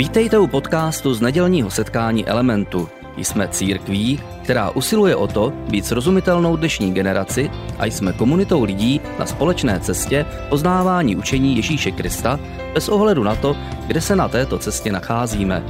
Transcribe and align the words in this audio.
Vítejte 0.00 0.38
u 0.38 0.46
podcastu 0.46 1.14
z 1.14 1.20
nedělního 1.20 1.70
setkání 1.70 2.26
Elementu. 2.26 2.88
Jsme 3.16 3.48
církví, 3.48 4.20
která 4.42 4.70
usiluje 4.70 5.16
o 5.16 5.26
to 5.26 5.50
být 5.50 5.86
srozumitelnou 5.86 6.56
dnešní 6.56 6.94
generaci 6.94 7.50
a 7.78 7.86
jsme 7.86 8.12
komunitou 8.12 8.64
lidí 8.64 9.00
na 9.18 9.26
společné 9.26 9.80
cestě 9.80 10.26
poznávání 10.48 11.16
učení 11.16 11.56
Ježíše 11.56 11.90
Krista 11.90 12.40
bez 12.74 12.88
ohledu 12.88 13.22
na 13.22 13.34
to, 13.34 13.56
kde 13.86 14.00
se 14.00 14.16
na 14.16 14.28
této 14.28 14.58
cestě 14.58 14.92
nacházíme. 14.92 15.62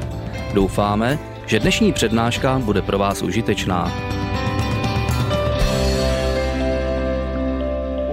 Doufáme, 0.54 1.18
že 1.46 1.60
dnešní 1.60 1.92
přednáška 1.92 2.58
bude 2.58 2.82
pro 2.82 2.98
vás 2.98 3.22
užitečná. 3.22 3.92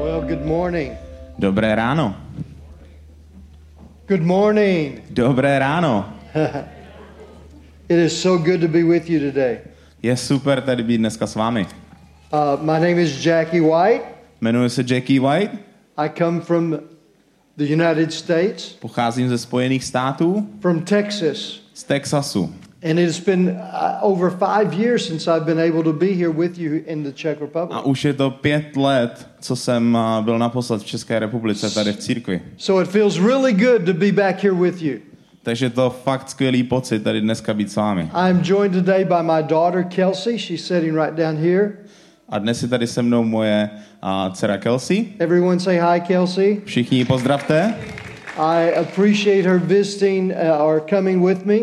Well, 0.03 0.21
good 0.27 0.45
morning. 0.45 0.93
Dobré 1.39 1.75
ráno. 1.75 2.15
Good 4.07 4.23
morning. 4.23 5.03
Dobré 5.09 5.59
ráno. 5.59 6.16
It 7.89 7.99
is 7.99 8.21
so 8.21 8.37
good 8.37 8.61
to 8.61 8.67
be 8.67 8.83
with 8.83 9.09
you 9.09 9.19
today. 9.19 9.59
Je 10.03 10.17
super 10.17 10.61
tady 10.61 10.83
být 10.83 10.97
dneska 10.97 11.27
s 11.27 11.35
vámi. 11.35 11.67
Uh, 12.33 12.61
my 12.61 12.73
name 12.73 13.01
is 13.01 13.25
Jackie 13.25 13.61
White. 13.61 14.01
Jmenuji 14.41 14.69
se 14.69 14.83
Jackie 14.87 15.19
White, 15.19 15.51
I 15.97 16.09
come 16.17 16.41
from 16.41 16.79
the 17.57 17.63
United 17.63 18.13
States, 18.13 18.73
pocházím 18.73 19.29
ze 19.29 19.37
Spojených 19.37 19.83
států, 19.83 20.47
from 20.61 20.81
Texas. 20.81 21.61
z 21.73 21.83
Texasu. 21.83 22.53
And 22.83 22.99
it 22.99 23.07
has 23.07 23.19
been 23.19 23.49
uh, 23.49 23.97
over 24.01 24.31
five 24.31 24.73
years 24.73 25.07
since 25.07 25.31
I've 25.31 25.45
been 25.45 25.59
able 25.59 25.83
to 25.83 25.93
be 25.93 26.13
here 26.13 26.31
with 26.31 26.59
you 26.59 26.83
in 26.85 27.03
the 27.03 27.11
Czech 27.11 27.41
Republic. 27.41 27.77
A 27.77 27.81
už 27.81 28.05
je 28.05 28.13
to 28.13 28.31
pět 28.31 28.77
let, 28.77 29.27
co 29.39 29.55
jsem 29.55 29.95
a, 29.95 30.21
byl 30.21 30.39
naposled 30.39 30.81
v 30.81 30.85
České 30.85 31.19
republice 31.19 31.73
tady 31.73 31.93
v 31.93 31.97
církvi. 31.97 32.41
So 32.57 32.83
it 32.83 32.89
feels 32.89 33.19
really 33.19 33.53
good 33.53 33.85
to 33.85 33.93
be 33.93 34.11
back 34.11 34.43
here 34.43 34.55
with 34.55 34.81
you. 34.81 34.99
Takže 35.47 35.69
to 35.69 35.89
fakt 35.89 36.29
skvělý 36.29 36.63
pocit 36.63 37.03
tady 37.03 37.21
dneska 37.21 37.53
být 37.53 37.71
s 37.71 37.75
vámi. 37.75 38.09
I'm 38.29 38.41
joined 38.43 38.73
today 38.73 39.05
by 39.05 39.23
my 39.23 39.43
daughter 39.43 39.83
Kelsey. 39.83 40.39
She's 40.39 40.65
sitting 40.65 40.95
right 40.95 41.13
down 41.13 41.37
here. 41.37 41.71
A 42.29 42.39
dnes 42.39 42.63
je 42.63 42.67
tady 42.67 42.87
se 42.87 43.01
mnou 43.01 43.23
moje 43.23 43.69
a, 44.01 44.29
dcera 44.29 44.57
Kelsey. 44.57 45.05
Everyone 45.19 45.59
say 45.59 45.79
hi, 45.79 46.01
Kelsey. 46.01 46.61
Všichni 46.65 46.97
ji 46.97 47.05
pozdravte. 47.05 47.75
I 48.37 48.75
appreciate 48.75 49.49
her 49.49 49.59
visiting 49.59 50.31
uh, 50.31 50.65
or 50.65 50.83
coming 50.89 51.25
with 51.25 51.45
me. 51.45 51.57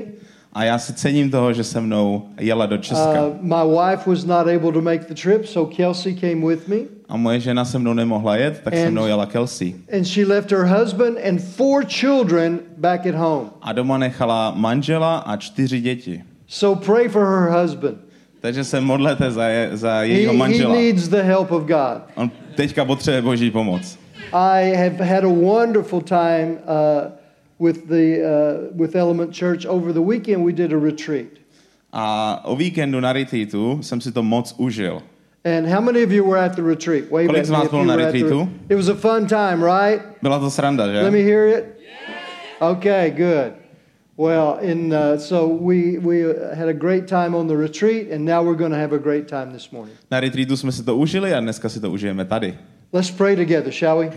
A 0.52 0.64
já 0.64 0.78
si 0.78 0.92
cením 0.92 1.30
toho, 1.30 1.52
že 1.52 1.64
se 1.64 1.80
mnou 1.80 2.28
jela 2.40 2.66
do 2.66 2.78
Česka. 2.78 3.26
Uh, 3.26 3.36
my 3.40 3.80
wife 3.80 4.10
was 4.10 4.24
not 4.24 4.46
able 4.46 4.72
to 4.72 4.80
make 4.80 5.04
the 5.04 5.14
trip, 5.14 5.46
so 5.46 5.74
Kelsey 5.76 6.14
came 6.14 6.46
with 6.46 6.68
me. 6.68 6.76
A 7.08 7.16
moje 7.16 7.40
žena 7.40 7.64
se 7.64 7.78
mnou 7.78 7.92
nemohla 7.94 8.36
jet, 8.36 8.60
tak 8.64 8.74
se 8.74 8.84
And- 8.86 8.90
mnou 8.92 9.06
jela 9.06 9.26
Kelsey. 9.26 9.74
And 9.96 10.04
she 10.04 10.26
left 10.26 10.50
her 10.50 10.64
husband 10.66 11.18
and 11.28 11.38
four 11.40 11.84
children 11.88 12.58
back 12.76 13.06
at 13.06 13.14
home. 13.14 13.50
A 13.62 13.72
doma 13.72 13.98
nechala 13.98 14.52
manžela 14.56 15.18
a 15.18 15.36
čtyři 15.36 15.80
děti. 15.80 16.22
So 16.46 16.84
pray 16.86 17.08
for 17.08 17.24
her 17.26 17.62
husband. 17.62 17.96
Takže 18.40 18.64
se 18.64 18.80
modlete 18.80 19.30
za, 19.30 19.44
je, 19.48 19.70
za 19.76 19.98
He, 19.98 20.06
jejího 20.08 20.32
he 20.32 20.38
manžela. 20.38 20.74
needs 20.74 21.08
the 21.08 21.22
help 21.22 21.50
of 21.52 21.62
God. 21.62 22.02
On 22.14 22.30
teďka 22.54 22.84
potřebuje 22.84 23.22
boží 23.22 23.50
pomoc. 23.50 23.98
I 24.32 24.74
have 24.76 25.04
had 25.04 25.24
a 25.24 25.28
wonderful 25.28 26.00
time 26.00 26.58
uh, 26.66 27.66
with 27.66 27.86
the 27.88 28.18
uh, 28.18 28.80
with 28.80 28.96
Element 28.96 29.34
Church 29.38 29.66
over 29.66 29.92
the 29.92 30.00
weekend. 30.00 30.44
We 30.46 30.52
did 30.52 30.72
a 30.72 30.78
retreat. 30.78 31.26
A 31.92 32.40
o 32.44 32.56
víkendu 32.56 33.00
na 33.00 33.12
retreatu 33.12 33.78
jsem 33.82 34.00
si 34.00 34.12
to 34.12 34.22
moc 34.22 34.54
užil. 34.58 35.02
And 35.46 35.68
how 35.68 35.80
many 35.80 36.02
of 36.02 36.12
you 36.12 36.24
were 36.24 36.38
at 36.38 36.56
the 36.56 36.62
retreat? 36.62 37.10
Wave 37.10 37.26
Kolik 37.26 37.44
z 37.44 37.50
vás 37.50 37.64
if 37.64 37.70
bylo 37.70 37.84
na 37.84 37.94
were 37.96 38.06
at 38.06 38.12
the- 38.12 38.48
It 38.68 38.76
was 38.76 38.88
a 38.88 38.94
fun 38.94 39.26
time, 39.26 39.62
right? 39.62 40.00
Byla 40.22 40.38
to 40.38 40.50
sranda, 40.50 40.86
Let 40.86 41.12
me 41.12 41.22
hear 41.22 41.48
it. 41.48 41.64
Okay, 42.60 43.10
good. 43.10 43.52
Well, 44.16 44.58
in 44.62 44.92
uh, 44.94 45.18
so 45.18 45.46
we 45.48 45.98
we 45.98 46.22
had 46.54 46.68
a 46.68 46.72
great 46.72 47.08
time 47.08 47.34
on 47.34 47.48
the 47.48 47.56
retreat, 47.56 48.12
and 48.12 48.24
now 48.24 48.42
we're 48.44 48.56
going 48.58 48.70
to 48.70 48.78
have 48.78 48.94
a 48.94 48.98
great 48.98 49.26
time 49.28 49.52
this 49.52 49.72
morning. 49.72 49.96
Na 50.10 50.20
retreatu 50.20 50.56
jsme 50.56 50.72
si 50.72 50.82
to 50.82 50.96
užili 50.96 51.34
a 51.34 51.40
dneska 51.40 51.68
si 51.68 51.80
to 51.80 51.90
užijeme 51.90 52.24
tady. 52.24 52.54
Let's 52.92 53.10
pray 53.10 53.36
together, 53.36 53.72
shall 53.72 53.98
we? 53.98 54.10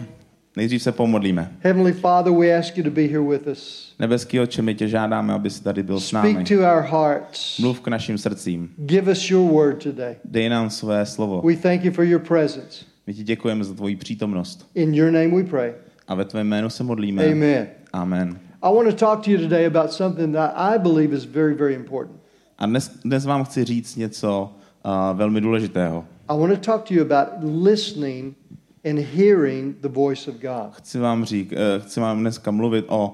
Nejdřív 0.57 0.83
se 0.83 0.91
pomodlíme. 0.91 1.51
Heavenly 1.59 1.93
Father, 1.93 2.33
we 2.33 2.57
ask 2.57 2.77
you 2.77 2.83
to 2.83 2.91
be 2.91 3.01
here 3.01 3.21
with 3.21 3.47
us. 3.47 3.93
Nebeský 3.99 4.39
oče, 4.39 4.61
my 4.61 4.75
tě 4.75 4.87
žádáme, 4.87 5.33
aby 5.33 5.49
jsi 5.49 5.63
tady 5.63 5.83
byl 5.83 5.99
s 5.99 6.07
Speak 6.07 6.23
námi. 6.33 6.45
to 6.45 6.53
our 6.53 6.81
hearts. 6.81 7.59
Mluv 7.59 7.81
k 7.81 7.87
našim 7.87 8.17
srdcím. 8.17 8.69
Give 8.77 9.11
us 9.11 9.29
your 9.29 9.51
word 9.51 9.83
today. 9.83 10.15
Dej 10.25 10.49
nám 10.49 10.69
své 10.69 11.05
slovo. 11.05 11.41
We 11.45 11.55
thank 11.55 11.83
you 11.83 11.91
for 11.91 12.03
your 12.05 12.21
presence. 12.21 12.85
My 13.07 13.13
ti 13.13 13.23
děkujeme 13.23 13.63
za 13.63 13.73
tvoji 13.73 13.95
přítomnost. 13.95 14.69
In 14.75 14.93
your 14.93 15.11
name 15.11 15.27
we 15.27 15.43
pray. 15.43 15.73
A 16.07 16.15
ve 16.15 16.25
tvém 16.25 16.47
jménu 16.47 16.69
se 16.69 16.83
modlíme. 16.83 17.25
Amen. 17.31 17.67
Amen. 17.93 18.39
I 18.61 18.75
want 18.75 18.89
to 18.89 18.95
talk 18.95 19.25
to 19.25 19.31
you 19.31 19.37
today 19.37 19.65
about 19.65 19.91
something 19.91 20.33
that 20.33 20.53
I 20.55 20.79
believe 20.79 21.15
is 21.15 21.25
very, 21.25 21.53
very 21.55 21.73
important. 21.73 22.19
A 22.57 22.65
dnes, 22.65 22.99
dnes 23.05 23.25
vám 23.25 23.43
chci 23.43 23.63
říct 23.63 23.95
něco 23.95 24.51
uh, 24.85 25.17
velmi 25.17 25.41
důležitého. 25.41 26.05
I 26.29 26.39
want 26.39 26.53
to 26.53 26.59
talk 26.71 26.87
to 26.87 26.93
you 26.93 27.01
about 27.05 27.27
listening 27.63 28.35
and 28.85 28.99
hearing 28.99 29.75
the 29.81 29.87
voice 29.87 30.27
of 30.31 30.35
God. 30.35 30.71
Chci 30.71 30.99
vám, 30.99 31.25
řík, 31.25 31.53
eh, 31.53 31.79
chci 31.79 31.99
vám 31.99 32.19
dneska 32.19 32.51
mluvit 32.51 32.85
o 32.87 33.13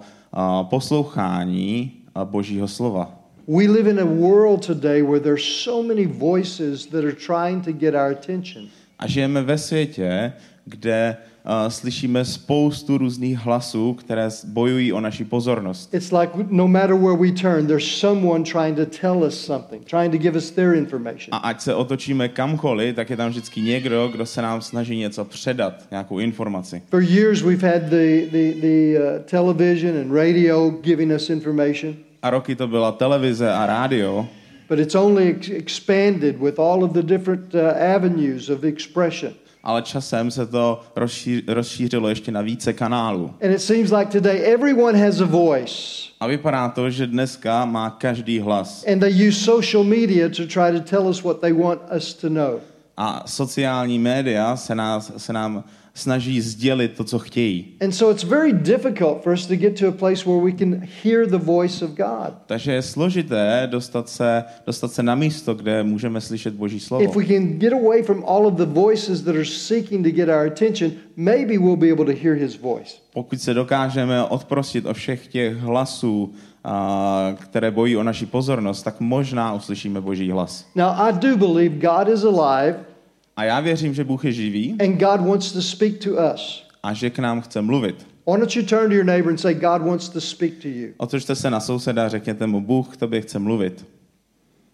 poslouchání 0.70 1.92
božího 2.24 2.68
slova. 2.68 3.20
We 3.48 3.68
live 3.68 3.90
in 3.90 4.00
a 4.00 4.06
world 4.06 4.66
today 4.66 5.02
where 5.02 5.20
there's 5.20 5.44
so 5.44 5.88
many 5.88 6.06
voices 6.06 6.86
that 6.86 7.04
are 7.04 7.16
trying 7.16 7.64
to 7.66 7.72
get 7.72 7.94
our 7.94 8.12
attention. 8.12 8.68
A 9.00 9.08
žijeme 9.08 9.42
ve 9.42 9.58
světě, 9.58 10.34
kde 10.66 11.18
a, 11.46 11.70
slyšíme 11.70 12.26
spoustu 12.26 12.98
různých 12.98 13.38
hlasů, 13.38 13.94
které 13.94 14.30
bojují 14.48 14.94
o 14.94 15.02
naši 15.02 15.26
pozornost. 15.26 15.94
It's 15.94 16.12
like 16.12 16.32
no 16.50 16.68
matter 16.68 16.96
where 16.96 17.18
we 17.18 17.32
turn, 17.32 17.68
there's 17.68 18.00
someone 18.00 18.44
trying 18.44 18.78
to 18.78 18.86
tell 19.02 19.24
us 19.24 19.46
something, 19.46 19.86
trying 19.86 20.12
to 20.12 20.18
give 20.18 20.38
us 20.38 20.52
their 20.52 20.74
information. 20.74 21.28
A 21.32 21.38
ať 21.38 21.62
se 21.62 21.76
otočíme 21.76 22.30
kamkoliv, 22.30 22.96
tak 22.96 23.10
je 23.10 23.18
tam 23.18 23.30
vždycky 23.30 23.62
někdo, 23.62 24.08
kdo 24.08 24.26
se 24.26 24.42
nám 24.42 24.62
snaží 24.62 24.98
něco 24.98 25.26
předat, 25.26 25.74
nějakou 25.92 26.20
informaci. 26.20 26.82
For 26.90 27.04
years, 27.04 27.42
we've 27.42 27.68
had 27.74 27.84
the, 27.84 28.26
the, 28.32 28.54
the 28.62 29.00
uh, 29.00 29.24
television 29.26 29.98
and 29.98 30.12
radio 30.12 30.70
giving 30.70 31.12
us 31.12 31.30
information, 31.30 31.96
A 32.22 32.30
roky 32.30 32.56
to 32.56 32.68
byla 32.68 32.92
televize 32.92 33.54
a 33.54 33.66
rádio, 33.66 34.28
but 34.70 34.80
it's 34.80 34.96
only 34.96 35.28
ex- 35.30 35.50
expanded 35.50 36.40
with 36.42 36.60
all 36.60 36.84
of 36.84 36.92
the 36.92 37.02
different 37.02 37.56
uh, 37.56 37.60
avenues 37.96 38.50
of 38.50 38.64
expression. 38.64 39.34
Ale 39.64 39.82
časem 39.82 40.32
se 40.32 40.46
to 40.46 40.82
rozšíř, 40.96 41.44
rozšířilo 41.48 42.10
ještě 42.10 42.32
na 42.32 42.42
více 42.42 42.74
kanálů. 42.74 43.34
And 43.44 43.52
it 43.52 43.62
seems 43.62 43.92
like 43.92 44.12
today 44.12 44.54
everyone 44.54 44.98
has 45.06 45.22
a 45.22 45.26
voice, 45.26 45.74
A 46.20 46.28
vypadá 46.28 46.70
to, 46.70 46.90
že 46.90 47.08
dneska 47.08 47.66
má 47.66 47.90
každý 47.90 48.40
hlas. 48.40 48.86
and 48.94 49.00
they 49.00 49.28
use 49.28 49.40
social 49.44 49.84
media 49.84 50.30
to 50.30 50.46
try 50.48 50.80
to 50.80 50.80
tell 50.90 51.08
us 51.08 51.24
what 51.24 51.42
they 51.42 51.54
want 51.54 51.82
us 51.98 52.14
to 52.14 52.30
know. 52.30 52.60
A 52.98 53.24
sociální 53.26 54.00
média 54.00 54.56
se, 54.56 54.76
nás, 54.76 55.12
se 55.18 55.34
nám 55.34 55.64
snaží 55.94 56.42
sdělit 56.42 56.98
to, 56.98 57.04
co 57.04 57.20
chtějí. 57.20 57.66
And 57.82 57.92
so 57.92 58.16
it's 58.16 58.24
very 58.24 58.54
difficult 58.54 59.24
for 59.24 59.34
us 59.34 59.46
to 59.46 59.56
get 59.56 59.80
to 59.80 59.88
a 59.88 59.92
place 59.92 60.26
where 60.26 60.42
we 60.46 60.52
can 60.52 60.82
hear 61.04 61.26
the 61.26 61.38
voice 61.38 61.86
of 61.86 61.92
God. 61.92 62.34
Takže 62.46 62.72
je 62.72 62.82
složité 62.82 63.68
dostat 63.72 64.10
se, 64.10 64.44
dostat 64.66 64.92
se 64.92 65.04
na 65.04 65.16
místo, 65.16 65.54
kde 65.54 65.84
můžeme 65.84 66.22
slyšet 66.22 66.54
Boží 66.54 66.80
slovo. 66.80 67.04
If 67.04 67.16
we 67.16 67.26
can 67.26 67.60
get 67.60 67.74
away 67.74 68.04
from 68.04 68.24
all 68.28 68.48
of 68.48 68.54
the 68.54 68.66
voices 68.66 69.22
that 69.22 69.36
are 69.36 69.46
seeking 69.46 70.06
to 70.06 70.12
get 70.12 70.30
our 70.30 70.48
attention, 70.48 70.92
maybe 71.16 71.58
we'll 71.58 71.78
be 71.78 71.92
able 71.92 72.06
to 72.06 72.22
hear 72.24 72.36
his 72.36 72.60
voice. 72.60 72.96
Pokud 73.14 73.42
se 73.42 73.54
dokážeme 73.54 74.24
odprostit 74.24 74.86
od 74.86 74.94
všech 74.94 75.28
těch 75.28 75.58
hlasů, 75.58 76.34
a, 76.64 77.36
které 77.40 77.72
bojí 77.72 77.98
o 77.98 78.04
naši 78.04 78.26
pozornost, 78.26 78.84
tak 78.84 79.00
možná 79.00 79.54
uslyšíme 79.54 80.02
Boží 80.02 80.32
hlas. 80.32 80.66
Now, 80.76 80.90
I 80.98 81.14
do 81.14 81.38
believe 81.38 81.76
God 81.76 82.08
is 82.14 82.24
alive 82.24 82.93
A 83.38 83.44
já 83.44 83.60
věřím, 83.60 83.94
že 83.94 84.04
Bůh 84.04 84.26
je 84.26 84.32
živý 84.32 84.76
and 84.80 84.98
God 85.00 85.22
wants 85.28 85.52
to 85.52 85.62
speak 85.62 85.98
to 86.04 86.10
us. 86.34 86.64
a 86.84 86.94
že 86.94 87.10
k 87.10 87.20
nám 87.20 87.42
chce 87.42 87.62
mluvit. 87.62 88.08
Why 88.28 88.38
don't 88.38 88.56
you 88.56 88.64
turn 88.64 88.90
to 88.90 88.96
your 88.96 89.06
neighbor 89.06 89.30
and 89.32 89.38
say, 89.38 89.54
God 89.54 89.82
wants 89.82 90.10
to 90.10 90.22
speak 90.22 90.54
to 90.62 90.68
you? 90.68 90.88
Otočte 90.98 91.36
se 91.36 91.50
na 91.50 91.60
souseda 91.60 92.06
a 92.06 92.10
řekněte 92.10 92.48
mu, 92.48 92.62
Bůh 92.62 92.94
k 92.94 92.98
tobě 92.98 93.22
chce 93.22 93.40
mluvit. 93.40 93.86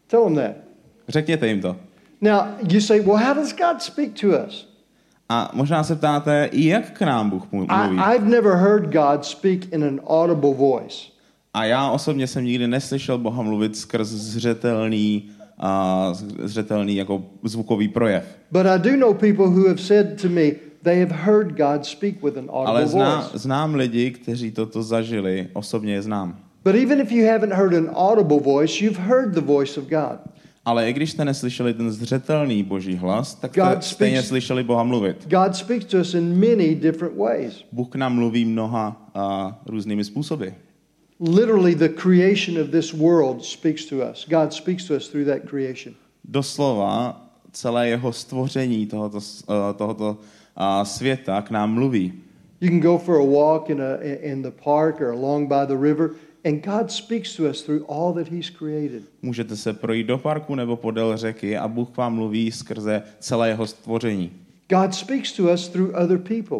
Tell 0.07 0.23
him 0.25 0.35
that. 0.35 0.51
Řekněte 1.07 1.47
jim 1.47 1.61
to. 1.61 1.75
Now, 2.21 2.41
you 2.73 2.81
say, 2.81 2.99
well, 2.99 3.17
how 3.17 3.33
does 3.33 3.55
God 3.55 3.81
speak 3.81 4.09
to 4.21 4.27
us? 4.27 4.69
A 5.29 5.51
možná 5.53 5.83
se 5.83 5.95
ptáte, 5.95 6.49
jak 6.53 6.91
k 6.91 7.01
nám 7.01 7.29
Bůh 7.29 7.51
mluví. 7.51 7.67
I, 7.71 8.15
I've 8.15 8.25
never 8.29 8.55
heard 8.55 8.93
God 8.93 9.25
speak 9.25 9.73
in 9.73 9.83
an 9.83 9.99
audible 10.07 10.53
voice. 10.53 10.95
A 11.53 11.65
já 11.65 11.89
osobně 11.89 12.27
jsem 12.27 12.45
nikdy 12.45 12.67
neslyšel 12.67 13.17
Boha 13.17 13.43
mluvit 13.43 13.77
skrz 13.77 14.07
zřetelný, 14.07 15.29
a 15.59 16.13
zřetelný 16.43 16.95
jako 16.95 17.23
zvukový 17.43 17.87
projev. 17.87 18.23
But 18.51 18.65
I 18.65 18.79
do 18.79 18.97
know 18.97 19.13
people 19.13 19.45
who 19.47 19.67
have 19.67 19.77
said 19.81 20.21
to 20.21 20.29
me 20.29 20.51
they 20.83 20.99
have 20.99 21.15
heard 21.15 21.57
God 21.57 21.85
speak 21.85 22.23
with 22.23 22.37
an 22.37 22.45
audible 22.49 22.65
Ale 22.65 22.87
znám, 22.87 23.21
voice. 23.21 23.37
znám 23.37 23.75
lidi, 23.75 24.11
kteří 24.11 24.51
toto 24.51 24.83
zažili, 24.83 25.47
osobně 25.53 25.93
je 25.93 26.01
znám. 26.01 26.37
But 26.63 26.75
even 26.75 27.01
if 27.01 27.11
you 27.11 27.27
haven't 27.27 27.53
heard 27.53 27.73
an 27.73 27.89
audible 27.93 28.39
voice, 28.39 28.85
you've 28.85 29.01
heard 29.01 29.33
the 29.33 29.41
voice 29.41 29.79
of 29.79 29.87
God. 29.87 30.19
Ale 30.65 30.89
i 30.89 30.93
když 30.93 31.11
jste 31.11 31.25
neslyšeli 31.25 31.73
ten 31.73 31.91
zřetelný 31.91 32.63
boží 32.63 32.95
hlas, 32.95 33.35
tak 33.35 33.55
God 33.55 33.83
jste 33.83 33.95
stejně 33.95 34.19
speaks- 34.21 34.27
slyšeli 34.27 34.63
Boha 34.63 34.83
mluvit. 34.83 35.27
God 35.29 35.55
speaks 35.55 35.85
to 35.85 35.97
us 35.97 36.13
in 36.13 36.39
many 36.39 36.75
different 36.75 37.17
ways. 37.17 37.63
Bůh 37.71 37.87
k 37.89 37.95
nám 37.95 38.15
mluví 38.15 38.45
mnoha 38.45 39.09
a, 39.15 39.59
různými 39.65 40.03
způsoby. 40.03 40.47
Literally 41.19 41.75
the 41.75 41.89
creation 41.89 42.57
of 42.57 42.71
this 42.71 42.93
world 42.93 43.43
speaks 43.45 43.85
to 43.85 44.01
us. 44.01 44.25
God 44.29 44.53
speaks 44.53 44.85
to 44.85 44.95
us 44.95 45.07
through 45.07 45.25
that 45.25 45.47
creation. 45.47 45.95
Doslova 46.23 47.25
celé 47.51 47.89
jeho 47.89 48.13
stvoření 48.13 48.85
tohoto, 48.85 49.19
eh, 49.19 49.73
tohoto 49.73 50.17
a, 50.55 50.85
světa 50.85 51.41
k 51.41 51.51
nám 51.51 51.73
mluví. 51.73 52.13
You 52.61 52.69
can 52.69 52.79
go 52.79 52.97
for 52.97 53.15
a 53.15 53.25
walk 53.25 53.69
in, 53.69 53.81
a, 53.81 53.95
in 54.01 54.41
the 54.41 54.51
park 54.63 55.01
or 55.01 55.07
along 55.07 55.47
by 55.47 55.65
the 55.67 55.77
river, 55.77 56.11
and 56.45 56.65
God 56.65 56.91
speaks 56.91 57.35
to 57.35 57.49
us 57.49 57.61
through 57.61 57.85
all 57.89 58.13
that 58.13 58.27
He's 58.27 58.49
created. 58.49 59.03
Můžete 59.21 59.55
se 59.55 59.73
projít 59.73 60.07
do 60.07 60.17
parku 60.17 60.55
nebo 60.55 60.75
podél 60.75 61.17
řeky 61.17 61.57
a 61.57 61.67
Bůh 61.67 61.97
vám 61.97 62.15
mluví 62.15 62.51
skrze 62.51 63.03
celé 63.19 63.49
jeho 63.49 63.67
stvoření. 63.67 64.31
God 64.69 64.93
speaks 64.93 65.31
to 65.31 65.43
us 65.53 65.67
through 65.67 65.95
other 65.95 66.17
people. 66.17 66.59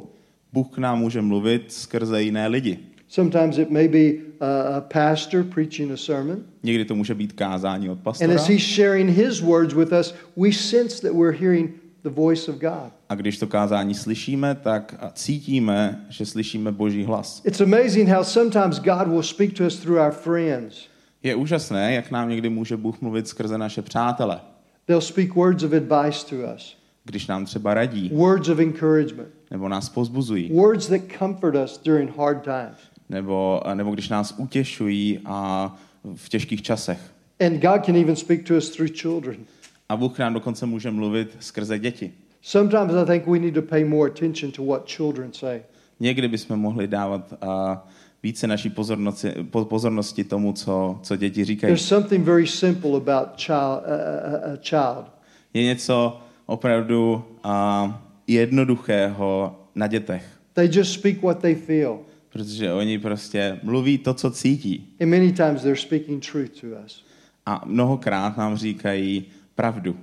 Bůh 0.54 0.68
k 0.68 0.78
nám 0.78 1.00
může 1.00 1.22
mluvit 1.22 1.72
skrze 1.72 2.24
jiné 2.24 2.48
lidi. 2.48 2.80
Sometimes 3.08 3.58
it 3.58 3.70
may 3.70 3.88
be 3.88 4.29
a, 4.42 4.82
pastor 4.82 5.44
preaching 5.44 5.92
a 5.92 5.98
sermon. 5.98 6.38
Někdy 6.64 6.86
to 6.86 6.96
může 6.96 7.16
být 7.16 7.34
kázání 7.34 7.90
od 7.90 7.92
And 7.92 8.04
pastora. 8.04 8.36
as 8.36 8.48
he's 8.48 8.64
sharing 8.76 9.10
his 9.10 9.42
words 9.42 9.74
with 9.74 9.92
us, 10.00 10.14
we 10.38 10.52
sense 10.52 11.02
that 11.02 11.18
we're 11.18 11.38
hearing 11.38 11.72
the 12.04 12.10
voice 12.10 12.52
of 12.52 12.58
God. 12.58 12.92
A 13.10 13.16
když 13.16 13.38
to 13.38 13.48
kázání 13.48 13.96
slyšíme, 13.96 14.56
tak 14.56 14.96
cítíme, 15.14 16.06
že 16.10 16.26
slyšíme 16.26 16.72
Boží 16.72 17.04
hlas. 17.04 17.42
It's 17.46 17.62
amazing 17.62 18.10
how 18.10 18.24
sometimes 18.24 18.80
God 18.80 19.08
will 19.08 19.24
speak 19.24 19.54
to 19.54 19.66
us 19.66 19.78
through 19.78 20.00
our 20.00 20.12
friends. 20.12 20.76
Je 21.24 21.36
úžasné, 21.36 21.94
jak 21.94 22.12
nám 22.12 22.30
někdy 22.30 22.50
může 22.50 22.78
Bůh 22.78 23.02
mluvit 23.02 23.28
skrze 23.28 23.58
naše 23.58 23.82
přátele, 23.82 24.40
They'll 24.86 25.02
speak 25.02 25.36
words 25.36 25.64
of 25.64 25.74
advice 25.74 26.26
to 26.30 26.36
us, 26.56 26.78
když 27.06 27.28
nám 27.28 27.46
třeba 27.46 27.74
radí 27.74 28.10
words 28.14 28.50
of 28.50 28.60
encouragement, 28.60 29.30
nebo 29.52 29.70
nás 29.70 29.90
pozbuzují. 29.90 30.50
words 30.54 30.88
that 30.88 31.02
comfort 31.20 31.56
us 31.56 31.78
during 31.86 32.18
hard 32.18 32.44
times. 32.44 32.78
Nebo, 33.10 33.62
nebo 33.74 33.92
když 33.92 34.10
nás 34.10 34.36
utěšují 34.38 35.20
a 35.26 35.76
v 36.16 36.30
těžkých 36.30 36.62
časech. 36.62 37.00
And 37.46 37.62
God 37.62 37.86
can 37.86 37.96
even 37.96 38.16
speak 38.16 38.44
to 38.44 38.58
us 38.58 38.70
through 38.70 38.92
children. 38.92 39.38
A 39.90 39.98
Bůh 39.98 40.20
nám 40.20 40.34
dokonce 40.34 40.66
může 40.66 40.92
mluvit 40.92 41.38
skrze 41.40 41.80
děti. 41.80 42.14
Sometimes 42.42 42.94
I 42.94 43.06
think 43.06 43.28
we 43.28 43.40
need 43.40 43.54
to 43.54 43.62
pay 43.62 43.84
more 43.84 44.12
attention 44.12 44.52
to 44.52 44.66
what 44.66 44.90
children 44.90 45.34
say. 45.34 45.62
Někdy 46.00 46.28
bychom 46.28 46.60
mohli 46.60 46.88
dávat 46.88 47.34
a, 47.42 47.88
více 48.24 48.48
naší 48.48 48.70
pozornosti, 48.70 49.30
po- 49.50 49.66
pozornosti 49.66 50.24
tomu, 50.24 50.54
co, 50.54 51.00
co 51.04 51.16
děti 51.16 51.46
říkají. 51.46 51.70
There's 51.70 51.88
something 51.88 52.26
very 52.26 52.48
simple 52.48 52.92
about 52.92 53.28
child, 53.38 53.60
a, 53.60 53.96
a, 54.26 54.54
a 54.54 54.58
child. 54.62 55.06
Je 55.54 55.64
něco 55.64 56.20
opravdu 56.46 57.26
a, 57.44 58.02
jednoduchého 58.28 59.56
na 59.76 59.88
dětech, 59.88 60.26
They 60.54 60.70
just 60.72 60.94
speak 60.94 61.22
what 61.22 61.40
they 61.40 61.56
feel. 61.56 62.00
Protože 62.30 62.74
oni 62.74 63.00
prostě 63.00 63.60
mluví 63.64 63.98
to, 63.98 64.14
co 64.14 64.32
cítí. 64.32 64.96
And 65.02 65.10
many 65.10 65.32
times 65.32 65.62
they're 65.62 65.76
speaking 65.76 66.26
truth 66.32 66.62
to 66.62 66.68
us. 66.86 67.06
A 67.46 67.64
mnohokrát 67.66 68.38
nám 68.38 68.58
říkají 68.58 69.26
pravdu. 69.56 69.96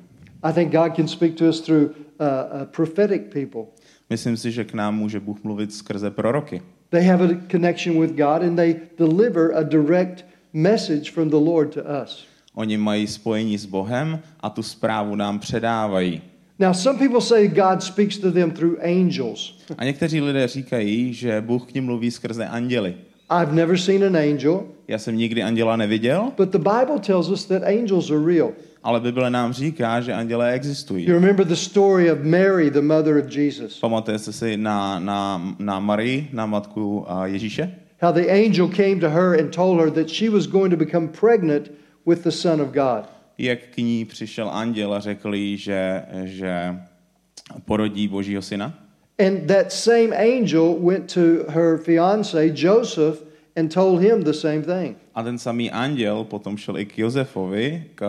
I 0.42 0.52
think 0.52 0.72
God 0.72 0.96
can 0.96 1.08
speak 1.08 1.34
to 1.34 1.48
us 1.48 1.60
through 1.60 1.82
uh, 1.82 1.90
uh, 1.90 2.64
prophetic 2.64 3.22
people. 3.32 3.62
Myslím 4.10 4.36
si, 4.36 4.52
že 4.52 4.64
k 4.64 4.74
nám 4.74 4.96
může 4.96 5.20
Bůh 5.20 5.44
mluvit 5.44 5.72
skrze 5.72 6.10
proroky. 6.10 6.62
They 6.90 7.04
have 7.04 7.24
a 7.24 7.28
connection 7.50 8.00
with 8.00 8.10
God 8.10 8.42
and 8.42 8.56
they 8.56 8.76
deliver 8.98 9.54
a 9.54 9.62
direct 9.62 10.24
message 10.52 11.10
from 11.10 11.30
the 11.30 11.36
Lord 11.36 11.74
to 11.74 11.80
us. 12.04 12.26
Oni 12.54 12.76
mají 12.76 13.06
spojení 13.06 13.58
s 13.58 13.66
Bohem 13.66 14.20
a 14.40 14.50
tu 14.50 14.62
zprávu 14.62 15.14
nám 15.14 15.38
předávají. 15.38 16.22
Now, 16.58 16.72
some 16.72 16.98
people 16.98 17.20
say 17.20 17.48
God 17.48 17.82
speaks 17.82 18.18
to 18.18 18.30
them 18.30 18.50
through 18.50 18.78
angels. 18.82 19.58
A 19.78 19.84
někteří 19.84 20.20
lidé 20.20 20.48
říkají, 20.48 21.14
že 21.14 21.40
Bůh 21.40 21.66
k 21.66 21.74
ním 21.74 21.84
mluví 21.84 22.10
skrze 22.10 22.46
anděly. 22.46 22.94
I've 23.42 23.52
never 23.52 23.76
seen 23.78 24.04
an 24.04 24.16
angel, 24.16 24.64
Já 24.88 24.98
jsem 24.98 25.16
nikdy 25.16 25.42
anděla 25.42 25.76
neviděl, 25.76 26.32
but 26.36 26.48
the 26.48 26.58
Bible 26.58 26.98
tells 27.06 27.28
us 27.30 27.44
that 27.44 27.62
angels 27.62 28.10
are 28.10 28.24
real. 28.34 28.52
ale 28.82 29.00
Bible 29.00 29.30
nám 29.30 29.52
říká, 29.52 30.00
že 30.00 30.12
andělé 30.12 30.52
existují. 30.52 31.06
You 31.06 31.12
remember 31.14 31.46
the 31.46 31.54
story 31.56 32.12
of 32.12 32.18
Mary, 32.22 32.70
the 32.70 32.80
mother 32.80 33.16
of 33.16 33.36
Jesus, 33.36 33.80
Pamatujete 33.80 34.32
si 34.32 34.56
na, 34.56 34.98
na, 35.00 35.54
na 35.58 35.80
Marii, 35.80 36.28
na 36.32 36.46
matku 36.46 37.06
Ježíše? 37.24 37.74
how 38.00 38.12
the 38.12 38.30
angel 38.30 38.68
came 38.68 39.00
to 39.00 39.08
her 39.10 39.40
and 39.40 39.50
told 39.54 39.80
her 39.80 39.90
that 39.90 40.08
she 40.10 40.28
was 40.30 40.46
going 40.46 40.70
to 40.70 40.76
become 40.76 41.08
pregnant 41.08 41.70
with 42.06 42.22
the 42.22 42.30
Son 42.32 42.60
of 42.60 42.68
God. 42.72 43.04
Jak 43.38 43.58
k 43.74 43.76
ní 43.76 44.04
přišel 44.04 44.50
anděl 44.50 44.94
a 44.94 45.00
řekl 45.00 45.34
jí, 45.34 45.56
že, 45.56 46.02
že 46.24 46.76
porodí 47.64 48.08
Božího 48.08 48.42
syna? 48.42 48.74
And 49.18 49.46
that 49.46 49.72
same 49.72 50.12
angel 50.16 50.76
went 50.80 51.14
to 51.14 51.20
her 51.48 51.78
fiance, 51.78 52.52
Joseph, 52.54 53.24
and 53.56 53.72
told 53.72 54.00
him 54.00 54.22
the 54.22 54.32
same 54.32 54.62
thing. 54.62 54.96
A 55.14 55.22
ten 55.22 55.38
samý 55.38 55.70
anděl 55.70 56.24
potom 56.24 56.56
šel 56.56 56.78
i 56.78 56.86
k 56.86 56.98
Josefovi, 56.98 57.84
k, 57.94 58.06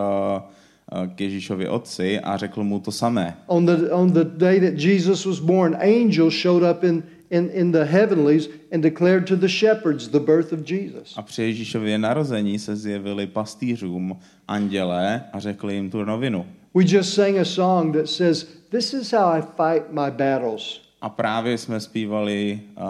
k 1.16 1.22
Ježíšovi 1.22 1.68
otci 1.68 2.20
a 2.20 2.38
řekl 2.38 2.64
mu 2.64 2.80
to 2.80 2.92
samé. 2.92 3.38
On 3.48 3.66
the, 3.66 3.92
on 3.92 4.12
the 4.12 4.24
day 4.24 4.60
that 4.60 4.80
Jesus 4.80 5.26
was 5.26 5.40
born, 5.40 5.76
angels 5.76 6.34
showed 6.34 6.64
up 6.64 6.84
in, 6.84 7.04
in, 7.30 7.50
in 7.54 7.72
the 7.72 7.84
heavenlies 7.84 8.50
and 8.72 8.84
declared 8.84 9.28
to 9.28 9.36
the 9.36 9.48
shepherds 9.48 10.08
the 10.08 10.20
birth 10.20 10.54
of 10.54 10.72
Jesus. 10.72 11.14
A 11.18 11.22
při 11.22 11.44
Ježíšově 11.44 11.98
narození 11.98 12.60
se 12.60 12.76
zjevili 12.76 13.28
pastýřům 13.28 14.20
andělé 14.48 15.24
a 15.34 15.40
řekli 15.40 15.74
jim 15.76 15.90
tu 15.90 16.04
novinu. 16.04 16.46
We 16.76 16.84
just 16.88 17.14
sang 17.14 17.38
a 17.38 17.46
song 17.46 17.96
that 17.96 18.10
says, 18.10 18.48
This 18.70 18.94
is 18.94 19.12
how 19.12 19.32
I 19.32 19.42
fight 19.42 19.92
my 19.92 20.12
battles. 20.12 20.82
A 21.02 21.10
právě 21.10 21.58
jsme 21.58 21.80
zpívali 21.80 22.60
uh, 22.78 22.86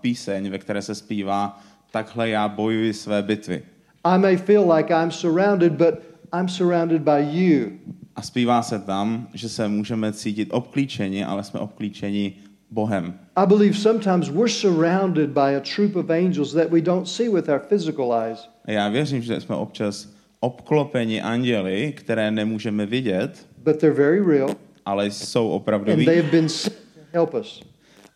píseň, 0.00 0.50
ve 0.50 0.58
které 0.58 0.82
se 0.82 0.94
zpívá 0.94 1.60
Takhle 1.90 2.28
já 2.28 2.48
bojuji 2.48 2.94
své 2.94 3.22
bitvy. 3.22 3.62
I 4.04 4.18
may 4.18 4.36
feel 4.36 4.72
like 4.72 4.94
I'm 4.94 5.10
surrounded, 5.10 5.72
but 5.72 5.94
I'm 6.38 6.48
surrounded 6.48 7.02
by 7.02 7.38
you. 7.40 7.70
A 8.16 8.22
zpívá 8.22 8.62
se 8.62 8.78
tam, 8.78 9.28
že 9.34 9.48
se 9.48 9.68
můžeme 9.68 10.12
cítit 10.12 10.48
obklíčeni, 10.52 11.24
ale 11.24 11.44
jsme 11.44 11.60
obklíčeni 11.60 12.32
Bohem. 12.70 13.14
I 13.36 13.46
believe 13.46 13.78
sometimes 13.78 14.30
we're 14.30 14.48
surrounded 14.48 15.30
by 15.30 15.56
a 15.56 15.60
troop 15.60 15.96
of 15.96 16.10
angels 16.10 16.52
that 16.52 16.70
we 16.70 16.80
don't 16.80 17.08
see 17.08 17.28
with 17.28 17.48
our 17.48 17.60
physical 17.68 18.12
eyes. 18.12 18.48
Já 18.66 18.88
věřím, 18.88 19.22
že 19.22 19.40
jsme 19.40 19.56
občas 19.56 20.08
obklopeni 20.40 21.22
anděli, 21.22 21.92
které 21.96 22.30
nemůžeme 22.30 22.86
vidět, 22.86 23.46
but 23.64 23.76
they're 23.76 23.96
very 23.96 24.38
real 24.38 24.50
ale 24.86 25.10
jsou 25.10 25.46
and 25.46 25.56
opravdoví 25.56 26.04
they 26.04 26.16
have 26.16 26.30
been 26.30 26.48
sent 26.48 26.76
to 26.94 27.00
help 27.12 27.34
us. 27.34 27.62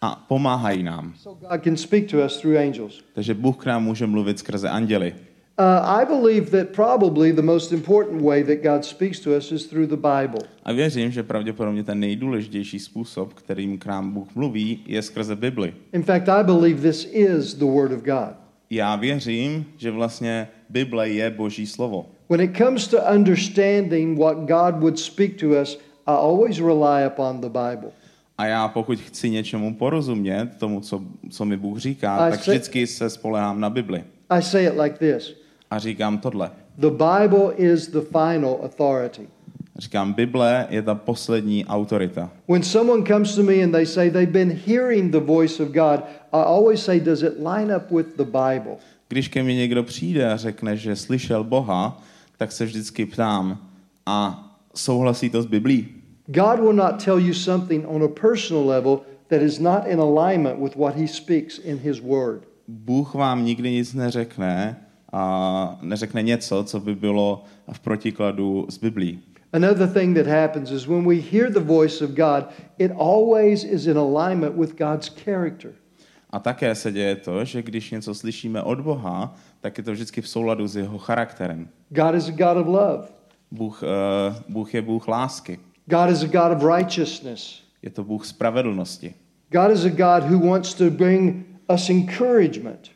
a 0.00 0.24
pomáhají 0.28 0.82
nám. 0.82 1.14
So 1.16 1.48
God 1.48 1.64
can 1.64 1.76
speak 1.76 2.10
to 2.10 2.24
us 2.24 2.36
through 2.40 2.56
angels. 2.56 3.02
Takže 3.14 3.34
Bůh 3.34 3.56
k 3.56 3.66
nám 3.66 3.84
může 3.84 4.06
mluvit 4.06 4.38
skrze 4.38 4.68
anděli. 4.68 5.14
Uh, 5.60 5.66
I 5.84 6.06
believe 6.06 6.50
that 6.50 6.72
probably 6.72 7.32
the 7.32 7.42
most 7.42 7.72
important 7.72 8.22
way 8.22 8.42
that 8.42 8.62
God 8.62 8.84
speaks 8.84 9.20
to 9.20 9.36
us 9.36 9.52
is 9.52 9.66
through 9.66 9.86
the 9.86 9.96
Bible. 9.96 10.40
A 10.64 10.72
věřím, 10.72 11.10
že 11.10 11.22
pravděpodobně 11.22 11.84
ten 11.84 12.00
nejdůležitější 12.00 12.78
způsob, 12.78 13.34
kterým 13.34 13.78
k 13.78 13.86
nám 13.86 14.12
Bůh 14.12 14.34
mluví, 14.34 14.80
je 14.86 15.02
skrze 15.02 15.36
Bibli. 15.36 15.74
In 15.92 16.02
fact, 16.02 16.28
I 16.28 16.44
believe 16.44 16.80
this 16.90 17.08
is 17.12 17.54
the 17.54 17.64
Word 17.64 17.92
of 17.92 18.02
God. 18.02 18.34
Já 18.70 18.96
věřím, 18.96 19.64
že 19.76 19.90
vlastně 19.90 20.48
Bible 20.68 21.08
je 21.08 21.30
Boží 21.30 21.66
slovo. 21.66 22.06
When 22.30 22.40
it 22.40 22.56
comes 22.56 22.88
to 22.88 22.96
understanding 23.14 24.18
what 24.18 24.36
God 24.36 24.80
would 24.80 24.98
speak 24.98 25.36
to 25.40 25.46
us, 25.62 25.78
I 26.06 26.12
always 26.12 26.58
rely 26.58 27.06
upon 27.06 27.40
the 27.40 27.48
Bible. 27.48 27.90
A 28.38 28.46
já 28.46 28.68
pokud 28.68 29.00
chci 29.00 29.30
něčemu 29.30 29.74
porozumět, 29.74 30.48
tomu, 30.58 30.80
co, 30.80 31.02
co 31.30 31.44
mi 31.44 31.56
Bůh 31.56 31.78
říká, 31.78 32.16
A 32.16 32.30
tak 32.30 32.44
se- 32.44 32.50
vždycky 32.50 32.86
se 32.86 33.10
spolehám 33.10 33.60
na 33.60 33.70
Bibli. 33.70 34.04
I 34.30 34.42
say 34.42 34.66
it 34.66 34.74
like 34.78 34.98
this 34.98 35.39
A 35.70 35.78
říkám 35.78 36.18
tohle. 36.18 36.50
The 36.78 36.90
Bible 36.90 37.54
is 37.56 37.88
the 37.88 38.00
final 38.00 38.58
authority. 38.62 39.28
Říkám, 39.78 40.12
Bible 40.12 40.66
je 40.70 40.82
ta 40.82 40.94
poslední 40.94 41.66
autorita. 41.66 42.30
When 42.48 42.62
someone 42.62 43.06
comes 43.06 43.34
to 43.34 43.42
me 43.42 43.62
and 43.62 43.72
they 43.72 43.86
say 43.86 44.10
they've 44.10 44.32
been 44.32 44.60
hearing 44.66 45.12
the 45.12 45.20
voice 45.20 45.62
of 45.62 45.68
God, 45.68 46.00
I 46.32 46.42
always 46.44 46.84
say, 46.84 47.00
Does 47.00 47.22
it 47.22 47.32
line 47.38 47.76
up 47.76 47.90
with 47.90 48.16
the 48.16 48.24
Bible? 48.24 48.76
Když 49.08 49.28
ke 49.28 49.42
mně 49.42 49.54
někdo 49.54 49.82
přijde 49.82 50.32
a 50.32 50.36
řekne, 50.36 50.76
že 50.76 50.96
slyšel 50.96 51.44
Boha, 51.44 52.02
tak 52.36 52.52
se 52.52 52.64
vždycky 52.64 53.06
ptám, 53.06 53.58
a 54.06 54.46
souhlasí 54.74 55.30
to 55.30 55.42
s 55.42 55.46
Biblí? 55.46 55.88
God 56.26 56.60
will 56.60 56.72
not 56.72 57.04
tell 57.04 57.18
you 57.18 57.34
something 57.34 57.84
on 57.88 58.02
a 58.02 58.08
personal 58.08 58.66
level 58.66 59.00
that 59.28 59.42
is 59.42 59.58
not 59.58 59.86
in 59.86 60.00
alignment 60.00 60.60
with 60.62 60.76
what 60.76 60.96
He 60.96 61.08
speaks 61.08 61.58
in 61.58 61.78
His 61.78 62.00
Word. 62.00 62.42
Bůh 62.68 63.14
vám 63.14 63.44
nikdy 63.44 63.70
nic 63.70 63.94
neřekne 63.94 64.76
a 65.12 65.78
neřekne 65.82 66.22
něco, 66.22 66.64
co 66.64 66.80
by 66.80 66.94
bylo 66.94 67.44
v 67.72 67.80
protikladu 67.80 68.66
s 68.68 68.78
Biblí. 68.78 69.20
Another 69.52 69.88
thing 69.88 70.16
that 70.16 70.26
happens 70.26 70.70
is 70.70 70.86
when 70.86 71.08
we 71.08 71.16
hear 71.16 71.52
the 71.52 71.60
voice 71.60 72.04
of 72.04 72.10
God, 72.10 72.44
it 72.78 72.92
always 72.92 73.64
is 73.64 73.86
in 73.86 73.98
alignment 73.98 74.56
with 74.56 74.78
God's 74.78 75.08
character. 75.24 75.72
A 76.30 76.38
také 76.38 76.74
se 76.74 76.92
děje 76.92 77.16
to, 77.16 77.44
že 77.44 77.62
když 77.62 77.90
něco 77.90 78.14
slyšíme 78.14 78.62
od 78.62 78.80
Boha, 78.80 79.34
tak 79.60 79.78
je 79.78 79.84
to 79.84 79.92
vždycky 79.92 80.20
v 80.20 80.28
souladu 80.28 80.66
s 80.66 80.76
jeho 80.76 80.98
charakterem. 80.98 81.68
God 81.88 82.14
is 82.14 82.28
a 82.28 82.30
God 82.30 82.56
of 82.56 82.66
love, 82.66 83.08
Bůh, 83.50 83.82
uh, 83.82 84.36
Bůh 84.48 84.74
je 84.74 84.82
Bůh 84.82 85.08
lásky. 85.08 85.58
God 85.86 86.10
is 86.10 86.22
a 86.22 86.26
God 86.26 86.56
of 86.56 86.76
righteousness. 86.76 87.62
Je 87.82 87.90
to 87.90 88.04
Bůh 88.04 88.26
spravedlnosti. 88.26 89.14
God 89.50 89.70
is 89.70 89.84
a 89.84 89.88
God 89.88 90.30
who 90.30 90.50
wants 90.50 90.74
to 90.74 90.90
bring 90.90 91.46
us 91.74 91.90
encouragement. 91.90 92.90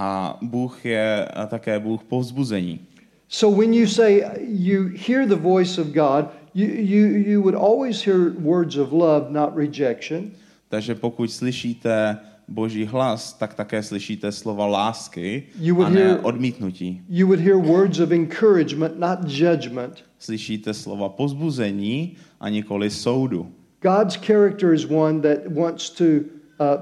A 0.00 0.38
Bůh 0.42 0.84
je 0.86 1.28
také 1.46 1.78
Bůh 1.78 2.04
povzbuzení. 2.04 2.80
So 3.28 3.60
when 3.60 3.74
you 3.74 3.86
say 3.86 4.22
you 4.48 4.88
hear 5.08 5.28
the 5.28 5.34
voice 5.34 5.80
of 5.80 5.86
God, 5.88 6.24
you, 6.54 6.66
you, 6.66 7.06
you 7.26 7.42
would 7.42 7.54
always 7.54 8.06
hear 8.06 8.32
words 8.40 8.76
of 8.76 8.92
love, 8.92 9.26
not 9.30 9.56
rejection. 9.56 10.30
Takže 10.68 10.94
pokud 10.94 11.30
slyšíte 11.32 12.18
Boží 12.48 12.84
hlas, 12.84 13.32
tak 13.32 13.54
také 13.54 13.82
slyšíte 13.82 14.32
slova 14.32 14.66
lásky 14.66 15.42
You 15.60 15.74
would 15.74 15.86
a 15.86 15.90
ne 15.90 16.00
hear- 16.00 16.18
odmítnutí. 16.22 17.00
You 17.08 17.26
would 17.26 17.40
hear 17.40 17.56
words 17.56 17.98
of 18.00 18.10
encouragement, 18.12 18.98
not 18.98 19.18
judgment. 19.28 20.04
Slyšíte 20.18 20.74
slova 20.74 21.08
pozbuzení 21.08 22.16
a 22.40 22.48
nikoli 22.48 22.90
soudu. 22.90 23.52
God's 23.82 24.16
character 24.16 24.74
is 24.74 24.84
one 24.90 25.20
that 25.20 25.38
wants 25.54 25.90
to 25.90 26.04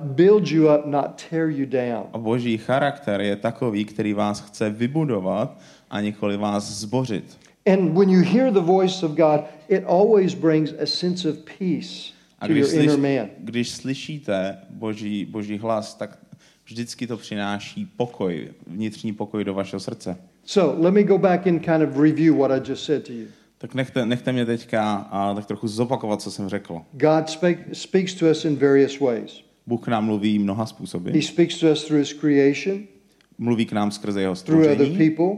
build 0.02 0.48
you 0.48 0.68
up, 0.74 0.86
not 0.86 1.24
tear 1.30 1.48
you 1.48 1.66
down. 1.66 2.04
A 2.12 2.18
Boží 2.18 2.58
charakter 2.58 3.20
je 3.20 3.36
takový, 3.36 3.84
který 3.84 4.12
vás 4.12 4.40
chce 4.40 4.70
vybudovat 4.70 5.58
a 5.90 6.00
nikoli 6.00 6.36
vás 6.36 6.70
zbořit. 6.70 7.38
And 7.66 7.98
when 7.98 8.10
you 8.10 8.22
hear 8.24 8.52
the 8.52 8.60
voice 8.60 9.06
of 9.06 9.12
God, 9.12 9.40
it 9.68 9.84
always 9.86 10.34
brings 10.34 10.72
a 10.82 10.86
sense 10.86 11.30
of 11.30 11.36
peace 11.58 12.12
A 12.38 12.46
to 12.46 12.52
když, 12.52 12.60
your 12.60 12.70
slyš, 12.70 12.84
inner 12.84 13.20
man. 13.20 13.28
když 13.38 13.70
slyšíte 13.70 14.58
boží, 14.70 15.24
boží 15.24 15.58
hlas, 15.58 15.94
tak 15.94 16.18
vždycky 16.64 17.06
to 17.06 17.16
přináší 17.16 17.86
pokoj, 17.96 18.48
vnitřní 18.66 19.12
pokoj 19.12 19.44
do 19.44 19.54
vašeho 19.54 19.80
srdce. 19.80 20.16
So 20.44 20.82
let 20.82 20.94
me 20.94 21.02
go 21.02 21.18
back 21.18 21.46
and 21.46 21.58
kind 21.58 21.82
of 21.82 21.96
review 21.98 22.36
what 22.36 22.50
I 22.50 22.70
just 22.70 22.84
said 22.84 23.06
to 23.06 23.12
you. 23.12 23.26
Tak 23.58 23.74
nechte, 23.74 24.06
nechte 24.06 24.32
mě 24.32 24.46
teďka 24.46 24.94
a, 25.10 25.34
tak 25.34 25.46
trochu 25.46 25.68
zopakovat, 25.68 26.22
co 26.22 26.30
jsem 26.30 26.48
řekl. 26.48 26.82
God 26.92 27.28
spake, 27.28 27.58
speaks 27.72 28.14
to 28.14 28.30
us 28.30 28.44
in 28.44 28.56
various 28.56 29.00
ways. 29.00 29.45
Bůh 29.66 29.84
k 29.84 29.88
nám 29.88 30.04
mluví 30.04 30.38
mnoha 30.38 30.66
způsoby. 30.66 31.10
He 31.10 31.22
speaks 31.22 31.58
to 31.60 31.72
us 31.72 31.84
through 31.84 31.98
His 32.00 32.12
creation, 32.12 32.82
Mluví 33.38 33.66
k 33.66 33.72
nám 33.72 33.90
skrze 33.90 34.20
jeho 34.20 34.34
through 34.34 34.60
other 34.64 34.74
stvoření, 34.74 34.98
people. 34.98 35.36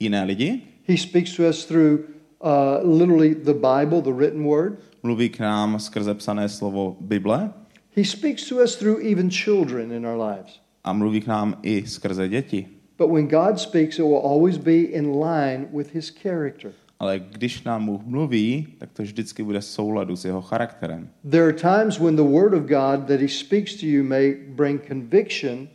jiné 0.00 0.24
lidi. 0.24 0.60
He 0.88 0.96
speaks 0.96 1.36
to 1.36 1.48
us 1.48 1.64
through 1.64 2.00
uh, 2.44 2.98
literally 2.98 3.34
the 3.34 3.52
Bible, 3.54 4.00
the 4.02 4.12
written 4.12 4.44
word. 4.44 4.78
Mluví 5.02 5.28
k 5.28 5.40
nám 5.40 5.78
skrze 5.80 6.14
psané 6.14 6.48
slovo 6.48 6.96
Bible 7.00 7.50
He 7.96 8.04
speaks 8.04 8.48
to 8.48 8.56
us 8.62 8.76
through 8.76 9.00
even 9.12 9.30
children 9.30 9.92
in 9.92 10.06
our 10.06 10.18
lives. 10.18 10.60
a 10.84 10.92
mluví 10.92 11.20
k 11.20 11.26
nám 11.26 11.58
i 11.62 11.86
skrze 11.86 12.28
děti. 12.28 12.66
But 12.98 13.10
when 13.10 13.26
God 13.28 13.58
speaks, 13.58 13.98
it 13.98 14.02
will 14.02 14.22
always 14.24 14.58
be 14.58 14.72
in 14.80 15.06
line 15.20 15.68
with 15.72 15.94
His 15.94 16.10
character. 16.10 16.72
Ale 17.00 17.18
když 17.18 17.62
nám 17.62 17.86
Bůh 17.86 18.02
mluví, 18.04 18.66
tak 18.78 18.92
to 18.92 19.02
vždycky 19.02 19.42
bude 19.42 19.60
v 19.60 19.64
souladu 19.64 20.16
s 20.16 20.24
jeho 20.24 20.42
charakterem. 20.42 21.08
There 21.30 21.44
are 21.44 21.52
times 21.52 21.98
when 21.98 22.16
the 22.16 22.22
Word 22.22 22.54
of 22.54 22.62
God 22.62 23.06
that 23.06 23.20
He 23.20 23.28
speaks 23.28 23.74
to 23.74 23.86
you 23.86 24.04
may 24.04 24.34
bring 24.48 24.88
conviction, 24.88 25.68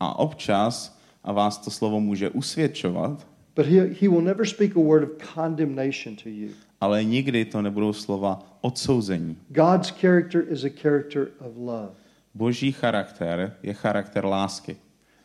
A 0.00 0.18
občas 0.18 0.98
a 1.24 1.32
vás 1.32 1.58
to 1.58 1.70
slovo 1.70 2.00
může 2.00 2.30
usvědčovat, 2.30 3.26
but 3.56 3.66
He, 3.66 3.80
he 4.00 4.08
will 4.08 4.20
never 4.20 4.46
speak 4.46 4.76
a 4.76 4.80
word 4.80 5.02
of 5.02 5.10
condemnation 5.34 6.16
to 6.22 6.28
you. 6.28 6.48
ale 6.80 7.04
nikdy 7.04 7.44
to 7.44 7.62
nebudou 7.62 7.92
slova 7.92 8.38
odsouzení. 8.60 9.36
God's 9.48 9.90
character 9.90 10.44
is 10.52 10.64
a 10.64 10.68
character 10.82 11.28
of 11.40 11.56
love. 11.56 11.90
Boží 12.34 12.72
charakter 12.72 13.52
je 13.62 13.74
charakter 13.74 14.24
lásky. 14.24 14.76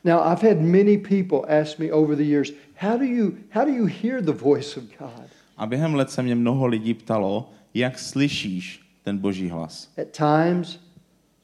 Now, 0.04 0.20
I've 0.22 0.42
had 0.50 0.62
many 0.62 0.98
people 0.98 1.46
ask 1.62 1.80
me 1.80 1.92
over 1.92 2.16
the 2.16 2.24
years, 2.24 2.52
how 2.76 2.98
do 2.98 3.06
you, 3.06 3.38
how 3.50 3.66
do 3.66 3.72
you 3.72 3.86
hear 3.86 4.22
the 4.22 4.32
voice 4.34 4.78
of 4.78 4.84
God? 5.00 5.30
A 5.58 5.66
během 5.66 5.96
let 5.96 6.12
se 6.12 6.22
mě 6.24 6.36
mnoho 6.36 6.66
lidí 6.66 6.94
ptalo, 6.94 7.50
jak 7.74 8.00
slyšíš 8.00 8.82
ten 9.04 9.18
boží 9.18 9.50
hlas. 9.50 9.94
At 10.02 10.08
times, 10.12 10.80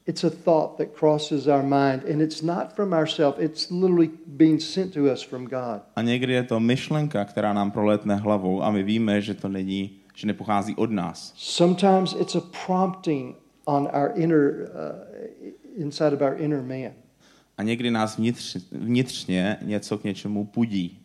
it's 0.05 0.23
a 0.23 0.29
thought 0.29 0.77
that 0.77 0.87
crosses 0.99 1.47
our 1.47 1.63
mind, 1.63 2.03
and 2.11 2.21
it's 2.21 2.41
not 2.41 2.73
from 2.75 2.93
ourselves. 2.93 3.39
It's 3.39 3.69
literally 3.69 4.09
being 4.27 4.61
sent 4.61 4.93
to 4.93 4.99
us 5.13 5.21
from 5.21 5.45
God. 5.45 5.81
A 5.95 6.01
někdy 6.01 6.33
je 6.33 6.43
to 6.43 6.59
myšlenka, 6.59 7.25
která 7.25 7.53
nám 7.53 7.71
proletne 7.71 8.15
hlavou 8.15 8.63
a 8.63 8.71
my 8.71 8.83
víme, 8.83 9.21
že 9.21 9.33
to 9.33 9.47
není, 9.49 9.91
že 10.15 10.27
nepochází 10.27 10.75
od 10.75 10.91
nás. 10.91 11.33
Sometimes 11.37 12.15
it's 12.19 12.35
a 12.35 12.41
prompting 12.65 13.35
on 13.65 13.89
our 13.93 14.11
inner, 14.15 14.53
uh, 14.53 15.83
inside 15.83 16.15
of 16.15 16.21
our 16.21 16.35
inner 16.37 16.61
man. 16.61 16.91
A 17.57 17.63
někdy 17.63 17.91
nás 17.91 18.17
vnitř, 18.17 18.57
vnitřně 18.71 19.57
něco 19.61 19.97
k 19.97 20.03
něčemu 20.03 20.45
pudí. 20.45 20.99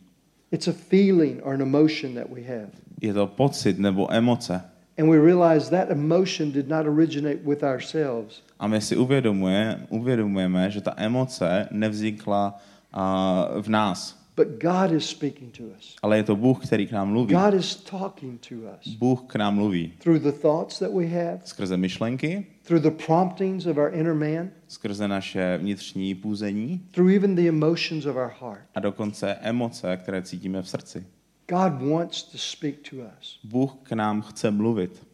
It's 0.51 0.67
a 0.67 0.73
feeling 0.73 1.39
or 1.43 1.53
an 1.53 1.61
emotion 1.61 2.15
that 2.15 2.29
we 2.29 2.41
have. 2.41 2.86
Je 3.01 3.13
to 3.13 3.27
pocit 3.27 3.79
nebo 3.79 4.13
emoce. 4.13 4.61
And 4.99 5.09
we 5.09 5.17
realize 5.19 5.69
that 5.69 5.91
emotion 5.91 6.51
did 6.51 6.67
not 6.67 6.85
originate 6.87 7.37
with 7.43 7.63
ourselves. 7.63 8.41
A 8.59 8.67
my 8.67 8.81
si 8.81 8.97
uvědomuje, 8.97 9.79
uvědomujeme, 9.89 10.71
že 10.71 10.81
ta 10.81 10.93
emoce 10.97 11.67
nevznikla 11.71 12.59
uh, 12.95 13.61
v 13.61 13.67
nás. 13.69 14.17
But 14.35 14.47
God 14.61 14.91
is 14.91 15.09
speaking 15.09 15.57
to 15.57 15.63
us. 15.63 15.95
Ale 16.01 16.17
je 16.17 16.23
to 16.23 16.35
Bůh, 16.35 16.65
který 16.65 16.87
k 16.87 16.91
nám 16.91 17.09
mluví. 17.09 17.35
God 17.35 17.53
is 17.53 17.75
talking 17.75 18.47
to 18.49 18.55
us 18.55 18.87
Bůh 18.95 19.21
k 19.27 19.35
nám 19.35 19.55
mluví. 19.55 19.93
through 19.99 20.19
the 20.21 20.31
thoughts 20.31 20.79
that 20.79 20.91
we 20.93 21.05
have, 21.07 21.39
Skrze 21.45 21.77
myšlenky, 21.77 22.45
through 22.63 22.83
the 22.83 23.03
promptings 23.05 23.65
of 23.65 23.77
our 23.77 23.89
inner 23.93 24.13
man, 24.13 24.49
skrze 24.67 25.07
naše 25.07 25.57
vnitřní 25.57 26.15
půzení 26.15 26.81
through 26.91 27.11
even 27.11 27.35
the 27.35 27.47
emotions 27.47 28.05
of 28.05 28.15
our 28.15 28.31
heart. 28.41 28.61
a 28.75 28.79
dokonce 28.79 29.37
emoce, 29.41 29.97
které 29.97 30.21
cítíme 30.21 30.61
v 30.61 30.69
srdci. 30.69 31.05
God 31.49 31.81
wants 31.81 32.23
to 32.23 32.37
speak 32.37 32.89
to 32.89 32.95
us. 32.95 33.39
Bůh 33.43 33.73
k 33.83 33.91
nám 33.91 34.21
chce 34.21 34.51
mluvit. 34.51 35.07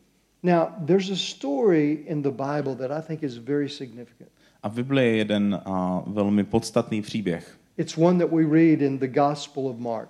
Now, 0.44 0.68
there's 0.86 1.10
a 1.10 1.16
story 1.16 1.92
in 2.06 2.22
the 2.22 2.32
Bible 2.32 2.75
that 2.75 2.92
I 2.92 3.08
think 3.08 3.24
is 3.24 3.38
very 3.38 3.70
significant. 3.70 4.30
A 4.63 4.68
v 4.70 4.74
Biblii 4.74 5.08
je 5.08 5.18
jeden 5.18 5.62
uh, 5.68 6.13
velmi 6.13 6.44
podstatný 6.44 7.02
příběh. 7.02 7.58
It's 7.78 7.98
one 7.98 8.20
that 8.20 8.32
we 8.34 8.44
read 8.44 8.82
in 8.82 9.00
the 9.00 9.08
Gospel 9.08 9.68
of 9.68 9.78
Mark. 9.78 10.10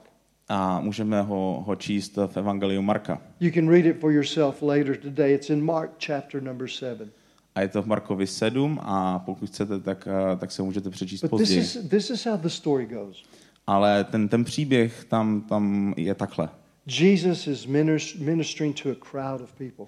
A 0.50 0.80
můžeme 0.80 1.22
ho, 1.22 1.63
ho 1.68 1.75
číst 1.75 2.18
v 2.27 2.38
Evangeliu 2.38 2.82
Marka. 2.82 3.22
You 3.39 3.51
can 3.51 3.70
read 3.70 3.86
it 3.86 4.00
for 4.00 4.12
yourself 4.12 4.62
later 4.62 4.98
today. 4.98 5.34
It's 5.34 5.50
in 5.50 5.65
Mark 5.65 5.92
chapter 6.06 6.44
number 6.44 6.70
7. 6.70 7.10
A 7.56 7.62
je 7.62 7.68
to 7.68 7.82
v 7.82 7.86
Markovi 7.86 8.27
7 8.27 8.80
a 8.84 9.20
pokud 9.20 9.50
chcete, 9.50 9.80
tak, 9.80 10.08
tak 10.39 10.51
se 10.51 10.63
můžete 10.63 10.89
přečíst 10.89 11.22
But 11.22 11.32
this 11.32 11.39
později. 11.39 11.60
is, 11.60 11.77
this 11.89 12.10
is 12.10 12.25
how 12.25 12.38
the 12.38 12.50
story 12.50 12.86
goes. 12.86 13.24
Ale 13.67 14.03
ten, 14.03 14.27
ten 14.27 14.43
příběh 14.43 15.05
tam, 15.10 15.41
tam 15.41 15.93
je 15.98 16.15
takhle. 16.15 16.50
Jesus 16.88 17.48
is 17.48 17.65
minis- 17.67 18.20
ministering 18.20 18.82
to 18.82 18.89
a 18.91 18.96
crowd 19.12 19.41
of 19.41 19.53
people. 19.53 19.86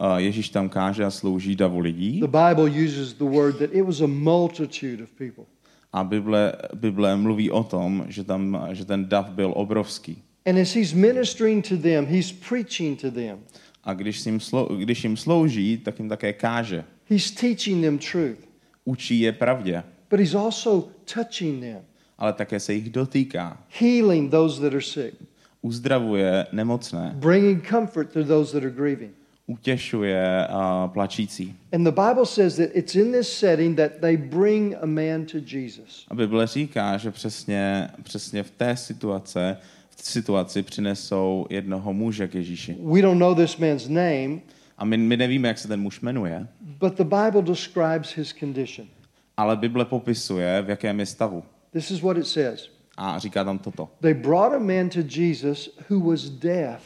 Uh, 0.00 0.16
Ježíš 0.16 0.48
tam 0.48 0.68
káže 0.68 1.04
a 1.04 1.10
slouží 1.10 1.56
davu 1.56 1.78
lidí 1.78 2.20
The 2.20 2.26
Bible 2.26 2.84
uses 2.84 3.12
the 3.12 3.24
word 3.24 3.58
that 3.58 3.70
it 3.72 3.82
was 3.82 4.00
a 4.00 4.06
multitude 4.06 5.02
of 5.02 5.10
people. 5.10 5.44
a 5.92 6.04
Bible, 6.04 6.52
Bible 6.74 7.16
mluví 7.16 7.50
o 7.50 7.64
tom, 7.64 8.04
že, 8.08 8.24
tam, 8.24 8.68
že 8.72 8.84
ten 8.84 9.08
dav 9.08 9.30
byl 9.30 9.52
obrovský. 9.56 10.22
And 10.46 10.58
as 10.58 10.74
he's 10.74 10.92
ministering 10.92 11.68
to 11.68 11.76
them, 11.76 12.06
he's 12.06 12.32
preaching 12.32 13.00
to 13.00 13.10
them. 13.10 13.38
A 13.84 13.94
když 13.94 14.26
jim, 14.26 14.40
slou, 14.40 14.66
když 14.76 15.04
jim 15.04 15.16
slouží, 15.16 15.78
tak 15.78 15.98
jim 15.98 16.08
také 16.08 16.32
káže. 16.32 16.84
He's 17.04 17.30
teaching 17.30 17.84
them 17.84 17.98
truth, 17.98 18.38
Učí 18.84 19.20
je 19.20 19.32
pravdě, 19.32 19.82
but 20.10 20.20
he's 20.20 20.34
also 20.34 20.88
touching 21.14 21.60
them, 21.60 21.80
ale 22.18 22.32
také 22.32 22.60
se 22.60 22.72
jich 22.74 22.90
dotýká. 22.90 23.56
healing 23.80 24.30
those 24.30 24.60
that 24.60 24.72
are 24.72 24.82
sick, 24.82 25.14
Uzdravuje 25.62 26.46
nemocné, 26.52 27.12
bringing 27.16 27.68
comfort 27.68 28.12
to 28.12 28.24
those 28.24 28.52
that 28.52 28.62
are 28.62 28.70
grieving. 28.70 29.10
utěšuje 29.46 30.48
uh, 30.50 30.90
plačící. 30.90 31.56
And 31.72 31.84
the 31.84 31.90
Bible 31.90 32.26
says 32.26 32.56
that 32.56 32.68
it's 32.74 32.94
in 32.94 33.12
this 33.12 33.38
setting 33.38 33.76
that 33.76 33.92
they 34.00 34.16
bring 34.16 34.74
a 34.82 34.86
man 34.86 35.24
to 35.26 35.38
Jesus. 35.38 36.06
A 36.08 36.14
Bible 36.14 36.46
říká, 36.46 36.96
že 36.96 37.10
přesně, 37.10 37.88
přesně 38.02 38.42
v 38.42 38.50
té 38.50 38.76
situace, 38.76 39.56
v 39.96 40.02
situaci 40.06 40.62
přinesou 40.62 41.46
jednoho 41.50 41.92
muže 41.92 42.28
k 42.28 42.34
Ježíši. 42.34 42.76
We 42.82 43.02
don't 43.02 43.20
know 43.20 43.34
this 43.34 43.56
man's 43.56 43.88
name, 43.88 44.40
A 44.78 44.84
my, 44.84 44.96
my 44.96 45.16
nevíme, 45.16 45.48
jak 45.48 45.58
se 45.58 45.68
ten 45.68 45.80
muž 45.80 46.00
jmenuje, 46.00 46.46
but 46.60 46.94
the 46.96 47.04
Bible 47.04 47.42
describes 47.42 48.14
his 48.16 48.34
condition. 48.40 48.88
ale 49.36 49.56
Bible 49.56 49.84
popisuje, 49.84 50.62
v 50.62 50.70
jakém 50.70 51.00
je 51.00 51.06
stavu. 51.06 51.42
This 51.72 51.90
is 51.90 52.00
what 52.02 52.16
it 52.16 52.26
says. 52.26 52.68
A 52.96 53.18
říká 53.18 53.44
tam 53.44 53.58
toto. 53.58 53.88
They 54.00 54.14
brought 54.14 54.54
a 54.54 54.58
man 54.58 54.88
to 54.88 55.00
Jesus 55.20 55.70
who 55.90 56.10
was 56.10 56.30
deaf. 56.30 56.80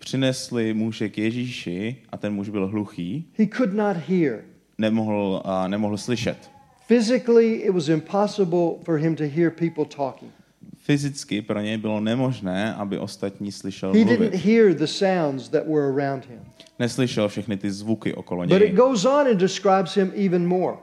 Přinesli 0.00 0.74
muže 0.74 1.08
k 1.08 1.18
Ježíši 1.18 1.96
a 2.12 2.16
ten 2.16 2.34
muž 2.34 2.48
byl 2.48 2.66
hluchý, 2.66 3.24
He 3.38 3.46
could 3.56 3.72
not 3.72 3.96
hear. 3.96 4.40
nemohl, 4.78 5.42
uh, 5.44 5.68
nemohl 5.68 5.96
slyšet. 5.98 6.50
Physically, 6.88 7.52
it 7.54 7.70
was 7.70 7.88
impossible 7.88 8.70
for 8.84 8.96
him 8.98 9.16
to 9.16 9.24
hear 9.24 9.50
people 9.50 9.84
talking. 9.84 10.32
Fyzicky 10.76 11.42
pro 11.42 11.60
něj 11.60 11.76
bylo 11.76 12.00
nemožné, 12.00 12.74
aby 12.74 12.98
ostatní 12.98 13.52
slyšel 13.52 13.92
He 13.92 13.98
didn't 14.04 14.18
mluvit. 14.20 14.34
hear 14.44 14.74
the 14.74 14.84
sounds 14.86 15.48
that 15.48 15.66
were 15.66 15.86
around 15.94 16.26
him. 16.26 16.40
Neslyšel 16.78 17.28
všechny 17.28 17.56
ty 17.56 17.70
zvuky 17.70 18.14
okolo 18.14 18.42
But 18.46 18.52
it 18.56 18.60
něj. 18.62 18.72
goes 18.72 19.04
on 19.04 19.26
and 19.28 19.36
describes 19.36 19.94
him 19.96 20.12
even 20.26 20.46
more. 20.46 20.76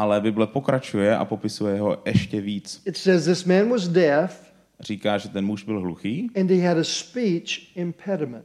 Ale 0.00 0.20
Bible 0.20 0.46
pokračuje 0.46 1.16
a 1.16 1.24
popisuje 1.24 1.80
ho 1.80 1.98
ještě 2.04 2.40
víc. 2.40 2.82
It 2.86 2.96
says 2.96 3.24
this 3.24 3.44
man 3.44 3.68
was 3.68 3.88
deaf 3.88 4.50
Říká, 4.80 5.18
že 5.18 5.28
ten 5.28 5.44
muž 5.46 5.64
byl 5.64 5.80
hluchý 5.80 6.30
and 6.40 6.50
he 6.50 6.68
had 6.68 6.78
a 6.78 6.84
speech 6.84 7.76
impediment. 7.76 8.44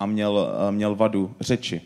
a 0.00 0.06
měl, 0.06 0.32
uh, 0.66 0.74
měl 0.74 0.94
vadu 0.94 1.34
řeči. 1.40 1.80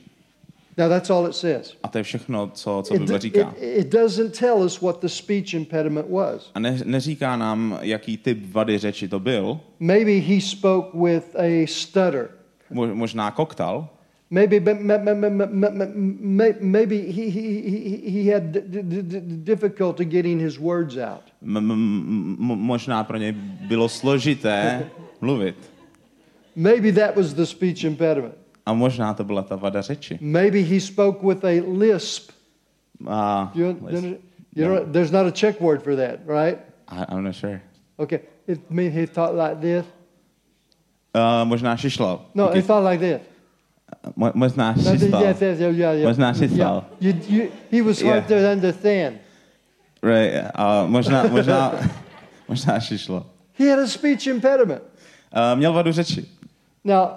Now 0.79 0.89
that's 0.89 1.11
all 1.11 1.27
it 1.29 1.35
says. 1.35 1.77
A 1.83 1.89
to 1.89 1.99
je 1.99 2.05
všechno, 2.05 2.51
co, 2.55 2.83
co 2.87 2.95
It, 2.95 3.01
Bible 3.01 3.17
it, 3.17 3.23
říká. 3.23 3.55
it 3.61 3.87
doesn't 3.93 4.39
tell 4.39 4.57
us 4.59 4.81
what 4.81 5.01
the 5.01 5.07
speech 5.09 5.55
impediment 5.55 6.11
was. 6.11 6.51
A 6.55 6.59
ne, 6.61 6.79
neříká 6.85 7.37
nám, 7.37 7.79
jaký 7.83 8.17
typ 8.17 8.53
vady 8.53 8.79
řeči 8.79 9.09
to 9.09 9.21
byl. 9.21 9.61
Maybe 9.81 10.13
he 10.13 10.41
spoke 10.41 10.99
with 10.99 11.37
a 11.37 11.67
stutter. 11.67 12.29
Mo, 12.71 12.87
možná 12.95 13.31
koktal, 13.31 13.89
Maybe, 14.31 14.61
maybe 16.61 16.97
he, 17.13 17.31
he, 17.31 17.97
he, 18.11 18.27
had 18.27 18.53
difficulty 19.45 20.05
getting 20.05 20.39
his 20.39 20.59
words 20.59 20.99
out. 20.99 21.23
možná 21.41 23.05
pro 23.05 23.17
něj 23.19 23.33
bylo 23.69 23.89
složité 23.89 24.85
mluvit. 25.21 25.57
Maybe 26.57 26.93
that 26.93 27.17
was 27.17 27.35
the 27.35 27.47
speech 27.47 27.85
impediment. 27.85 28.35
A 28.67 28.73
možná 28.73 29.15
to 29.15 29.25
byla 29.25 29.43
ta 29.43 29.57
vada 29.57 29.83
řeči. 29.83 30.19
Maybe 30.21 30.59
he 30.59 30.81
spoke 30.81 31.27
with 31.27 31.45
a 31.45 31.63
lisp. 31.79 32.31
You, 33.55 33.77
you, 33.89 34.19
you 34.55 34.69
know, 34.69 34.85
there's 34.85 35.11
not 35.11 35.27
a 35.27 35.31
check 35.31 35.61
word 35.61 35.83
for 35.83 35.97
that, 35.97 36.21
right? 36.27 36.59
I, 36.89 37.07
I'm 37.09 37.25
not 37.25 37.35
sure. 37.35 37.61
Okay. 37.99 38.21
It 38.47 38.71
mean 38.71 38.93
he 38.93 39.07
thought 39.07 39.35
like 39.35 39.61
this? 39.61 39.87
Uh, 41.15 41.45
možná 41.45 41.77
šišlal. 41.77 42.21
No, 42.35 42.51
he 42.51 42.63
thought 42.63 42.85
like 42.85 43.01
this. 43.01 43.21
Mo, 44.17 44.31
možná 44.35 44.75
yeah. 44.77 46.09
Možná 46.09 46.33
you, 47.01 47.49
he 47.73 47.83
was 47.83 48.03
hard 48.03 48.31
Yeah. 48.31 48.45
to 48.45 48.53
understand. 48.53 49.17
Right, 50.03 50.51
a 50.55 50.87
možná, 50.87 51.23
možná, 51.27 51.73
možná 52.49 52.81
šišlo. 52.81 53.27
He 53.59 53.71
had 53.71 53.79
a 53.79 53.87
speech 53.87 54.27
impediment. 54.27 54.83
Uh, 55.37 55.59
měl 55.59 55.73
vadu 55.73 55.93
řeči. 55.93 56.27
Now, 56.85 57.09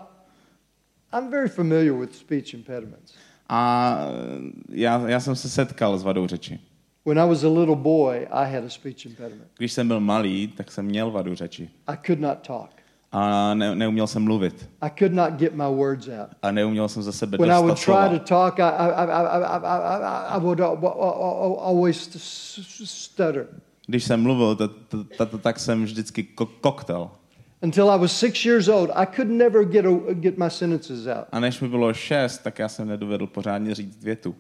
I'm 1.14 1.30
very 1.30 1.50
familiar 1.50 1.94
with 2.00 2.16
speech 2.16 2.54
impediments. 2.54 3.14
A 3.50 3.98
já, 4.70 5.04
já 5.08 5.20
jsem 5.20 5.36
se 5.36 5.50
setkal 5.50 5.98
s 5.98 6.04
vadou 6.04 6.28
řeči. 6.28 6.60
When 7.06 7.20
I 7.20 7.28
was 7.28 7.44
a 7.44 7.48
little 7.48 7.76
boy, 7.76 8.28
I 8.32 8.54
had 8.54 8.64
a 8.66 8.70
speech 8.70 9.06
impediment. 9.06 9.48
Když 9.58 9.72
jsem 9.74 9.88
byl 9.88 10.00
malý, 10.00 10.48
tak 10.48 10.72
jsem 10.72 10.86
měl 10.86 11.12
vadu 11.12 11.36
řeči. 11.36 11.70
I 11.88 11.98
could 12.06 12.20
not 12.20 12.48
talk. 12.48 12.81
A 13.12 13.54
ne, 13.54 13.76
neuměl 13.76 14.08
jsem 14.08 14.24
mluvit. 14.24 14.70
I 14.82 14.90
could 15.00 15.14
not 15.14 15.30
get 15.34 15.54
my 15.56 15.64
words 15.76 16.08
out. 16.08 16.30
A 16.42 16.52
neuměl 16.52 16.88
jsem 16.88 17.04
ze 17.04 17.12
sebe 17.12 17.38
When 17.38 17.50
I 17.50 17.54
dostat 17.54 17.62
would 17.66 17.76
try 17.78 17.84
slova. 17.86 18.10
to 18.10 18.20
talk, 18.20 18.60
I, 18.60 18.62
I, 18.64 18.66
I, 18.66 19.06
I, 19.06 19.44
I, 19.44 19.60
I, 19.64 20.38
I 20.38 20.40
would 20.40 20.60
always 21.62 21.98
s- 21.98 22.58
s- 22.58 22.90
stutter. 22.90 23.48
Když 23.88 24.04
jsem 24.04 24.22
mluvil, 24.22 24.56
ta, 24.56 24.68
ta, 24.68 24.98
ta, 25.18 25.26
ta, 25.26 25.38
tak 25.38 25.60
jsem 25.60 25.84
vždycky 25.84 26.28
ko- 26.38 26.48
koktel. 26.62 27.10
Until 27.64 27.92
I 27.92 28.00
was 28.00 28.20
six 28.20 28.46
years 28.46 28.68
old, 28.68 28.90
I 28.96 29.06
could 29.16 29.30
never 29.30 29.64
get, 29.66 29.86
a, 29.86 30.14
get 30.14 30.38
my 30.38 30.50
sentences 30.50 31.08
out. 31.08 31.26
A 31.32 31.40
než 31.40 31.62
mi 31.62 31.68
bylo 31.68 31.94
šest, 31.94 32.38
tak 32.38 32.60
já 32.60 32.70
jsem 32.70 32.88
nedovedl 32.88 33.28
pořádně 33.28 33.76
říct 33.76 34.04
větu. 34.04 34.36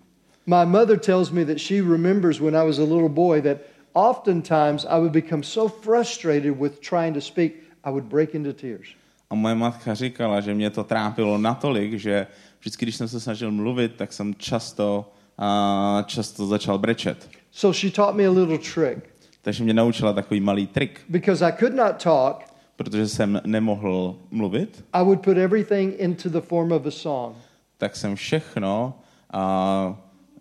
My 0.48 0.66
mother 0.66 1.00
tells 1.00 1.32
me 1.32 1.46
that 1.46 1.58
she 1.58 1.82
remembers 1.82 2.40
when 2.40 2.56
I 2.58 2.66
was 2.68 2.80
a 2.80 2.84
little 2.84 3.10
boy 3.10 3.42
that 3.42 3.58
oftentimes 3.94 4.86
I 4.90 4.96
would 5.00 5.12
become 5.12 5.44
so 5.44 5.74
frustrated 5.82 6.60
with 6.62 6.80
trying 6.80 7.14
to 7.16 7.22
speak, 7.22 7.52
I 7.84 7.90
would 7.90 8.04
break 8.04 8.36
into 8.36 8.54
tears. 8.54 8.88
A 9.30 9.36
moje 9.36 9.56
matka 9.56 9.94
říkala, 9.94 10.42
že 10.42 10.54
mě 10.54 10.70
to 10.70 10.84
trápilo 10.84 11.38
natolik, 11.38 12.00
že 12.00 12.28
vždycky, 12.60 12.86
když 12.86 12.96
jsem 12.96 13.08
se 13.08 13.20
snažil 13.20 13.52
mluvit, 13.52 13.96
tak 13.96 14.14
jsem 14.14 14.36
často, 14.36 15.12
uh, 15.40 16.04
často 16.06 16.48
začal 16.48 16.78
brečet. 16.78 17.30
So 17.52 17.80
she 17.80 17.92
taught 17.92 18.16
me 18.16 18.28
a 18.28 18.32
little 18.32 18.58
trick. 18.58 19.10
Takže 19.42 19.64
mě 19.64 19.74
naučila 19.74 20.14
takový 20.14 20.40
malý 20.40 20.68
trik. 20.68 21.02
Because 21.10 21.46
I 21.46 21.54
could 21.60 21.76
not 21.76 22.04
talk, 22.04 22.52
Protože 22.76 23.08
jsem 23.08 23.42
nemohl 23.46 24.16
mluvit, 24.32 24.86
I 24.94 25.04
would 25.04 25.22
put 25.22 25.38
everything 25.38 26.00
into 26.00 26.30
the 26.30 26.42
form 26.42 26.72
of 26.72 26.86
a 26.86 26.92
song. 26.92 27.36
tak 27.78 27.96
jsem 27.96 28.16
všechno 28.16 28.94
uh, 29.34 29.96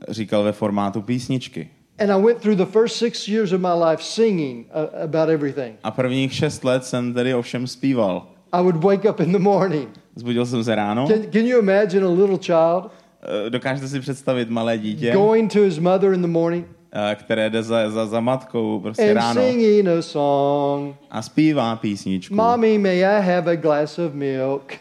říkal 0.08 0.42
ve 0.42 0.52
formátu 0.52 1.02
písničky. 1.02 1.70
And 2.00 2.10
I 2.10 2.16
went 2.16 2.38
through 2.40 2.56
the 2.56 2.72
first 2.72 2.96
six 2.96 3.28
years 3.28 3.52
of 3.52 3.60
my 3.60 3.90
life 3.90 4.02
singing 4.02 4.66
uh, 4.74 5.02
about 5.04 5.28
everything. 5.28 5.76
A 5.82 5.90
prvních 5.90 6.32
šest 6.32 6.64
let 6.64 6.84
jsem 6.84 7.14
tedy 7.14 7.34
ovšem 7.34 7.66
zpíval. 7.66 8.26
I 8.52 8.62
would 8.62 8.76
wake 8.76 9.10
up 9.10 9.20
in 9.20 9.32
the 9.32 9.38
morning. 9.38 9.88
Zbudil 10.16 10.46
jsem 10.46 10.64
se 10.64 10.74
ráno. 10.74 11.06
Can, 11.06 11.22
can 11.32 11.46
you 11.46 11.58
imagine 11.58 12.06
a 12.06 12.10
little 12.10 12.38
child 12.38 12.90
Eh, 13.22 13.50
Dokážete 13.50 13.88
si 13.88 14.00
představit 14.00 14.50
malé 14.50 14.78
dítě, 14.78 15.12
going 15.12 15.52
to 15.52 15.60
his 15.60 15.78
mother 15.78 16.12
in 16.12 16.22
the 16.22 16.28
morning 16.28 16.66
eh, 16.92 17.14
které 17.14 17.50
jde 17.50 17.62
za, 17.62 17.90
za, 17.90 18.06
za 18.06 18.20
matkou 18.20 18.80
prostě 18.80 19.10
and 19.10 19.16
ráno 19.16 19.42
singing 19.42 19.88
a 19.88 20.02
song? 20.02 20.94
a 21.10 21.22
zpívá 21.22 21.76
písničku. 21.76 22.34
Mommy, 22.34 22.78
may 22.78 23.04
I 23.04 23.22
have 23.22 23.52
a 23.52 23.56
glass 23.56 23.98
of 23.98 24.14
milk? 24.14 24.72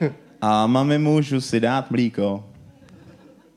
A 0.42 0.68
mami, 0.68 0.98
můžu 0.98 1.42
si 1.42 1.60
dát 1.60 1.92
mlíko. 1.92 2.44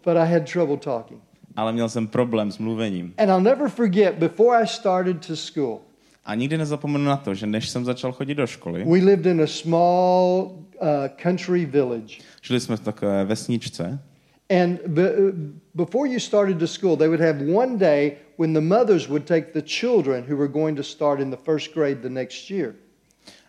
but 0.05 0.17
I 0.17 0.33
had 0.33 0.53
trouble 0.53 0.77
talking. 0.77 1.21
Ale 1.57 1.73
měl 1.73 1.89
jsem 1.89 2.07
problém 2.07 2.53
s 2.53 2.59
mluvením. 2.59 3.15
And 3.19 3.29
I'll 3.29 3.41
never 3.41 3.69
forget, 3.69 4.15
before 4.15 4.63
I 4.63 4.67
started 4.67 5.27
to 5.27 5.37
school, 5.37 5.81
A 6.25 6.35
nikdy 6.35 6.59
nezapomenu 6.59 7.05
na 7.05 7.17
to, 7.17 7.35
že 7.35 7.47
než 7.47 7.69
jsem 7.69 7.85
začal 7.85 8.13
chodit 8.13 8.35
do 8.35 8.47
školy, 8.47 8.85
we 8.85 8.99
lived 8.99 9.27
in 9.27 9.43
a 9.43 9.47
small 9.47 10.45
uh, 10.45 10.89
country 11.23 11.65
village. 11.67 12.17
žili 12.43 12.61
jsme 12.61 12.77
v 12.77 12.81
takové 12.81 13.25
vesničce 13.25 13.99
And 14.51 14.81
be, 14.87 15.33
before 15.75 16.07
you 16.07 16.21
started 16.21 16.59
to 16.59 16.67
school, 16.67 16.97
they 16.97 17.09
would 17.09 17.21
have 17.21 17.41
one 17.41 17.79
day 17.79 18.19
when 18.37 18.53
the 18.53 18.61
mothers 18.61 19.09
would 19.09 19.27
take 19.27 19.53
the 19.53 19.63
children 19.63 20.25
who 20.25 20.37
were 20.37 20.49
going 20.49 20.77
to 20.77 20.83
start 20.83 21.21
in 21.21 21.31
the 21.31 21.37
first 21.37 21.75
grade 21.75 22.03
the 22.03 22.11
next 22.11 22.51
year. 22.51 22.75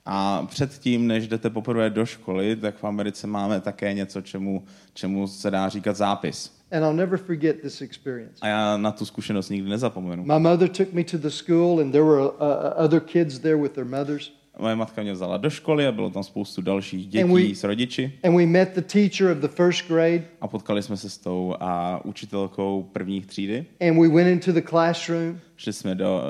A 0.05 0.45
předtím, 0.49 1.07
než 1.07 1.27
jdete 1.27 1.49
poprvé 1.49 1.89
do 1.89 2.05
školy, 2.05 2.55
tak 2.55 2.75
v 2.77 2.83
Americe 2.83 3.27
máme 3.27 3.61
také 3.61 3.93
něco, 3.93 4.21
čemu, 4.21 4.63
čemu 4.93 5.27
se 5.27 5.51
dá 5.51 5.69
říkat 5.69 5.95
zápis. 5.95 6.57
And 6.71 6.83
I'll 6.83 6.93
never 6.93 7.19
forget 7.19 7.61
this 7.61 7.81
experience. 7.81 8.35
A 8.41 8.47
já 8.47 8.77
na 8.77 8.91
tu 8.91 9.05
zkušenost 9.05 9.49
nikdy 9.49 9.69
nezapomenu. 9.69 10.23
My 10.23 10.39
mother 10.39 10.69
took 10.69 10.93
me 10.93 11.03
to 11.03 11.17
the 11.17 11.27
school, 11.29 11.79
and 11.79 11.91
there 11.91 12.03
were 12.03 12.21
uh, 12.21 12.29
uh, 12.29 12.83
other 12.85 12.99
kids 12.99 13.39
there 13.39 13.55
with 13.57 13.71
their 13.71 13.85
mothers. 13.85 14.31
Moje 14.59 14.75
matka 14.75 15.01
mě 15.01 15.13
vzala 15.13 15.37
do 15.37 15.49
školy 15.49 15.87
a 15.87 15.91
bylo 15.91 16.09
tam 16.09 16.23
spoustu 16.23 16.61
dalších 16.61 17.15
And 17.21 17.31
we- 17.33 17.41
dětí 17.41 17.55
s 17.55 17.63
rodiči. 17.63 18.11
And 18.23 18.35
we 18.37 18.45
met 18.45 18.69
the 18.75 18.81
teacher 18.81 19.31
of 19.31 19.37
the 19.37 19.47
first 19.47 19.87
grade, 19.87 20.23
A 20.41 20.47
potkali 20.47 20.83
jsme 20.83 20.97
se 20.97 21.09
s 21.09 21.17
tou 21.17 21.55
a 21.59 22.01
učitelkou 22.05 22.89
prvních 22.93 23.25
třídy. 23.25 23.65
and 23.81 24.01
we 24.01 24.07
went 24.07 24.27
into 24.29 24.51
the 24.53 24.61
classroom, 24.69 25.39
Šli 25.57 25.73
jsme 25.73 25.95
do, 25.95 26.21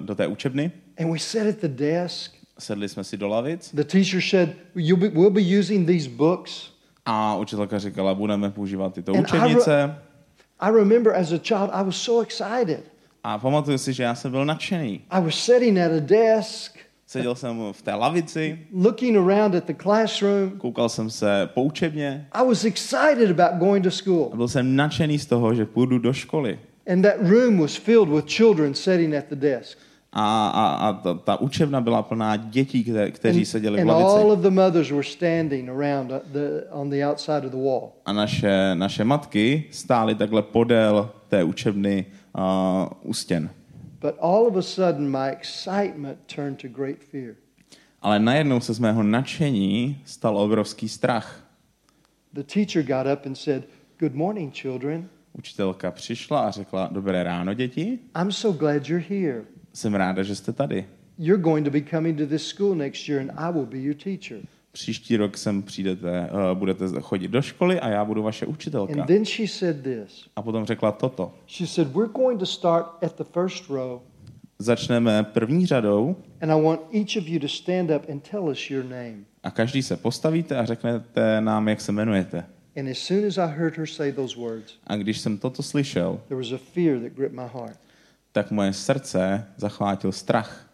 uh, 0.00 0.06
do 0.06 0.14
té 0.14 0.26
učebny, 0.26 0.70
and 0.98 1.12
we 1.12 1.18
sat 1.18 1.46
at 1.46 1.56
the 1.56 1.68
desk. 1.68 2.32
Sedli 2.62 2.88
jsme 2.88 3.04
si 3.04 3.16
do 3.16 3.28
lavic 3.28 3.70
The 3.74 3.84
teacher 3.84 4.20
said, 4.20 4.50
You'll 4.74 5.00
be, 5.00 5.08
We'll 5.08 5.30
be 5.30 5.58
using 5.58 5.86
these 5.86 6.08
books. 6.10 6.70
a 7.04 7.36
učitelka 7.36 7.78
říkala, 7.78 8.14
budeme 8.14 8.50
používat 8.50 8.94
tyto 8.94 9.12
And 9.12 9.18
I 9.18 9.20
učebnice. 9.22 9.96
I 10.60 10.70
remember 10.72 11.12
as 11.16 11.32
a 11.32 11.38
child, 11.38 11.70
I 11.72 11.84
was 11.84 11.96
so 11.96 12.22
excited. 12.26 12.80
A 13.24 13.38
pamatuju 13.38 13.78
si, 13.78 13.92
že 13.92 14.02
já 14.02 14.14
jsem 14.14 14.30
byl 14.30 14.44
nadšený. 14.44 15.00
I 15.10 15.20
was 15.24 15.34
sitting 15.34 15.78
at 15.78 15.92
a 15.92 16.00
desk, 16.00 16.78
Seděl 17.06 17.34
jsem 17.34 17.58
v 17.72 17.82
té 17.82 17.94
lavici, 17.94 18.58
looking 18.74 19.16
around 19.16 19.54
at 19.54 19.64
the 19.64 19.74
classroom. 19.82 20.50
koukal 20.58 20.88
jsem 20.88 21.10
se 21.10 21.48
po 21.54 21.62
učebně 21.62 22.26
I 22.32 22.46
was 22.48 22.64
excited 22.64 23.40
about 23.40 23.58
going 23.60 23.82
to 23.84 23.88
a 23.88 23.90
school. 23.90 24.30
byl 24.34 24.48
jsem 24.48 24.76
nadšený 24.76 25.18
z 25.18 25.26
toho, 25.26 25.54
že 25.54 25.66
půjdu 25.66 25.98
do 25.98 26.12
školy. 26.12 26.58
And 26.92 27.02
that 27.02 27.14
room 27.20 27.58
was 27.58 27.76
filled 27.76 28.08
with 28.08 28.24
children 28.30 28.74
sitting 28.74 29.14
at 29.14 29.24
the 29.28 29.36
desk. 29.36 29.78
A, 30.12 30.48
a, 30.48 30.88
a 30.88 30.92
ta, 30.92 31.14
ta 31.14 31.40
učebna 31.40 31.80
byla 31.80 32.02
plná 32.02 32.36
dětí, 32.36 32.84
kte, 32.84 33.10
kteří 33.10 33.44
seděli 33.44 33.84
v 33.84 33.86
lavici. 33.86 34.16
A 38.04 38.12
naše, 38.12 38.74
naše 38.74 39.04
matky 39.04 39.64
stály 39.70 40.14
takhle 40.14 40.42
podél 40.42 41.10
té 41.28 41.44
učebny 41.44 42.06
uh, 42.38 43.10
u 43.10 43.14
stěn. 43.14 43.50
But 44.00 44.14
all 44.20 44.46
of 44.46 44.56
a 44.56 44.62
sudden, 44.62 45.08
my 45.08 45.30
excitement 45.30 46.18
turned 46.26 46.62
to 46.62 46.68
great 46.68 46.98
fear. 47.10 47.34
Ale 48.02 48.18
najednou 48.18 48.60
se 48.60 48.74
z 48.74 48.78
mého 48.78 49.02
nadšení 49.02 50.00
stal 50.04 50.38
obrovský 50.38 50.88
strach. 50.88 51.44
The 52.32 52.42
teacher 52.42 52.82
got 52.82 53.06
up 53.12 53.26
and 53.26 53.34
said, 53.34 53.64
Good 53.98 54.14
morning, 54.14 54.54
children. 54.54 55.08
Učitelka 55.32 55.90
přišla 55.90 56.40
a 56.40 56.50
řekla, 56.50 56.88
dobré 56.92 57.22
ráno, 57.22 57.54
děti. 57.54 57.98
I'm 58.20 58.32
so 58.32 58.58
glad 58.58 58.88
you're 58.88 59.04
here. 59.08 59.44
Jsem 59.72 59.94
ráda, 59.94 60.22
že 60.22 60.34
jste 60.34 60.52
tady. 60.52 60.84
You're 61.18 61.42
going 61.42 61.64
to 61.64 61.70
be 61.70 61.80
coming 61.80 62.18
to 62.18 62.26
this 62.26 62.46
school 62.48 62.74
next 62.74 63.08
year, 63.08 63.20
and 63.20 63.30
I 63.36 63.52
will 63.52 63.66
be 63.66 63.78
your 63.78 63.94
teacher. 63.94 64.38
Příští 64.72 65.16
rok 65.16 65.36
sem 65.36 65.62
přijdete, 65.62 66.30
uh, 66.32 66.58
budete 66.58 66.84
chodit 67.00 67.28
do 67.28 67.42
školy 67.42 67.80
a 67.80 67.88
já 67.88 68.04
budu 68.04 68.22
vaše 68.22 68.46
učitelka. 68.46 69.00
And 69.00 69.06
then 69.06 69.24
she 69.24 69.48
said 69.48 69.82
this 69.82 70.28
A 70.36 70.42
potom 70.42 70.64
řekla 70.66 70.92
toto. 70.92 71.34
She 71.46 71.66
said, 71.66 71.88
We're 71.88 72.12
going 72.12 72.40
to 72.40 72.46
start 72.46 72.86
at 73.02 73.16
the 73.16 73.24
first 73.24 73.68
row, 73.68 74.00
Začneme 74.58 75.22
první 75.24 75.66
řadou 75.66 76.16
and 76.40 76.50
I 76.52 76.62
want 76.62 76.80
each 76.94 77.16
of 77.22 77.28
you 77.28 77.38
to 77.40 77.48
stand 77.48 77.90
up 77.90 78.08
and 78.10 78.28
tell 78.30 78.44
us 78.48 78.70
your 78.70 78.84
name. 78.84 79.16
a 79.42 79.50
každý 79.50 79.82
se 79.82 79.96
postavíte 79.96 80.56
a 80.56 80.64
řeknete 80.64 81.40
nám, 81.40 81.68
jak 81.68 81.80
se 81.80 81.92
jmenujete. 81.92 82.44
And 82.76 82.88
as 82.88 82.98
soon 82.98 83.24
as 83.26 83.38
I 83.38 83.46
heard 83.58 83.76
her 83.76 83.86
say 83.86 84.12
those 84.12 84.36
words, 84.40 84.74
A 84.86 84.96
když 84.96 85.18
jsem 85.20 85.38
toto 85.38 85.62
slyšel, 85.62 86.20
there 86.28 86.40
was 86.40 86.52
a 86.52 86.58
fear 86.74 86.98
that 87.00 87.12
gripped 87.12 87.36
my 87.36 87.48
heart. 87.54 87.76
Tak 88.32 88.50
moje 88.50 88.72
srdce 88.72 89.46
zachvátil 89.56 90.12
strach, 90.12 90.68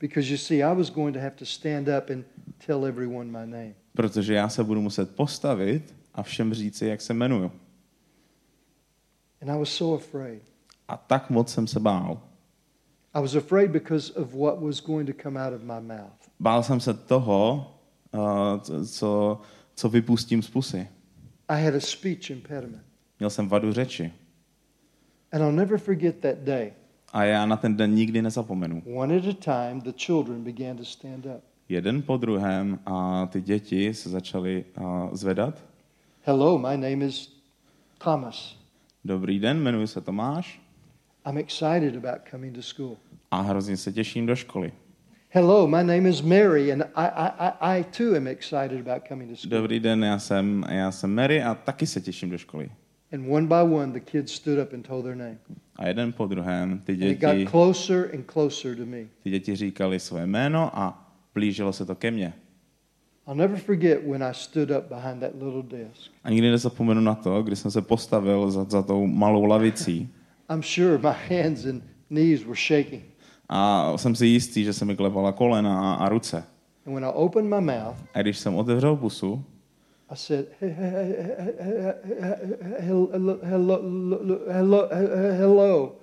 Because 0.00 0.30
you 0.30 0.38
see, 0.38 0.62
I 0.64 0.74
was 0.76 0.90
going 0.90 1.14
to 1.16 1.20
have 1.20 1.36
to 1.36 1.44
stand 1.46 1.88
up 1.88 2.10
and 2.10 2.24
tell 2.66 2.86
everyone 2.86 3.24
my 3.24 3.46
name. 3.52 3.74
protože 3.92 4.34
já 4.34 4.48
se 4.48 4.64
budu 4.64 4.80
muset 4.80 5.16
postavit 5.16 5.94
a 6.14 6.22
všem 6.22 6.54
říci, 6.54 6.86
jak 6.86 7.00
se 7.00 7.12
jmenuju. 7.12 7.52
And 9.42 9.50
I 9.50 9.58
was 9.58 9.68
so 9.68 10.04
afraid. 10.04 10.42
A 10.88 10.96
tak 10.96 11.30
moc 11.30 11.52
jsem 11.52 11.66
se 11.66 11.80
bál. 11.80 12.20
I 13.14 13.20
was 13.20 13.34
afraid 13.34 13.70
because 13.70 14.12
of 14.12 14.34
what 14.34 14.60
was 14.62 14.80
going 14.80 15.16
to 15.16 15.22
come 15.22 15.46
out 15.46 15.54
of 15.54 15.62
my 15.62 15.80
mouth. 15.80 16.30
Bál 16.40 16.62
jsem 16.62 16.80
se 16.80 16.94
toho, 16.94 17.70
uh, 18.14 18.60
co- 18.60 18.86
co, 18.86 19.40
co 19.74 19.88
vypustím 19.88 20.42
z 20.42 20.50
pusy. 20.50 20.88
I 21.48 21.64
had 21.64 21.74
a 21.74 21.80
speech 21.80 22.30
impediment. 22.30 22.82
Měl 23.18 23.30
jsem 23.30 23.48
vadu 23.48 23.72
řeči. 23.72 24.12
And 25.32 25.42
I'll 25.44 25.56
never 25.56 25.78
forget 25.78 26.14
that 26.20 26.36
day. 26.44 26.72
A 27.12 27.24
já 27.24 27.46
na 27.46 27.56
ten 27.56 27.76
den 27.76 27.94
nikdy 27.94 28.22
nezapomenu. 28.22 28.82
One 28.94 29.16
at 29.16 29.24
a 29.26 29.32
time, 29.32 29.80
the 29.80 29.92
children 29.96 30.44
began 30.44 30.76
to 30.76 30.84
stand 30.84 31.26
up. 31.26 31.42
Jeden 31.68 32.02
po 32.02 32.16
druhém 32.16 32.78
a 32.86 33.26
ty 33.26 33.40
děti 33.40 33.94
se 33.94 34.08
začaly 34.10 34.64
uh, 34.80 35.14
zvedat. 35.14 35.64
Hello, 36.22 36.58
my 36.58 36.76
name 36.76 37.06
is 37.06 37.32
Thomas. 37.98 38.56
Dobrý 39.04 39.38
den, 39.38 39.56
jmenuji 39.58 39.86
se 39.86 40.00
Tomáš 40.00 40.60
I'm 41.26 41.38
excited 41.38 41.96
about 41.96 42.20
coming 42.30 42.54
to 42.56 42.62
school. 42.62 42.96
a 43.30 43.40
hrozně 43.40 43.76
se 43.76 43.92
těším 43.92 44.26
do 44.26 44.36
školy. 44.36 44.72
Hello, 45.30 45.66
my 45.66 45.84
name 45.84 46.08
is 46.08 46.22
Mary, 46.22 46.72
and 46.72 46.82
I, 46.82 47.06
I, 47.06 47.28
I, 47.38 47.78
I 47.80 47.84
too 47.84 48.16
am 48.16 48.26
excited 48.26 48.88
about 48.88 49.08
coming 49.08 49.30
to 49.30 49.36
school. 49.36 49.50
Dobrý 49.50 49.80
den, 49.80 50.04
já 50.04 50.18
jsem, 50.18 50.64
já 50.70 50.90
jsem 50.90 51.14
Mary 51.14 51.42
a 51.42 51.54
taky 51.54 51.86
se 51.86 52.00
těším 52.00 52.30
do 52.30 52.38
školy. 52.38 52.70
And 53.12 53.28
one 53.32 53.46
by 53.46 53.74
one, 53.74 53.92
the 53.92 54.00
kids 54.00 54.32
stood 54.32 54.58
up 54.58 54.72
and 54.72 54.86
told 54.86 55.04
their 55.04 55.16
name. 55.16 55.38
A 55.76 55.86
jeden 55.88 56.12
po 56.12 56.26
druhém 56.26 56.78
ty 56.84 56.92
And 56.92 57.02
it 57.02 57.20
got 57.20 57.34
děti, 57.34 57.46
closer 57.50 58.10
and 58.14 58.24
closer 58.32 58.76
to 58.76 58.86
me. 58.86 58.98
ty 59.22 59.30
děti 59.30 59.56
říkali 59.56 60.00
své 60.00 60.26
jméno 60.26 60.78
a 60.78 61.12
blížilo 61.34 61.72
se 61.72 61.84
to 61.86 61.94
ke 61.94 62.10
mně. 62.10 62.32
I'll 63.26 63.36
never 63.36 63.58
forget 63.58 64.00
when 64.06 64.22
I 64.22 64.28
stood 64.34 64.70
up 64.70 64.84
behind 64.88 65.20
that 65.20 65.30
little 65.42 65.62
desk. 65.78 66.10
A 66.24 66.30
nikdy 66.30 66.50
nezapomenu 66.50 67.00
na 67.00 67.14
to, 67.14 67.42
kdy 67.42 67.56
jsem 67.56 67.70
se 67.70 67.82
postavil 67.82 68.50
za, 68.50 68.64
za 68.64 68.82
tou 68.82 69.06
malou 69.06 69.44
lavicí 69.44 70.08
I'm 70.52 70.62
sure 70.62 70.98
my 70.98 71.14
hands 71.38 71.64
and 71.66 71.82
knees 72.08 72.42
were 72.44 72.56
shaking. 72.56 73.02
a 73.48 73.92
jsem 73.96 74.14
si 74.14 74.26
jistý, 74.26 74.64
že 74.64 74.72
se 74.72 74.84
mi 74.84 74.96
klepala 74.96 75.32
kolena 75.32 75.92
a, 75.94 75.94
a 75.94 76.08
ruce. 76.08 76.44
And 76.86 76.94
when 76.94 77.04
I 77.04 77.08
opened 77.14 77.50
my 77.50 77.60
mouth, 77.60 77.96
A 78.14 78.22
když 78.22 78.38
jsem 78.38 78.54
otevřel 78.54 78.96
pusu, 78.96 79.44
i 80.12 80.16
said, 80.16 80.46
hello, 82.80 83.38
hello, 83.42 83.78
hello, 84.48 84.88
hello. 85.38 85.96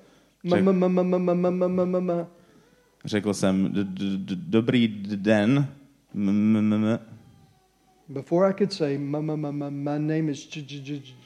Řekl 3.06 3.34
jsem, 3.34 3.74
dobrý 4.36 4.88
den. 5.15 5.67
Before 8.10 8.50
I 8.50 8.54
could 8.54 8.74
say, 8.74 8.98
my 8.98 10.00
name 10.00 10.32
is 10.32 10.50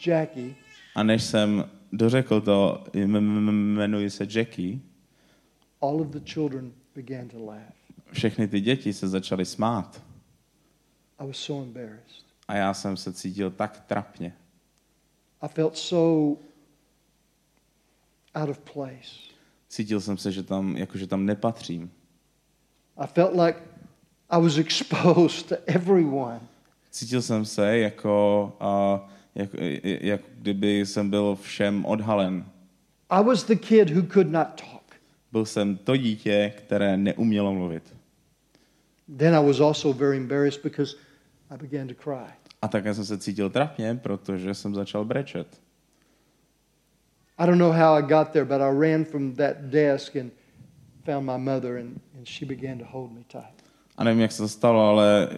Jackie. 0.06 0.56
A 0.96 1.04
než 1.04 1.24
jsem 1.24 1.70
dořekl 1.91 2.41
to, 2.41 2.84
jmenuji 2.94 4.10
se 4.10 4.28
Jackie. 4.30 4.80
All 5.82 6.02
of 6.02 6.08
the 6.08 6.20
children 6.20 6.72
began 6.96 7.28
to 7.28 7.46
laugh. 7.46 7.74
Všechny 8.12 8.48
ty 8.48 8.62
děti 8.62 8.94
se 8.94 9.08
začaly 9.08 9.46
smát. 9.46 10.04
I 11.20 11.28
was 11.28 11.38
so 11.38 11.63
embarrassed. 11.63 12.31
A 12.47 12.56
já 12.56 12.73
jsem 12.73 12.97
se 12.97 13.13
cítil 13.13 13.51
tak 13.51 13.80
trapně. 13.88 14.34
I 15.41 15.47
felt 15.47 15.77
so 15.77 16.41
out 18.36 18.49
of 18.49 18.60
place. 18.60 19.32
Cítil 19.69 20.01
jsem 20.01 20.17
se, 20.17 20.32
že 20.32 20.43
tam, 20.43 20.77
jako, 20.77 20.97
že 20.97 21.08
tam 21.08 21.25
nepatřím. 21.25 21.91
I 22.97 23.08
felt 23.08 23.36
like 23.36 23.60
I 24.30 24.41
was 24.41 24.58
exposed 24.58 25.49
to 25.49 25.56
everyone. 25.65 26.39
Cítil 26.91 27.21
jsem 27.21 27.45
se 27.45 27.77
jako, 27.77 28.54
uh, 28.62 29.10
jako, 29.36 29.58
jako 29.84 30.23
kdyby 30.38 30.86
jsem 30.86 31.10
byl 31.10 31.38
všem 31.41 31.86
odhalen. 31.86 32.45
I 33.10 33.23
was 33.23 33.43
the 33.43 33.56
kid 33.56 33.89
who 33.89 34.01
could 34.13 34.27
not 34.27 34.47
talk. 34.47 34.95
Byl 35.32 35.45
jsem 35.45 35.77
to 35.77 35.97
dítě, 35.97 36.54
které 36.58 36.97
neumělo 36.97 37.54
mluvit. 37.54 37.84
Then 39.17 39.36
I 39.36 39.45
was 39.45 39.60
also 39.60 39.93
very 39.93 40.17
embarrassed 40.17 40.63
because 40.63 40.97
I 41.51 41.57
began 41.57 41.87
to 41.87 41.93
cry. 41.93 42.33
A 42.61 42.67
také 42.67 42.93
jsem 42.93 43.05
se 43.05 43.17
cítil 43.17 43.49
trapně, 43.49 43.95
protože 43.95 44.53
jsem 44.53 44.75
začal 44.75 45.05
brečet. 45.05 45.61
I 47.37 47.47
don't 47.47 47.59
know 47.59 47.71
how 47.71 47.93
I 47.93 48.01
got 48.01 48.29
there, 48.29 48.45
but 48.45 48.61
I 48.61 48.91
ran 48.91 49.05
from 49.05 49.35
that 49.35 49.57
desk 49.57 50.15
and 50.15 50.31
found 51.05 51.25
my 51.25 51.37
mother, 51.37 51.77
and, 51.77 52.01
and 52.17 52.27
she 52.27 52.45
began 52.45 52.77
to 52.77 52.85
hold 52.85 53.11
me 53.11 53.21
tight. 53.27 53.63
A 53.97 54.03
nevím, 54.03 54.21
jak 54.21 54.31
se 54.31 54.37
to 54.37 54.47
stalo, 54.47 54.81
ale 54.81 55.29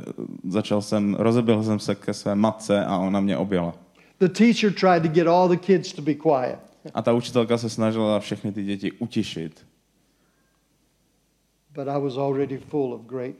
začal 0.49 0.81
jsem, 0.81 1.15
rozebil 1.15 1.63
jsem 1.63 1.79
se 1.79 1.95
ke 1.95 2.13
své 2.13 2.35
matce 2.35 2.85
a 2.85 2.97
ona 2.97 3.19
mě 3.19 3.37
objela. 3.37 3.75
The 4.19 4.27
teacher 4.27 4.73
tried 4.73 5.03
to 5.03 5.09
get 5.09 5.27
all 5.27 5.49
the 5.49 5.57
kids 5.57 5.93
to 5.93 6.01
be 6.01 6.13
quiet. 6.13 6.59
A 6.93 7.01
ta 7.01 7.13
učitelka 7.13 7.57
se 7.57 7.69
snažila 7.69 8.19
všechny 8.19 8.51
ty 8.51 8.63
děti 8.63 8.91
utišit. 8.91 9.65
But 11.73 11.87
I 11.87 11.99
was 11.99 12.17
already 12.17 12.57
full 12.57 12.93
of 12.93 13.01
great 13.01 13.35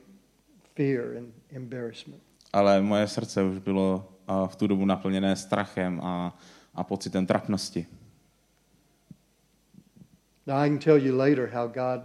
fear 0.76 1.16
and 1.18 1.32
embarrassment. 1.52 2.23
Ale 2.54 2.82
moje 2.82 3.08
srdce 3.08 3.42
už 3.42 3.58
bylo 3.58 4.08
v 4.46 4.56
tu 4.56 4.66
dobu 4.66 4.84
naplněné 4.84 5.36
strachem 5.36 6.00
a, 6.00 6.38
a 6.74 6.84
pocitem 6.84 7.26
trapnosti. 7.26 7.86
Now, 10.46 10.56
I 10.56 10.68
can 10.68 10.78
tell 10.78 11.06
you 11.06 11.16
later 11.16 11.46
how 11.46 11.66
God 11.66 12.00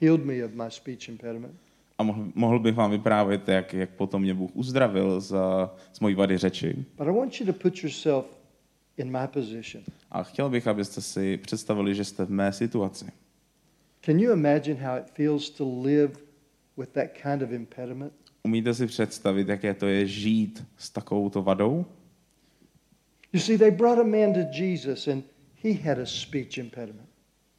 healed 0.00 0.24
me 0.24 0.44
of 0.44 0.52
my 0.52 0.64
speech 0.68 1.08
impediment. 1.08 1.54
A 1.98 2.02
mohl, 2.02 2.24
mohl 2.34 2.58
bych 2.58 2.74
vám 2.74 2.90
vyprávět, 2.90 3.48
jak, 3.48 3.74
jak 3.74 3.90
potom 3.90 4.22
mě 4.22 4.34
Bůh 4.34 4.50
uzdravil 4.54 5.20
z, 5.20 5.36
z 5.92 6.00
mojí 6.00 6.14
vady 6.14 6.38
řeči. 6.38 6.84
But 6.98 7.08
I 7.08 7.12
want 7.12 7.40
you 7.40 7.46
to 7.46 7.52
put 7.52 7.82
yourself 7.82 8.26
in 8.96 9.10
my 9.18 9.28
position. 9.28 9.84
A 10.10 10.22
chtěl 10.22 10.50
bych, 10.50 10.66
abyste 10.66 11.00
si 11.00 11.36
představili, 11.36 11.94
že 11.94 12.04
jste 12.04 12.24
v 12.24 12.30
mé 12.30 12.52
situaci. 12.52 13.12
Can 14.00 14.18
you 14.18 14.32
imagine 14.32 14.86
how 14.86 14.98
it 14.98 15.10
feels 15.10 15.50
to 15.50 15.82
live 15.82 16.12
with 16.76 16.88
that 16.88 17.06
kind 17.22 17.42
of 17.42 17.50
impediment? 17.50 18.12
Umíte 18.44 18.74
si 18.74 18.86
představit, 18.86 19.48
jaké 19.48 19.74
to 19.74 19.86
je 19.86 20.06
žít 20.06 20.64
s 20.76 20.90
takovouto 20.90 21.42
vadou? 21.42 21.86
You 23.32 23.40
see, 23.40 23.58
they 23.58 23.70
brought 23.70 24.00
a 24.00 24.04
man 24.04 24.32
to 24.32 24.62
Jesus, 24.62 25.08
and 25.08 25.24
he 25.62 25.72
had 25.72 25.98
a 25.98 26.06
speech 26.06 26.58
impediment. 26.58 27.08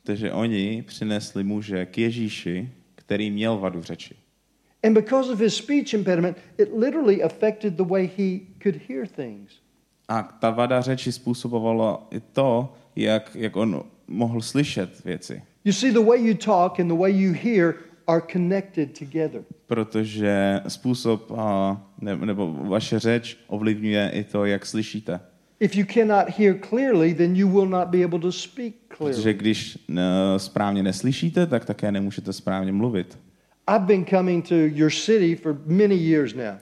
Takže 0.04 0.32
oni 0.32 0.84
přinesli 0.88 1.44
muže 1.44 1.86
k 1.86 1.98
Ježíši, 1.98 2.70
který 2.96 3.32
měl 3.32 3.58
vadu 3.58 3.82
řeči. 3.82 4.16
And 4.84 4.94
because 4.94 5.32
of 5.32 5.40
his 5.40 5.56
speech 5.56 5.94
impediment, 5.94 6.38
it 6.58 6.70
literally 6.74 7.24
affected 7.24 7.74
the 7.74 7.84
way 7.84 8.10
he 8.18 8.40
could 8.64 8.76
hear 8.90 9.08
things. 9.08 9.52
A 10.08 10.24
ta 10.24 10.50
vada 10.50 10.82
řeči 10.82 11.12
způsobovala 11.12 12.08
i 12.12 12.20
to, 12.20 12.74
jak, 12.96 13.36
jak 13.36 13.56
on 13.56 13.84
mohl 14.08 14.42
slyšet 14.42 15.04
věci. 15.04 15.42
You 15.66 15.74
see, 15.74 15.92
the 15.92 16.00
way 16.00 16.28
you 16.28 16.34
talk 16.34 16.80
and 16.80 16.88
the 16.88 16.98
way 16.98 17.12
you 17.12 17.34
hear 17.34 17.76
are 18.08 18.22
connected 18.32 19.00
together. 19.00 19.42
Protože 19.68 20.62
způsob 20.68 21.32
ne, 22.02 22.16
nebo 22.16 22.54
vaše 22.54 23.00
řeč 23.00 23.38
ovlivňuje 23.48 24.10
i 24.14 24.24
to, 24.24 24.46
jak 24.46 24.66
slyšíte. 24.66 25.20
If 25.60 25.76
you 25.76 25.86
cannot 25.94 26.30
hear 26.38 26.56
clearly, 26.70 27.14
then 27.14 27.36
you 27.36 27.50
will 27.50 27.70
not 27.70 27.88
be 27.88 28.04
able 28.04 28.20
to 28.20 28.32
speak 28.32 28.74
Protože 28.88 29.14
clearly. 29.14 29.34
když 29.34 29.78
ne, 29.88 30.04
správně 30.38 30.84
neslyšíte, 30.84 31.48
tak 31.48 31.66
také 31.66 31.92
nemůžete 31.92 32.34
správně 32.34 32.72
mluvit. 32.72 33.20
I've 33.76 33.86
been 33.86 34.06
coming 34.06 34.48
to 34.48 34.56
your 34.56 34.92
city 34.92 35.36
for 35.36 35.58
many 35.66 35.96
years 35.96 36.34
now. 36.34 36.56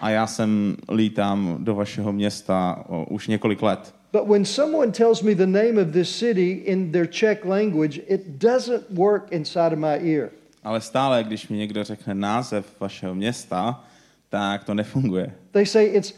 A 0.00 0.10
já 0.10 0.26
jsem 0.26 0.76
lítám 0.92 1.56
do 1.60 1.74
vašeho 1.74 2.12
města 2.12 2.84
už 3.08 3.28
několik 3.28 3.62
let. 3.62 3.94
But 4.12 4.28
when 4.28 4.44
someone 4.44 4.92
tells 4.92 5.22
me 5.22 5.34
the 5.34 5.46
name 5.46 5.82
of 5.82 5.92
this 5.92 6.18
city 6.18 6.50
in 6.50 6.92
their 6.92 7.06
Czech 7.06 7.44
language, 7.44 8.00
it 8.06 8.20
doesn't 8.26 8.82
work 8.90 9.32
inside 9.32 9.72
of 9.72 9.78
my 9.78 9.98
ear. 10.12 10.30
Ale 10.64 10.80
stále, 10.80 11.24
když 11.24 11.48
mi 11.48 11.56
někdo 11.56 11.84
řekne 11.84 12.14
název 12.14 12.80
vašeho 12.80 13.14
města, 13.14 13.84
tak 14.28 14.64
to 14.64 14.74
nefunguje. 14.74 15.34
They 15.50 15.66
say 15.66 15.84
it's 15.86 16.14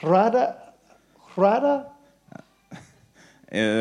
Hrada, 0.00 0.46
Hrada? 1.36 1.84
E, 3.54 3.72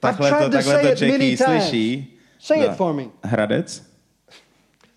takhle 0.00 0.30
to, 0.32 0.50
takhle 0.50 0.78
to 0.82 0.96
Čechy 0.96 1.36
slyší. 1.36 2.18
Say 2.38 2.60
No. 2.60 2.66
it 2.66 2.72
for 2.76 2.94
me. 2.94 3.04
Hradec? 3.24 3.82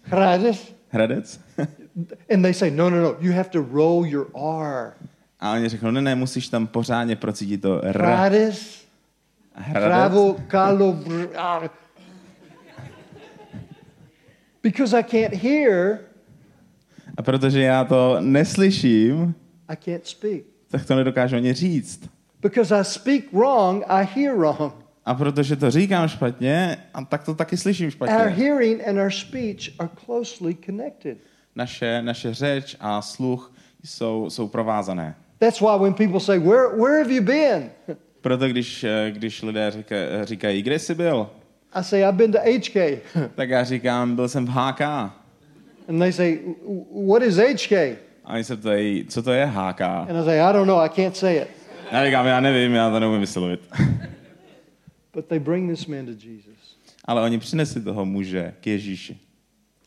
Hradec? 0.03 0.73
Hradec? 0.89 1.39
And 2.33 2.41
they 2.41 2.53
say, 2.53 2.71
no, 2.71 2.89
no, 2.89 3.01
no, 3.01 3.15
you 3.19 3.33
have 3.33 3.49
to 3.49 3.61
roll 3.71 4.05
your 4.05 4.27
R. 4.35 4.93
A 5.39 5.51
oni 5.53 5.69
řeknou, 5.69 5.91
ne, 5.91 6.01
ne, 6.01 6.15
musíš 6.15 6.47
tam 6.47 6.67
pořádně 6.67 7.15
procítit 7.15 7.61
to 7.61 7.81
R. 7.83 7.97
Hradec, 8.01 8.85
Hradec? 9.53 10.13
Br- 10.13 11.29
ah. 11.37 11.69
Because 14.63 14.99
I 14.99 15.03
can't 15.03 15.33
hear, 15.43 15.99
A 17.17 17.21
protože 17.21 17.61
já 17.61 17.83
to 17.83 18.17
neslyším, 18.19 19.35
I 19.67 19.75
can't 19.85 20.07
speak. 20.07 20.41
tak 20.71 20.85
to 20.85 20.95
nedokážu 20.95 21.35
ani 21.35 21.53
říct. 21.53 22.09
Because 22.41 22.75
I 22.79 22.83
speak 22.83 23.33
wrong, 23.33 23.83
I 23.87 24.05
hear 24.15 24.35
wrong. 24.37 24.73
A 25.05 25.13
protože 25.13 25.55
to 25.55 25.71
říkám 25.71 26.07
špatně, 26.07 26.77
a 26.93 27.05
tak 27.05 27.23
to 27.23 27.35
taky 27.35 27.57
slyším 27.57 27.85
Our 27.85 27.91
špatně. 27.91 28.15
hearing 28.15 28.87
and 28.87 28.97
our 28.99 29.11
speech 29.11 29.69
are 29.79 29.89
closely 30.05 30.55
connected. 30.65 31.17
Naše, 31.55 32.01
naše 32.01 32.33
řeč 32.33 32.75
a 32.79 33.01
sluch 33.01 33.53
jsou, 33.83 34.29
jsou 34.29 34.47
provázané. 34.47 35.15
That's 35.37 35.61
why 35.61 35.79
when 35.79 35.93
people 35.93 36.19
say, 36.19 36.39
Where, 36.39 36.67
where 36.77 36.97
have 37.03 37.13
you 37.13 37.21
been? 37.23 37.69
Proto 38.21 38.47
když, 38.47 38.83
eh, 38.83 39.11
když 39.11 39.41
lidé 39.41 39.71
říka, 39.71 39.95
říkají, 40.23 40.61
kde 40.61 40.79
jsi 40.79 40.95
byl, 40.95 41.29
I 41.73 41.83
say, 41.83 42.03
I've 42.03 42.17
been 42.17 42.31
to 42.31 42.39
HK. 42.39 42.75
tak 43.35 43.49
já 43.49 43.63
říkám, 43.63 44.15
byl 44.15 44.29
jsem 44.29 44.45
v 44.45 44.49
HK. 44.49 44.81
And 45.89 45.99
they 45.99 46.13
say, 46.13 46.39
What 47.07 47.23
is 47.23 47.37
HK? 47.37 47.71
A 48.25 48.33
oni 48.33 48.43
se 48.43 48.57
ptají, 48.57 49.05
co 49.05 49.23
to 49.23 49.31
je 49.31 49.45
HK? 49.45 49.81
And 49.81 50.17
I 50.21 50.23
say, 50.25 50.41
I 50.41 50.53
don't 50.53 50.67
know, 50.67 50.79
I 50.79 50.89
can't 50.89 51.17
say 51.17 51.37
it. 51.41 51.47
Já 51.91 52.05
říkám, 52.05 52.25
já 52.25 52.39
nevím, 52.39 52.71
já 52.73 52.89
to 52.89 52.99
neumím 52.99 53.19
vyslovit. 53.21 53.61
But 55.13 55.25
they 55.25 55.39
bring 55.39 55.71
this 55.71 55.85
man 55.87 56.05
to 56.05 56.11
Jesus. 56.11 56.77
Ale 57.05 57.21
oni 57.21 57.39
přinesli 57.39 57.81
toho 57.81 58.05
muže 58.05 58.53
k 58.61 58.67
Ježíši. 58.67 59.17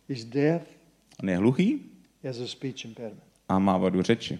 He's 0.08 0.24
deaf, 0.24 0.62
On 1.22 1.28
je 1.28 1.36
hluchý 1.36 1.80
he 2.22 2.28
has 2.28 2.38
a 2.40 2.46
speech 2.46 2.84
impediment. 2.84 3.22
a 3.48 3.58
má 3.58 3.76
vadu 3.78 4.02
řeči. 4.02 4.38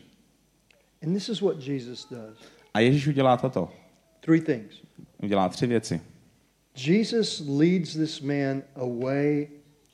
And 1.02 1.14
this 1.14 1.28
is 1.28 1.40
what 1.40 1.66
Jesus 1.66 2.07
does 2.11 2.38
A 2.74 2.81
Ježíš 2.81 3.07
udělá 3.07 3.37
toto. 3.37 3.72
three 4.20 4.40
things. 4.40 4.74
Udělá 5.22 5.48
tři 5.48 5.66
věci. 5.66 6.00
Jesus 6.75 7.41
leads 7.41 7.95
this 7.95 8.21
man 8.21 8.63
away 8.77 9.49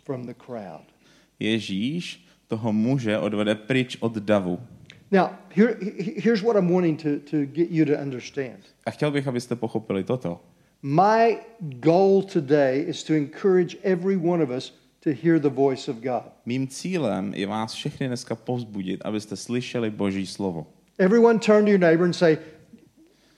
from 0.04 0.26
the 0.26 0.34
crowd. 0.34 0.84
Ježíš 1.40 2.24
toho 2.48 2.72
muže 2.72 3.18
odvede 3.18 3.54
pryč 3.54 3.96
od 4.00 4.18
davu. 4.18 4.58
Now, 5.10 5.28
here, 5.54 5.76
he- 5.80 6.20
here's 6.20 6.42
what 6.42 6.56
I'm 6.56 6.68
wanting 6.70 7.02
to, 7.02 7.18
to 7.30 7.46
get 7.46 7.70
you 7.70 7.84
to 7.84 7.92
understand. 8.02 8.58
A 8.86 8.90
chtěl 8.90 9.10
bych, 9.10 9.26
abyste 9.28 9.56
pochopili 9.56 10.04
toto. 10.04 10.40
My 10.82 11.38
goal 11.60 12.22
today 12.22 12.84
is 12.88 13.02
to 13.04 13.14
encourage 13.14 13.76
every 13.82 14.16
one 14.16 14.42
of 14.42 14.50
us 14.50 14.72
to 15.00 15.10
hear 15.10 15.38
the 15.40 15.48
voice 15.48 15.90
of 15.90 15.96
God. 15.96 16.22
Mým 16.46 16.68
cílem 16.68 17.34
je 17.34 17.46
vás 17.46 17.72
všechny 17.72 18.06
dneska 18.08 18.34
povzbudit, 18.34 19.00
abyste 19.04 19.36
slyšeli 19.36 19.90
Boží 19.90 20.26
slovo. 20.26 20.66
Everyone 20.98 21.38
turn 21.38 21.64
to 21.64 21.70
your 21.70 21.80
neighbor 21.80 22.04
and 22.04 22.14
say, 22.16 22.38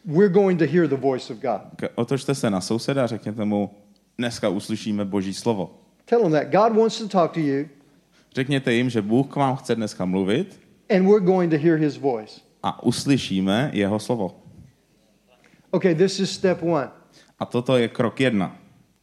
We're 0.05 0.33
going 0.33 0.59
to 0.59 0.65
hear 0.67 0.89
the 0.89 0.97
voice 0.97 1.33
of 1.33 1.39
God. 1.41 1.61
Otočte 1.95 2.35
se 2.35 2.51
na 2.51 2.61
souseda 2.61 3.05
a 3.05 3.07
řekněte 3.07 3.45
mu, 3.45 3.71
dneska 4.19 4.49
uslyšíme 4.49 5.05
Boží 5.05 5.35
slovo. 5.35 5.81
Tell 6.05 6.23
them 6.23 6.33
that 6.33 6.47
God 6.53 6.79
wants 6.79 6.99
to 6.99 7.09
talk 7.09 7.33
to 7.33 7.41
you, 7.41 7.69
Řekněte 8.35 8.73
jim, 8.73 8.91
že 8.91 9.03
Bůh 9.03 9.27
k 9.27 9.37
vám 9.37 9.57
chce 9.57 9.75
dneska 9.75 10.05
mluvit 10.05 10.61
and 10.91 11.07
we're 11.07 11.25
going 11.25 11.51
to 11.53 11.59
hear 11.59 11.77
his 11.77 11.97
voice. 11.97 12.41
a 12.63 12.83
uslyšíme 12.83 13.71
jeho 13.73 13.99
slovo. 13.99 14.37
Okay, 15.71 15.95
this 15.95 16.21
is 16.21 16.31
step 16.31 16.63
one. 16.63 16.89
A 17.39 17.45
toto 17.47 17.77
je 17.77 17.89
krok 17.89 18.21
jedna. 18.21 18.57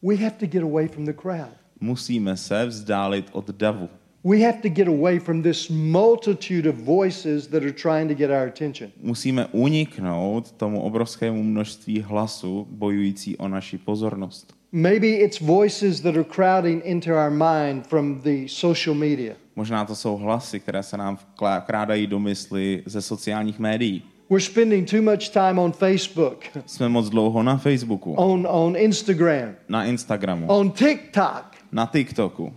We 0.03 0.15
have 0.15 0.35
to 0.39 0.45
get 0.45 0.63
away 0.63 0.87
from 0.87 1.05
the 1.05 1.13
crowd. 1.13 1.49
Musíme 1.79 2.37
se 2.37 2.65
vzdálit 2.65 3.29
od 3.31 3.49
davu. 3.49 3.89
We 4.27 4.41
have 4.41 4.61
to 4.61 4.69
get 4.69 4.87
away 4.87 5.19
from 5.19 5.41
this 5.41 5.69
multitude 5.69 6.69
of 6.69 6.75
voices 6.75 7.47
that 7.47 7.63
are 7.63 7.71
trying 7.71 8.09
to 8.09 8.13
get 8.13 8.29
our 8.29 8.47
attention. 8.47 8.91
Musíme 9.01 9.47
uniknout 9.51 10.51
tomu 10.51 10.81
obrovskému 10.81 11.43
množství 11.43 12.01
hlasů 12.01 12.67
bojující 12.69 13.37
o 13.37 13.47
naši 13.47 13.77
pozornost. 13.77 14.53
Maybe 14.71 15.07
it's 15.07 15.39
voices 15.39 16.01
that 16.01 16.15
are 16.15 16.23
crowding 16.23 16.85
into 16.85 17.09
our 17.11 17.29
mind 17.29 17.87
from 17.87 18.21
the 18.21 18.47
social 18.47 18.95
media. 18.95 19.33
Možná 19.55 19.85
to 19.85 19.95
jsou 19.95 20.17
hlasy, 20.17 20.59
které 20.59 20.83
se 20.83 20.97
nám 20.97 21.17
vkrádají 21.61 22.07
do 22.07 22.19
mysli 22.19 22.83
ze 22.85 23.01
sociálních 23.01 23.59
médií. 23.59 24.03
We're 24.29 24.45
spending 24.45 24.91
too 24.91 25.01
much 25.01 25.29
time 25.29 25.59
on 25.59 25.71
Facebook, 25.71 26.43
Jsme 26.65 26.89
moc 26.89 27.09
dlouho 27.09 27.43
na 27.43 27.57
Facebooku, 27.57 28.13
on, 28.13 28.47
on 28.49 28.75
Instagram, 28.77 29.55
na 29.69 29.85
Instagramu, 29.85 30.47
on 30.47 30.71
TikTok, 30.71 31.45
na 31.71 31.85
TikToku. 31.85 32.53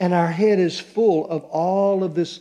And 0.00 0.12
our 0.14 0.28
head 0.28 0.58
is 0.58 0.78
full 0.80 1.26
of 1.28 1.42
all 1.52 2.04
of 2.04 2.14
this 2.14 2.40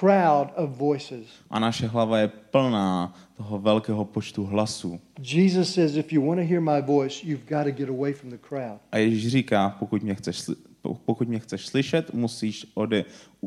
crowd 0.00 0.48
of 0.56 0.70
voices. 0.70 1.26
A 1.50 1.58
naše 1.58 1.86
hlava 1.86 2.18
je 2.18 2.28
plná 2.28 3.14
toho 3.36 3.58
velkého 3.58 4.04
počtu 4.04 4.44
hlasů. 4.44 5.00
Jesus 5.18 5.74
says, 5.74 5.96
if 5.96 6.12
you 6.12 6.26
want 6.26 6.40
to 6.40 6.46
hear 6.46 6.60
my 6.60 6.82
voice, 6.82 7.26
you've 7.26 7.44
got 7.48 7.64
to 7.64 7.70
get 7.70 7.88
away 7.88 8.12
from 8.12 8.30
the 8.30 8.38
crowd. 8.48 8.80
A 8.92 8.98
Ježíš 8.98 9.28
říká, 9.32 9.76
pokud 9.78 10.02
mě 10.02 10.14
chceš, 10.14 10.42
pokud 11.04 11.28
mě 11.28 11.38
chceš 11.38 11.66
slyšet, 11.66 12.14
musíš 12.14 12.66
ode, 12.74 13.04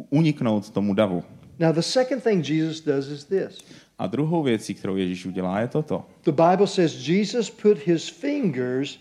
uniknout 0.10 0.70
tomu 0.70 0.94
davu. 0.94 1.24
Now, 1.60 1.74
the 1.76 1.82
second 1.82 2.24
thing 2.24 2.50
Jesus 2.50 2.82
does 2.82 3.08
is 3.08 3.24
this 3.26 3.58
A 4.00 4.08
druhou 4.08 4.44
věcí, 4.44 4.74
kterou 4.74 4.96
Ježíš 4.96 5.26
udělá, 5.26 5.60
je 5.60 5.68
toto. 5.68 6.06
the 6.24 6.32
Bible 6.32 6.68
says 6.68 7.08
Jesus 7.08 7.50
put 7.50 7.78
his 7.88 8.10
fingers 8.10 8.98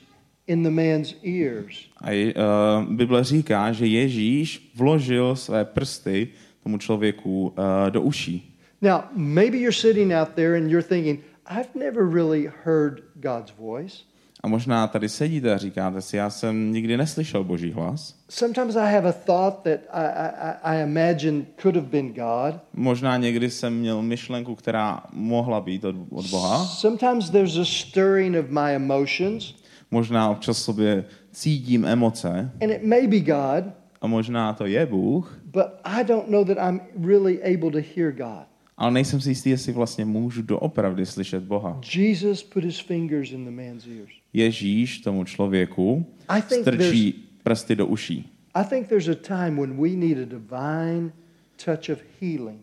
in 0.50 0.62
the 0.62 0.70
man's 0.70 1.14
ears. 1.22 1.88
A 2.04 2.34
uh, 2.34 2.94
Bible 2.94 3.24
říká, 3.24 3.72
že 3.72 3.86
Ježíš 3.86 4.70
vložil 4.74 5.36
své 5.36 5.64
prsty 5.64 6.28
tomu 6.62 6.78
člověku 6.78 7.46
uh, 7.46 7.90
do 7.90 8.02
uší. 8.02 8.56
Now, 8.82 9.00
maybe 9.12 9.56
you're 9.56 9.76
sitting 9.76 10.12
out 10.12 10.28
there 10.34 10.56
and 10.56 10.70
you're 10.70 10.88
thinking, 10.88 11.20
I've 11.50 11.68
never 11.74 12.14
really 12.14 12.50
heard 12.64 13.02
God's 13.14 13.52
voice. 13.58 13.96
A 14.42 14.48
možná 14.48 14.86
tady 14.86 15.08
sedíte 15.08 15.54
a 15.54 15.56
říkáte 15.56 16.02
si, 16.02 16.16
já 16.16 16.30
jsem 16.30 16.72
nikdy 16.72 16.96
neslyšel 16.96 17.44
Boží 17.44 17.72
hlas. 17.72 18.16
Sometimes 18.28 18.76
I 18.76 18.92
have 18.94 19.08
a 19.08 19.12
thought 19.12 19.62
that 19.62 19.80
I, 19.92 20.04
I, 20.04 20.78
I 20.78 20.82
imagine 20.82 21.46
could 21.62 21.76
have 21.76 21.88
been 21.88 22.12
God. 22.12 22.60
Možná 22.74 23.16
někdy 23.16 23.50
jsem 23.50 23.78
měl 23.78 24.02
myšlenku, 24.02 24.54
která 24.54 25.02
mohla 25.12 25.60
být 25.60 25.84
od, 25.84 25.96
od 26.10 26.26
Boha. 26.30 26.64
Sometimes 26.64 27.30
there's 27.30 27.56
a 27.56 27.64
stirring 27.64 28.36
of 28.36 28.50
my 28.50 28.74
emotions, 28.74 29.54
Možná 29.90 30.30
občas 30.30 30.58
sobě 30.62 31.04
cítím 31.32 31.84
emoce 31.84 32.52
and 32.62 32.70
it 32.70 32.82
may 32.84 33.06
be 33.06 33.20
God, 33.20 33.64
a 34.00 34.06
možná 34.06 34.52
to 34.52 34.66
je 34.66 34.86
Bůh, 34.86 35.42
but 35.44 35.64
I 35.84 36.04
don't 36.04 36.28
know 36.30 36.44
that 36.44 36.68
I'm 36.68 36.80
really 37.06 37.42
able 37.54 37.70
to 37.70 37.88
hear 37.96 38.12
God. 38.12 38.46
ale 38.76 38.90
nejsem 38.90 39.20
si 39.20 39.30
jistý, 39.30 39.50
jestli 39.50 39.72
vlastně 39.72 40.04
můžu 40.04 40.42
doopravdy 40.42 41.06
slyšet 41.06 41.42
Boha. 41.42 41.80
Jesus 41.94 42.42
put 42.42 42.64
his 42.64 42.80
fingers 42.80 43.32
in 43.32 43.44
the 43.44 43.50
man's 43.50 43.86
ears. 43.86 44.10
Ježíš 44.32 44.98
tomu 45.00 45.24
člověku 45.24 46.06
strčí 46.60 47.24
prsty 47.42 47.76
do 47.76 47.86
uší. 47.86 48.28
I 48.54 48.64
think 48.64 48.88
there's 48.88 49.08
a 49.08 49.14
time 49.14 49.60
when 49.60 49.82
we 49.82 49.88
need 49.88 50.18
a 50.18 50.24
divine 50.24 51.12
touch 51.64 51.90
of 51.92 51.98
healing. 52.20 52.60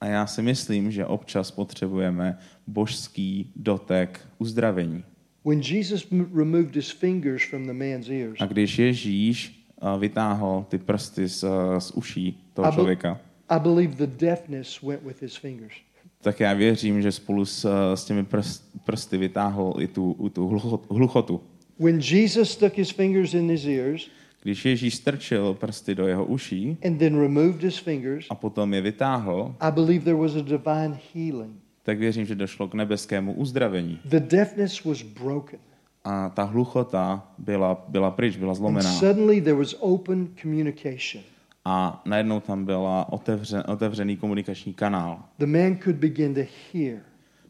A 0.00 0.06
já 0.06 0.26
si 0.26 0.42
myslím, 0.42 0.90
že 0.90 1.06
občas 1.06 1.50
potřebujeme 1.50 2.38
božský 2.66 3.52
dotek 3.56 4.20
uzdravení. 4.38 5.04
When 5.46 5.62
Jesus 5.62 6.06
m- 6.12 6.30
removed 6.34 6.74
his 6.74 6.90
fingers 6.90 7.42
from 7.50 7.66
the 7.66 7.72
man's 7.72 8.08
ears, 8.08 8.38
A 8.40 8.46
když 8.46 8.78
Ježíš 8.78 9.66
vytáhl 9.98 10.66
ty 10.68 10.78
prsty 10.78 11.28
z, 11.28 11.44
z 11.78 11.90
uší 11.90 12.40
toho 12.54 12.72
člověka, 12.72 13.20
I 13.48 13.60
believe 13.60 14.06
the 14.06 14.16
deafness 14.26 14.82
went 14.82 15.02
with 15.02 15.22
his 15.22 15.36
fingers. 15.36 15.72
tak 16.20 16.40
já 16.40 16.52
věřím, 16.52 17.02
že 17.02 17.12
spolu 17.12 17.44
s, 17.44 17.68
s 17.94 18.04
těmi 18.04 18.24
prst, 18.24 18.64
prsty 18.84 19.18
vytáhl 19.18 19.74
i 19.78 19.86
tu, 19.88 20.30
tu 20.32 20.48
hlucho- 20.48 20.80
hluchotu. 20.90 21.40
When 21.78 22.00
Jesus 22.00 22.50
stuck 22.50 22.74
his 22.76 22.90
fingers 22.90 23.34
in 23.34 23.50
his 23.50 23.64
ears 23.66 24.08
Když 24.42 24.64
Ježíš 24.64 24.94
strčil 24.94 25.54
prsty 25.54 25.94
do 25.94 26.06
jeho 26.06 26.24
uší 26.24 26.76
and 26.86 26.98
then 26.98 27.20
removed 27.20 27.62
his 27.62 27.76
fingers, 27.78 28.26
a 28.30 28.34
potom 28.34 28.74
je 28.74 28.80
vytáhl, 28.80 29.54
I 29.60 29.70
believe 29.72 30.04
there 30.04 30.16
was 30.16 30.36
a 30.36 30.40
divine 30.42 30.98
healing. 31.14 31.52
Tak 31.86 31.98
věřím, 31.98 32.26
že 32.26 32.34
došlo 32.34 32.68
k 32.68 32.74
nebeskému 32.74 33.32
uzdravení. 33.32 33.98
The 34.04 34.20
deafness 34.20 34.84
was 34.84 35.02
broken. 35.02 35.58
A 36.04 36.28
ta 36.28 36.42
hluchota 36.42 37.28
byla, 37.38 37.84
byla 37.88 38.10
pryč, 38.10 38.36
byla 38.36 38.50
And 38.50 38.56
zlomená. 38.56 38.92
suddenly 38.92 39.40
there 39.40 39.56
was 39.56 39.74
open 39.78 40.28
communication. 40.42 41.24
A 41.64 42.02
najednou 42.04 42.40
tam 42.40 42.64
byla 42.64 43.12
otevře, 43.12 43.62
otevřený 43.62 44.16
komunikační 44.16 44.74
kanál. 44.74 45.22
The 45.38 45.46
man 45.46 45.78
could 45.84 45.96
begin 45.96 46.34
to 46.34 46.40
hear. 46.72 46.98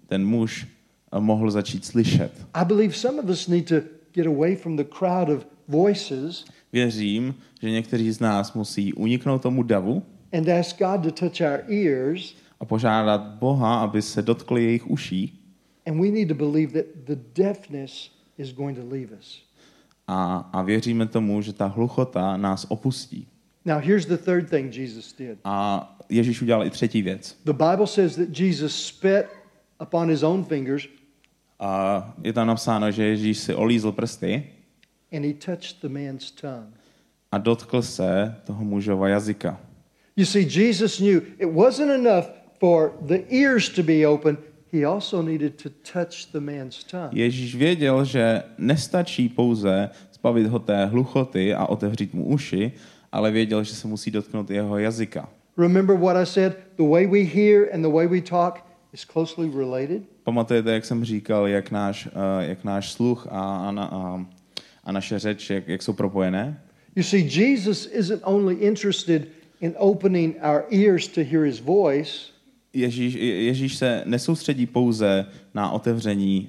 Ten 0.07 0.27
muž 0.27 0.66
eh, 1.12 1.20
mohl 1.20 1.51
začít 1.51 1.85
slyšet. 1.85 2.46
I 2.55 2.64
believe 2.64 2.94
some 2.94 3.18
of 3.22 3.31
us 3.31 3.49
need 3.49 3.68
to 3.68 3.75
get 4.12 4.27
away 4.27 4.57
from 4.57 4.77
the 4.77 4.85
crowd 4.99 5.29
of 5.29 5.46
voices 5.68 6.44
Věřím, 6.72 7.35
že 7.62 7.70
někteří 7.70 8.11
z 8.12 8.20
nás 8.20 8.53
musí 8.53 8.92
uniknout 8.92 9.42
tomu 9.42 9.62
davu 9.62 10.03
and 10.33 10.49
ask 10.49 10.79
God 10.79 11.03
to 11.03 11.11
touch 11.11 11.40
our 11.40 11.72
ears. 11.72 12.35
A 12.60 12.64
požádat 12.64 13.20
Boha, 13.20 13.80
aby 13.80 14.02
se 14.02 14.22
dotkli 14.22 14.64
jejich 14.64 14.90
uší. 14.90 15.42
And 15.86 16.00
we 16.00 16.10
need 16.10 16.28
to 16.28 16.34
believe 16.34 16.82
that 16.82 16.86
the 17.04 17.16
deafness 17.42 18.10
is 18.38 18.52
going 18.52 18.78
to 18.78 18.94
leave 18.94 19.16
us. 19.20 19.42
A, 20.08 20.36
a 20.52 20.62
věříme 20.62 21.06
tomu, 21.06 21.42
že 21.42 21.52
ta 21.52 21.66
hluchota 21.66 22.36
nás 22.36 22.66
opustí. 22.68 23.26
Now, 23.64 23.78
here's 23.80 24.06
the 24.06 24.16
third 24.16 24.50
thing 24.50 24.76
Jesus 24.76 25.12
did. 25.12 25.38
A 25.44 25.96
Ježíš 26.08 26.42
udělal 26.42 26.66
i 26.66 26.70
třetí 26.70 27.02
věc. 27.02 27.36
The 27.44 27.52
Bible 27.52 27.86
says 27.86 28.16
that 28.16 28.40
Jesus 28.40 28.86
spit 28.86 29.26
upon 29.82 30.08
his 30.10 30.22
own 30.22 30.44
fingers 30.44 30.88
A 31.60 32.14
je 32.22 32.32
tam 32.32 32.46
napsáno, 32.46 32.90
že 32.90 33.04
Ježíš 33.04 33.38
si 33.38 33.54
olízl 33.54 33.92
prsty 33.92 34.44
and 35.12 35.24
he 35.24 35.32
touched 35.34 35.80
the 35.80 35.88
man's 35.88 36.30
tongue. 36.30 36.72
a 37.32 37.38
dotkl 37.38 37.82
se 37.82 38.34
toho 38.44 38.64
mužova 38.64 39.08
jazyka. 39.08 39.60
You 40.16 40.24
see, 40.26 40.42
Jesus 40.42 40.98
knew 40.98 41.22
it 41.38 41.48
wasn't 41.52 41.90
enough 41.90 42.26
for 42.60 42.92
the 43.06 43.18
ears 43.28 43.68
to 43.68 43.82
be 43.82 44.06
open, 44.06 44.38
he 44.72 44.86
also 44.86 45.22
needed 45.22 45.62
to 45.62 45.68
touch 45.92 46.32
the 46.32 46.40
man's 46.40 46.84
tongue. 46.84 47.10
Ježíš 47.12 47.54
věděl, 47.54 48.04
že 48.04 48.42
nestačí 48.58 49.28
pouze 49.28 49.90
zbavit 50.12 50.46
ho 50.46 50.58
té 50.58 50.86
hluchoty 50.86 51.54
a 51.54 51.66
otevřít 51.66 52.14
mu 52.14 52.26
uši, 52.26 52.72
ale 53.12 53.30
věděl, 53.30 53.64
že 53.64 53.74
se 53.74 53.88
musí 53.88 54.10
dotknout 54.10 54.50
jeho 54.50 54.78
jazyka. 54.78 55.28
Remember 55.58 55.96
what 55.96 56.16
I 56.16 56.26
said? 56.26 56.56
The 56.76 56.82
way 56.82 57.06
we 57.06 57.22
hear 57.22 57.68
and 57.72 57.82
the 57.82 57.88
way 57.88 58.06
we 58.06 58.20
talk 58.20 58.64
is 58.92 59.04
closely 59.04 59.50
related. 59.50 60.02
Pamatujete, 60.24 60.72
jak 60.72 60.84
jsem 60.84 61.04
říkal, 61.04 61.46
jak 61.46 61.70
náš, 61.70 62.06
uh, 62.06 62.12
jak 62.40 62.64
náš 62.64 62.92
sluch 62.92 63.26
a, 63.30 63.40
a, 63.40 63.84
a, 63.84 64.26
a 64.84 64.92
naše 64.92 65.18
řeč, 65.18 65.50
jak, 65.50 65.68
jak 65.68 65.82
jsou 65.82 65.92
propojené? 65.92 66.60
You 66.96 67.02
see, 67.02 67.20
Jesus 67.20 67.88
isn't 67.92 68.22
only 68.24 68.54
interested 68.54 69.28
in 69.60 69.74
opening 69.76 70.36
our 70.42 70.64
ears 70.70 71.08
to 71.08 71.20
hear 71.20 71.44
his 71.44 71.60
voice, 71.60 72.32
Ježíš, 72.76 73.14
Ježíš 73.20 73.76
se 73.76 74.02
nesoustředí 74.06 74.66
pouze 74.66 75.26
na 75.54 75.70
otevření, 75.70 76.48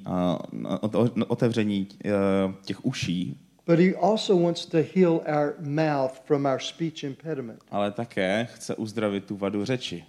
na 0.51 0.79
ote- 0.81 1.11
na 1.15 1.29
otevření 1.29 1.87
uh, 2.05 2.53
těch 2.65 2.85
uší, 2.85 3.39
but 3.65 3.79
he 3.79 3.93
also 3.95 4.39
wants 4.39 4.65
to 4.65 4.77
heal 4.95 5.11
our 5.13 5.55
mouth 5.59 6.21
from 6.25 6.45
our 6.45 6.59
speech 6.59 7.03
impediment. 7.03 7.59
ale 7.71 7.91
také 7.91 8.47
chce 8.53 8.75
uzdravit 8.75 9.25
tu 9.25 9.35
vadu 9.37 9.65
řeči. 9.65 10.03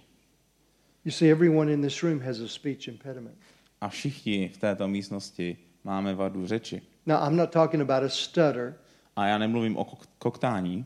You 1.05 1.11
see, 1.11 1.31
everyone 1.31 1.73
in 1.73 1.81
this 1.81 2.03
room 2.03 2.19
has 2.19 2.39
a 2.39 2.47
speech 2.47 2.87
impediment. 2.87 3.37
A 3.81 3.89
všichni 3.89 4.49
v 4.53 4.57
této 4.57 4.87
místnosti 4.87 5.57
máme 5.83 6.15
vadu 6.15 6.47
řeči. 6.47 6.81
Now, 7.05 7.27
I'm 7.27 7.35
not 7.35 7.49
talking 7.51 7.81
about 7.89 8.03
a 8.03 8.09
stutter. 8.09 8.75
A 9.15 9.25
já 9.27 9.37
nemluvím 9.37 9.77
o 9.77 9.83
kok- 9.83 10.05
koktání 10.17 10.85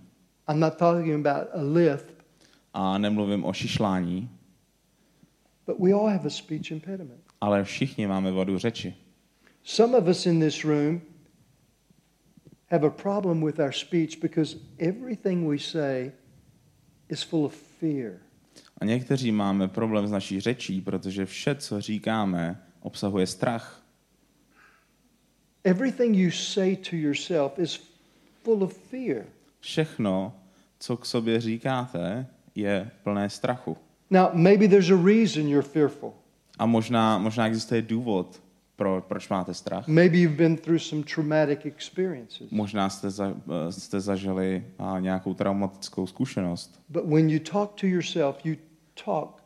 I'm 0.50 0.60
not 0.60 0.78
talking 0.78 1.28
about 1.28 1.48
a 1.54 1.62
lisp, 1.62 2.06
a 2.74 2.98
nemluvím 2.98 3.46
o 3.46 3.54
šišlání, 3.54 4.30
but 5.66 5.80
we 5.80 5.94
all 5.94 6.08
have 6.08 6.26
a 6.26 6.30
speech 6.30 6.72
impediment. 6.72 7.22
ale 7.42 7.64
všichni 7.64 8.08
máme 8.08 8.32
vadu 8.32 8.58
řeči. 8.58 8.96
Some 9.64 9.98
of 9.98 10.08
us 10.08 10.26
in 10.26 10.40
this 10.40 10.64
room 10.64 11.02
have 12.72 12.88
a 12.88 12.90
problem 12.90 13.46
with 13.46 13.60
our 13.60 13.72
speech 13.72 14.22
because 14.22 14.58
everything 14.78 15.50
we 15.50 15.60
say 15.60 16.12
is 17.10 17.24
full 17.24 17.46
of 17.46 17.56
fear. 17.80 18.12
A 18.78 18.86
někteří 18.86 19.32
máme 19.32 19.68
problém 19.68 20.08
s 20.08 20.12
naší 20.12 20.40
řečí, 20.40 20.82
protože 20.82 21.26
vše, 21.26 21.56
co 21.56 21.82
říkáme, 21.82 22.62
obsahuje 22.82 23.28
strach. 23.28 23.84
Everything 25.64 26.16
you 26.16 26.32
say 26.32 26.76
to 26.76 26.96
yourself 26.96 27.60
is 27.60 27.82
full 28.44 28.64
of 28.64 28.78
fear. 28.78 29.26
Všechno, 29.60 30.36
co 30.80 30.98
k 30.98 31.06
sobě 31.06 31.42
říkáte, 31.42 32.28
je 32.56 32.92
plné 33.04 33.30
strachu. 33.30 33.78
Now, 34.14 34.30
maybe 34.34 34.68
there's 34.68 34.92
a 34.92 34.96
reason 34.96 35.48
you're 35.48 35.68
fearful. 35.68 36.14
A 36.60 36.66
možná, 36.66 37.18
možná 37.18 37.48
existuje 37.48 37.82
důvod, 37.82 38.44
pro, 38.76 39.02
proč 39.08 39.30
máte 39.30 39.54
strach. 39.54 39.88
Maybe 39.88 40.18
you've 40.18 40.38
been 40.38 40.58
through 40.58 40.82
some 40.82 41.04
traumatic 41.04 41.60
experiences. 41.66 42.52
Možná 42.52 42.90
jste, 42.90 43.10
za, 43.10 43.34
jste 43.70 44.00
zažili 44.00 44.64
a, 44.80 45.00
nějakou 45.00 45.34
traumatickou 45.34 46.08
zkušenost. 46.08 46.80
But 46.90 47.06
when 47.06 47.30
you 47.30 47.40
talk 47.40 47.74
to 47.82 47.88
yourself, 47.88 48.46
you 48.46 48.56
talk 49.06 49.44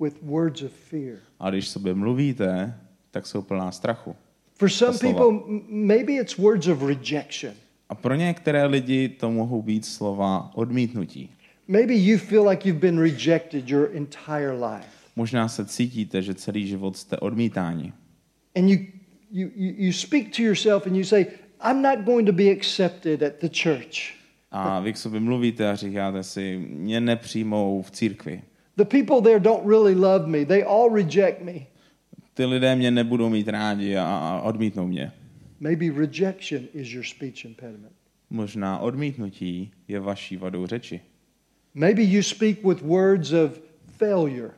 with 0.00 0.22
words 0.22 0.62
of 0.62 0.72
fear. 0.72 1.18
A 1.40 1.50
když 1.50 1.68
sobě 1.68 1.94
mluvíte, 1.94 2.78
tak 3.10 3.26
jsou 3.26 3.42
plná 3.42 3.72
strachu. 3.72 4.16
For 4.58 4.68
some 4.68 4.98
people, 4.98 5.56
maybe 5.68 6.12
it's 6.12 6.36
words 6.38 6.66
of 6.66 6.82
rejection. 6.82 7.54
A 7.88 7.94
pro 7.94 8.14
některé 8.14 8.66
lidi 8.66 9.08
to 9.08 9.30
mohou 9.30 9.62
být 9.62 9.84
slova 9.84 10.50
odmítnutí. 10.54 11.30
Maybe 11.68 11.94
you 11.94 12.18
feel 12.18 12.44
like 12.44 12.68
you've 12.68 12.80
been 12.80 12.98
rejected 12.98 13.70
your 13.70 13.90
entire 13.92 14.52
life. 14.52 14.88
Možná 15.16 15.48
se 15.48 15.64
cítíte, 15.64 16.22
že 16.22 16.34
celý 16.34 16.66
život 16.66 16.96
jste 16.96 17.16
odmítáni. 17.16 17.92
And 18.56 18.68
you, 18.68 18.78
you, 19.30 19.50
you, 19.54 19.92
speak 19.92 20.36
to 20.36 20.42
yourself 20.42 20.86
and 20.86 20.96
you 20.96 21.04
say, 21.04 21.26
I'm 21.60 21.82
not 21.82 22.04
going 22.04 22.26
to 22.26 22.32
be 22.32 22.50
accepted 22.50 23.22
at 23.22 23.32
the 23.40 23.48
church. 23.48 24.14
A 24.50 24.80
vy 24.80 24.92
k 24.92 24.96
sobě 24.96 25.20
mluvíte 25.20 25.70
a 25.70 25.74
říkáte 25.74 26.22
si, 26.22 26.58
mě 26.68 27.00
nepřijmou 27.00 27.82
v 27.82 27.90
církvi. 27.90 28.42
The 28.76 28.84
people 28.84 29.22
there 29.22 29.40
don't 29.40 29.66
really 29.66 29.94
love 29.94 30.26
me. 30.26 30.44
They 30.44 30.64
all 30.64 30.94
reject 30.94 31.42
me. 31.42 31.52
Ty 32.34 32.44
lidé 32.44 32.76
mě 32.76 32.90
nebudou 32.90 33.28
mít 33.28 33.48
rádi 33.48 33.96
a, 33.96 34.04
a 34.04 34.40
odmítnou 34.40 34.86
mě. 34.86 35.12
Maybe 35.60 35.90
rejection 35.90 36.62
is 36.74 36.92
your 36.92 37.04
speech 37.04 37.44
impediment. 37.44 37.92
Možná 38.30 38.78
odmítnutí 38.78 39.72
je 39.88 40.00
vaší 40.00 40.36
vadou 40.36 40.66
řeči. 40.66 41.00
Maybe 41.74 42.02
you 42.02 42.22
speak 42.22 42.64
with 42.64 42.82
words 42.82 43.32
of 43.32 43.58
failure. 43.98 44.50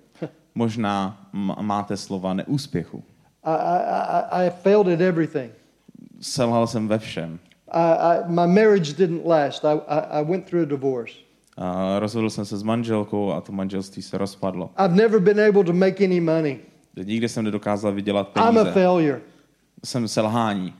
Možná 0.54 1.28
máte 1.60 1.96
slova 1.96 2.34
neúspěchu. 2.34 3.04
I, 3.44 3.50
I, 3.50 3.78
I, 3.86 4.46
I 4.46 4.50
failed 4.50 4.88
at 4.88 5.00
everything. 5.00 5.52
Selhal 6.20 6.66
jsem 6.66 6.88
ve 6.88 6.98
všem. 6.98 7.38
I, 7.68 7.80
I, 7.80 8.18
my 8.28 8.46
marriage 8.46 8.92
didn't 8.92 9.26
last. 9.26 9.64
I, 9.64 9.72
I, 9.88 10.20
I 10.20 10.24
went 10.24 10.46
through 10.46 10.62
a 10.62 10.66
divorce. 10.68 11.14
A 11.56 11.98
rozhodl 11.98 12.30
jsem 12.30 12.44
se 12.44 12.56
s 12.56 12.62
manželkou 12.62 13.32
a 13.32 13.40
to 13.40 13.52
manželství 13.52 14.02
se 14.02 14.18
rozpadlo. 14.18 14.70
I've 14.78 14.94
never 14.94 15.20
been 15.20 15.40
able 15.40 15.64
to 15.64 15.72
make 15.72 16.04
any 16.04 16.20
money. 16.20 16.58
Nikdy 16.96 17.28
jsem 17.28 17.44
nedokázal 17.44 17.92
vydělat 17.92 18.32
I'm 18.36 18.42
a 18.42 18.52
peníze. 18.52 18.72
failure. 18.72 19.20
Jsem 19.84 20.08
selhání. 20.08 20.74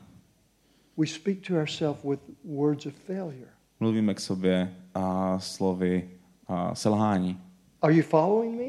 We 0.97 1.07
speak 1.07 1.38
to 1.49 1.55
ourselves 1.55 2.05
with 2.05 2.20
words 2.44 2.87
of 2.87 2.92
failure. 3.07 3.49
Mluvíme 3.81 4.14
k 4.14 4.20
sobě 4.20 4.75
a 4.94 5.38
slovy 5.38 6.11
a 6.48 6.74
selhání. 6.74 7.38
Are 7.83 7.94
you 7.94 8.02
following 8.02 8.57
me? 8.61 8.64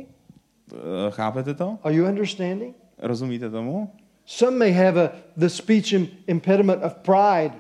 Eh, 0.73 1.11
Chápete 1.11 1.53
to? 1.53 1.77
Are 1.83 1.95
you 1.95 2.05
understanding? 2.05 2.75
Rozumíte 2.97 3.49
tomu? 3.49 3.89
Some 4.25 4.57
may 4.57 4.71
have 4.71 5.01
a, 5.05 5.09
the 5.38 5.47
speech 5.47 5.93
im- 5.93 6.07
impediment 6.27 6.83
of 6.83 6.93
pride. 6.93 7.51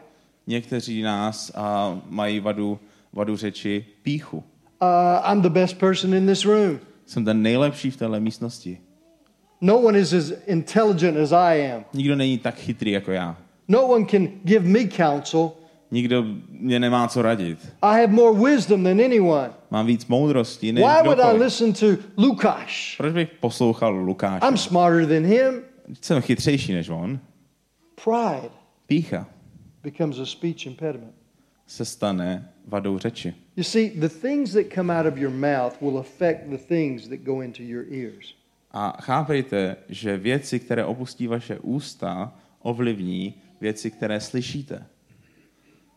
Někteří 0.47 1.01
nás 1.01 1.51
a, 1.55 1.97
mají 2.09 2.39
vadu, 2.39 2.79
vadu 3.13 3.35
řeči 3.37 3.85
píchu. 4.03 4.37
Uh, 4.81 5.31
I'm 5.31 5.41
the 5.41 5.49
best 5.49 5.77
person 5.77 6.13
in 6.13 6.27
this 6.27 6.45
room. 6.45 6.79
Jsem 7.05 7.25
ten 7.25 7.41
nejlepší 7.41 7.91
v 7.91 7.97
téhle 7.97 8.19
místnosti. 8.19 8.79
No 9.61 9.79
one 9.79 9.99
is 9.99 10.13
as 10.13 10.33
intelligent 10.47 11.17
as 11.17 11.31
I 11.31 11.71
am. 11.71 11.85
Nikdo 11.93 12.15
není 12.15 12.37
tak 12.37 12.55
chytrý 12.55 12.91
jako 12.91 13.11
já. 13.11 13.37
No 13.67 13.87
one 13.87 14.05
can 14.05 14.27
give 14.43 14.69
me 14.69 14.79
counsel. 14.87 15.51
Nikdo 15.95 16.25
mě 16.49 16.79
nemá 16.79 17.07
co 17.07 17.21
radit. 17.21 17.59
I 17.81 18.01
have 18.01 18.07
more 18.07 18.51
wisdom 18.51 18.83
than 18.83 18.99
anyone. 19.01 19.49
Mám 19.71 19.85
víc 19.85 20.05
moudrosti 20.07 20.71
než 20.71 20.83
Why 20.83 21.03
would 21.03 21.19
I 21.19 21.37
listen 21.37 21.73
to 21.73 21.85
Lukáš? 22.17 22.95
Proč 22.97 23.13
bych 23.13 23.29
poslouchal 23.39 23.95
Lukáše? 23.95 24.45
I'm 24.47 24.57
smarter 24.57 25.07
than 25.07 25.23
him. 25.23 25.61
Jsem 26.01 26.21
chytřejší 26.21 26.73
než 26.73 26.89
on. 26.89 27.19
Pride 28.03 28.49
Pícha 28.87 29.27
becomes 29.83 30.19
a 30.19 30.25
speech 30.25 30.65
impediment. 30.65 31.13
se 31.67 31.85
stane 31.85 32.49
vadou 32.67 32.97
řeči. 32.97 33.33
You 33.55 33.63
see, 33.63 33.89
the 33.89 34.09
things 34.09 34.53
that 34.53 34.65
come 34.75 34.99
out 34.99 35.13
of 35.13 35.17
your 35.17 35.31
mouth 35.31 35.81
will 35.81 35.97
affect 35.97 36.49
the 36.49 36.57
things 36.57 37.07
that 37.07 37.19
go 37.19 37.41
into 37.41 37.63
your 37.63 37.85
ears. 37.93 38.33
A 38.71 38.97
chápejte, 39.01 39.75
že 39.89 40.17
věci, 40.17 40.59
které 40.59 40.85
opustí 40.85 41.27
vaše 41.27 41.59
ústa, 41.59 42.35
ovlivní 42.61 43.33
věci, 43.61 43.91
které 43.91 44.19
slyšíte. 44.19 44.85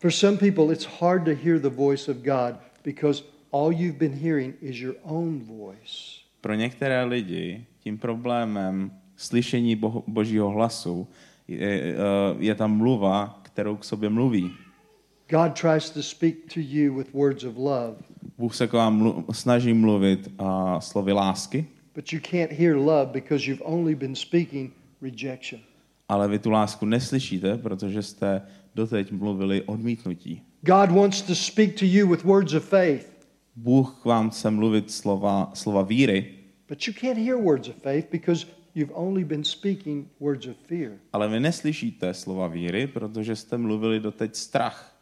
For 0.01 0.11
some 0.11 0.37
people, 0.37 0.71
it's 0.71 0.85
hard 0.85 1.25
to 1.25 1.35
hear 1.35 1.59
the 1.59 1.69
voice 1.69 2.07
of 2.11 2.23
God 2.23 2.55
because 2.83 3.23
all 3.51 3.71
you've 3.71 3.99
been 3.99 4.13
hearing 4.13 4.53
is 4.61 4.81
your 4.81 4.95
own 5.03 5.39
voice. 5.39 6.19
Pro 6.41 6.55
některé 6.55 7.03
lidi 7.03 7.65
tím 7.79 7.97
problémem 7.97 8.91
slyšení 9.17 9.75
boho, 9.75 10.03
božího 10.07 10.49
hlasu 10.49 11.07
je, 11.47 11.81
eh, 11.81 11.95
je 12.39 12.55
ta 12.55 12.67
mluva, 12.67 13.39
kterou 13.43 13.75
k 13.75 13.83
sobě 13.83 14.09
mluví. 14.09 14.51
God 15.29 15.59
tries 15.61 15.89
to 15.89 16.03
speak 16.03 16.35
to 16.53 16.59
you 16.59 16.97
with 16.97 17.13
words 17.13 17.43
of 17.43 17.57
love, 17.57 17.95
Bůh 18.37 18.55
se 18.55 18.67
k 18.67 18.73
vám 18.73 18.97
mlu, 18.97 19.25
snaží 19.31 19.73
mluvit 19.73 20.31
a 20.37 20.81
slovy 20.81 21.11
lásky, 21.13 21.65
but 21.95 22.13
you 22.13 22.19
can't 22.31 22.51
hear 22.51 22.75
love 22.75 23.05
because 23.05 23.51
you've 23.51 23.63
only 23.65 23.95
been 23.95 24.15
speaking 24.15 24.71
rejection. 25.01 25.61
ale 26.09 26.27
vy 26.27 26.39
tu 26.39 26.49
lásku 26.51 26.85
neslyšíte, 26.85 27.57
protože 27.57 28.03
jste 28.03 28.41
doteď 28.75 29.11
mluvili 29.11 29.61
odmítnutí. 29.61 30.41
God 30.61 30.91
wants 30.91 31.21
to 31.21 31.35
speak 31.35 31.79
to 31.79 31.85
you 31.85 32.07
with 32.07 32.23
words 32.23 32.53
of 32.53 32.65
faith, 32.69 33.19
Bůh 33.55 34.05
vám 34.05 34.29
chce 34.29 34.51
mluvit 34.51 34.91
slova, 34.91 35.51
slova 35.53 35.81
víry, 35.81 36.33
but 36.67 36.87
you 36.87 36.93
can't 37.01 37.17
hear 37.17 37.35
words 37.37 37.67
of 37.69 37.75
faith 37.75 38.07
because 38.11 38.47
you've 38.75 38.93
only 38.95 39.23
been 39.23 39.43
speaking 39.43 40.07
words 40.19 40.47
of 40.47 40.55
fear. 40.67 40.91
ale 41.13 41.27
vy 41.27 41.39
neslyšíte 41.39 42.13
slova 42.13 42.47
víry, 42.47 42.87
protože 42.87 43.35
jste 43.35 43.57
mluvili 43.57 43.99
doteď 43.99 44.35
strach. 44.35 44.95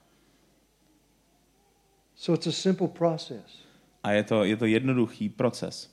So 2.16 2.34
it's 2.40 2.48
a 2.48 2.52
simple 2.52 2.88
process. 2.88 3.66
A 4.04 4.12
je 4.12 4.24
to, 4.24 4.44
je 4.44 4.58
to 4.58 4.66
jednoduchý 4.66 5.30
proces. 5.30 5.92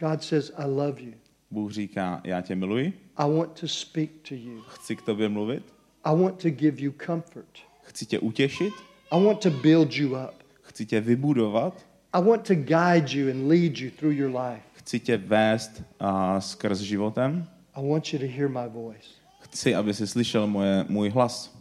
God 0.00 0.22
says, 0.22 0.52
I 0.56 0.64
love 0.66 1.02
you. 1.02 1.12
Bůh 1.50 1.72
říká, 1.72 2.20
já 2.24 2.40
tě 2.40 2.54
miluji, 2.56 2.92
I 3.16 3.30
want 3.30 3.60
to 3.60 3.68
speak 3.68 4.10
to 4.28 4.34
you. 4.34 4.60
chci 4.68 4.96
k 4.96 5.02
tobě 5.02 5.28
mluvit, 5.28 5.71
I 6.04 6.14
want 6.14 6.42
to 6.42 6.50
give 6.50 6.80
you 6.84 6.92
comfort. 7.06 7.58
chci 7.82 8.06
tě 8.06 8.18
utěšit, 8.18 8.72
I 9.10 9.24
want 9.24 9.40
to 9.42 9.50
build 9.50 9.92
you 9.94 10.08
up. 10.14 10.34
chci 10.62 10.86
tě 10.86 11.00
vybudovat, 11.00 11.86
I 12.12 12.22
want 12.22 12.46
to 12.46 12.54
guide 12.54 13.06
you 13.18 13.30
and 13.30 13.48
lead 13.48 13.78
you 13.78 13.90
through 13.90 14.14
your 14.16 14.30
life. 14.40 14.62
chci 14.72 15.00
tě 15.00 15.16
vést 15.16 15.82
a 16.00 16.40
skrz 16.40 16.78
životem, 16.80 17.46
I 17.74 17.88
want 17.88 18.12
you 18.12 18.18
to 18.18 18.26
hear 18.26 18.48
my 18.48 18.68
voice. 18.68 19.08
chci, 19.40 19.74
aby 19.74 19.94
si 19.94 20.06
slyšel 20.06 20.46
moje, 20.46 20.84
můj 20.88 21.08
hlas. 21.10 21.58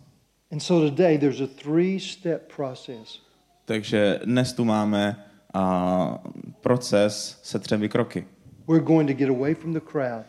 And 0.51 0.59
so 0.59 0.89
today 0.89 1.17
there's 1.17 1.41
a 1.41 1.47
three 1.47 1.99
step 1.99 2.53
process. 2.55 3.21
Takže 3.65 4.19
dnes 4.25 4.53
tu 4.53 4.65
máme 4.65 5.25
a, 5.53 6.23
proces 6.61 7.39
se 7.43 7.59
třemi 7.59 7.89
kroky. 7.89 8.27
We're 8.67 8.83
going 8.85 9.07
to 9.09 9.13
get 9.13 9.29
away 9.29 9.53
from 9.55 9.73
the 9.73 9.79
crowd. 9.79 10.25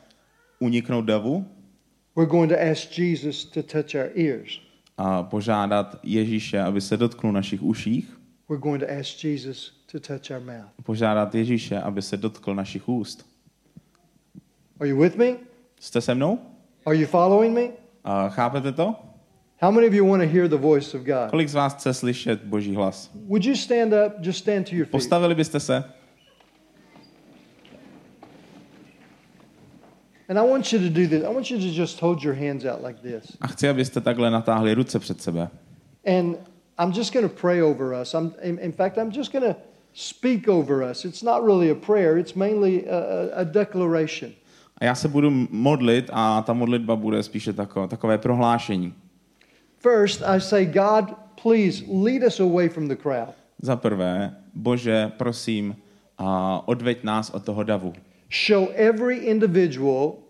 uniknout 0.59 1.05
davu 1.05 1.47
we're 2.17 2.31
going 2.31 2.49
to 2.53 2.61
ask 2.71 2.99
Jesus 2.99 3.45
to 3.45 3.63
touch 3.63 3.95
our 3.95 4.11
ears. 4.15 4.61
a 4.99 5.23
požádat 5.23 5.99
Ježíše, 6.03 6.61
aby 6.61 6.81
se 6.81 6.97
dotknul 6.97 7.33
našich 7.33 7.63
uších, 7.63 8.19
We're 8.49 8.61
going 8.61 8.83
to 8.83 8.89
ask 9.01 9.25
Jesus 9.25 9.73
to 9.93 10.01
touch 10.01 10.31
our 10.31 10.41
mouth. 10.41 10.71
požádat 10.83 11.35
Ježíše, 11.35 11.81
aby 11.81 12.03
se 12.03 12.17
dotkl 12.17 12.55
našich 12.55 12.89
úst. 12.89 13.27
Are 14.81 14.89
you 14.89 15.01
with 15.03 15.17
me? 15.17 15.37
Jste 15.81 16.01
se 16.01 16.15
mnou? 16.15 16.39
Are 16.87 16.97
you 16.97 17.07
following 17.07 17.55
me? 17.55 17.69
A 18.05 18.29
chápete 18.29 18.73
to? 18.73 18.95
How 19.63 19.71
many 19.71 19.87
of 19.87 19.95
you 19.95 20.07
want 20.09 20.23
to 20.23 20.29
hear 20.29 20.49
the 20.49 20.57
voice 20.57 20.97
of 20.99 21.05
God? 21.05 21.31
Kolik 21.31 21.49
z 21.49 21.55
vás 21.55 21.75
chce 21.75 21.95
slyšet 21.95 22.45
Boží 22.45 22.75
hlas? 22.75 23.11
Would 23.15 23.45
you 23.45 23.57
stand 23.57 23.93
up? 24.07 24.13
Just 24.27 24.39
stand 24.39 24.69
to 24.71 24.75
your 24.75 24.85
feet. 24.87 24.91
Postavili 24.91 25.35
byste 25.35 25.61
se? 25.61 25.85
And 30.33 30.39
I 30.39 30.45
want 30.45 30.73
you 30.73 30.79
to 30.79 30.89
do 30.89 31.07
this. 31.07 31.25
I 31.25 31.29
want 31.29 31.51
you 31.51 31.59
to 31.59 31.71
just 31.71 32.01
hold 32.01 32.25
your 32.25 32.33
hands 32.33 32.65
out 32.65 32.83
like 32.83 33.03
this. 33.03 33.37
A 33.41 33.49
chci, 33.49 33.69
abyste 33.69 34.01
takhle 34.01 34.31
natáhli 34.31 34.75
ruce 34.75 34.99
před 34.99 35.21
sebe. 35.21 35.49
And 36.07 36.37
I'm 36.79 36.93
just 36.93 37.13
going 37.13 37.29
to 37.29 37.35
pray 37.41 37.63
over 37.63 37.93
us. 38.01 38.15
I'm, 38.15 38.33
in, 38.41 38.73
fact, 38.73 38.97
I'm 38.97 39.11
just 39.11 39.33
going 39.33 39.55
to 39.55 39.57
speak 39.93 40.49
over 40.49 40.83
us. 40.91 41.05
It's 41.05 41.23
not 41.23 41.45
really 41.45 41.71
a 41.71 41.75
prayer, 41.75 42.19
it's 42.19 42.35
mainly 42.35 42.87
a, 42.89 43.41
a, 43.41 43.45
declaration. 43.45 44.33
A 44.79 44.85
já 44.85 44.95
se 44.95 45.09
budu 45.09 45.31
modlit 45.51 46.11
a 46.13 46.43
ta 46.43 46.53
modlitba 46.53 46.97
bude 46.97 47.23
spíše 47.23 47.53
takové, 47.53 47.89
takové 47.89 48.19
prohlášení. 48.19 48.95
First, 49.79 50.23
I 50.23 50.41
say, 50.41 50.67
God, 50.67 51.15
please 51.43 51.85
lead 52.05 52.23
us 52.27 52.41
away 52.41 52.69
from 52.69 52.89
the 52.89 52.97
crowd. 52.97 53.35
Za 53.63 53.77
prvé, 53.77 54.37
Bože, 54.55 55.13
prosím, 55.17 55.77
a 56.19 56.63
odveď 56.69 57.05
nás 57.05 57.31
od 57.31 57.45
toho 57.45 57.63
davu. 57.63 57.93
Show 58.31 58.69
every 58.75 59.17
individual 59.17 60.22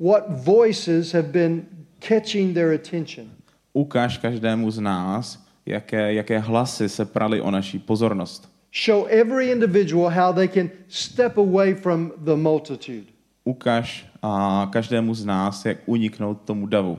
what 0.00 0.28
voices 0.44 1.12
have 1.12 1.28
been 1.28 1.66
catching 1.98 2.54
their 2.54 2.74
attention. 2.74 3.30
Ukaž 3.72 4.18
každému 4.18 4.70
z 4.70 4.80
nás, 4.80 5.46
jaké, 5.66 6.14
jaké 6.14 6.38
hlasy 6.38 6.88
se 6.88 7.04
prali 7.04 7.40
o 7.40 7.50
naší 7.50 7.78
pozornost. 7.78 8.50
Show 8.86 9.06
every 9.08 9.50
individual 9.50 10.10
how 10.10 10.32
they 10.32 10.48
can 10.48 10.70
step 10.88 11.38
away 11.38 11.74
from 11.74 12.12
the 12.24 12.36
multitude. 12.36 13.04
Ukaž 13.44 14.06
a 14.22 14.68
každému 14.72 15.14
z 15.14 15.24
nás, 15.24 15.64
jak 15.64 15.78
uniknout 15.86 16.40
tomu 16.44 16.66
davu. 16.66 16.98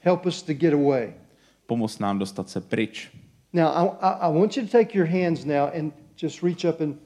Help 0.00 0.26
us 0.26 0.42
to 0.42 0.52
get 0.52 0.74
away. 0.74 1.12
Pomoz 1.66 1.98
nám 1.98 2.18
dostat 2.18 2.48
se 2.48 2.60
pryč. 2.60 3.10
Now, 3.52 3.68
I, 3.68 4.06
I, 4.20 4.32
want 4.38 4.56
you 4.56 4.62
to 4.66 4.72
take 4.72 4.98
your 4.98 5.06
hands 5.06 5.44
now 5.44 5.68
and 5.78 5.94
just 6.22 6.42
reach 6.42 6.64
up 6.64 6.80
and 6.80 6.96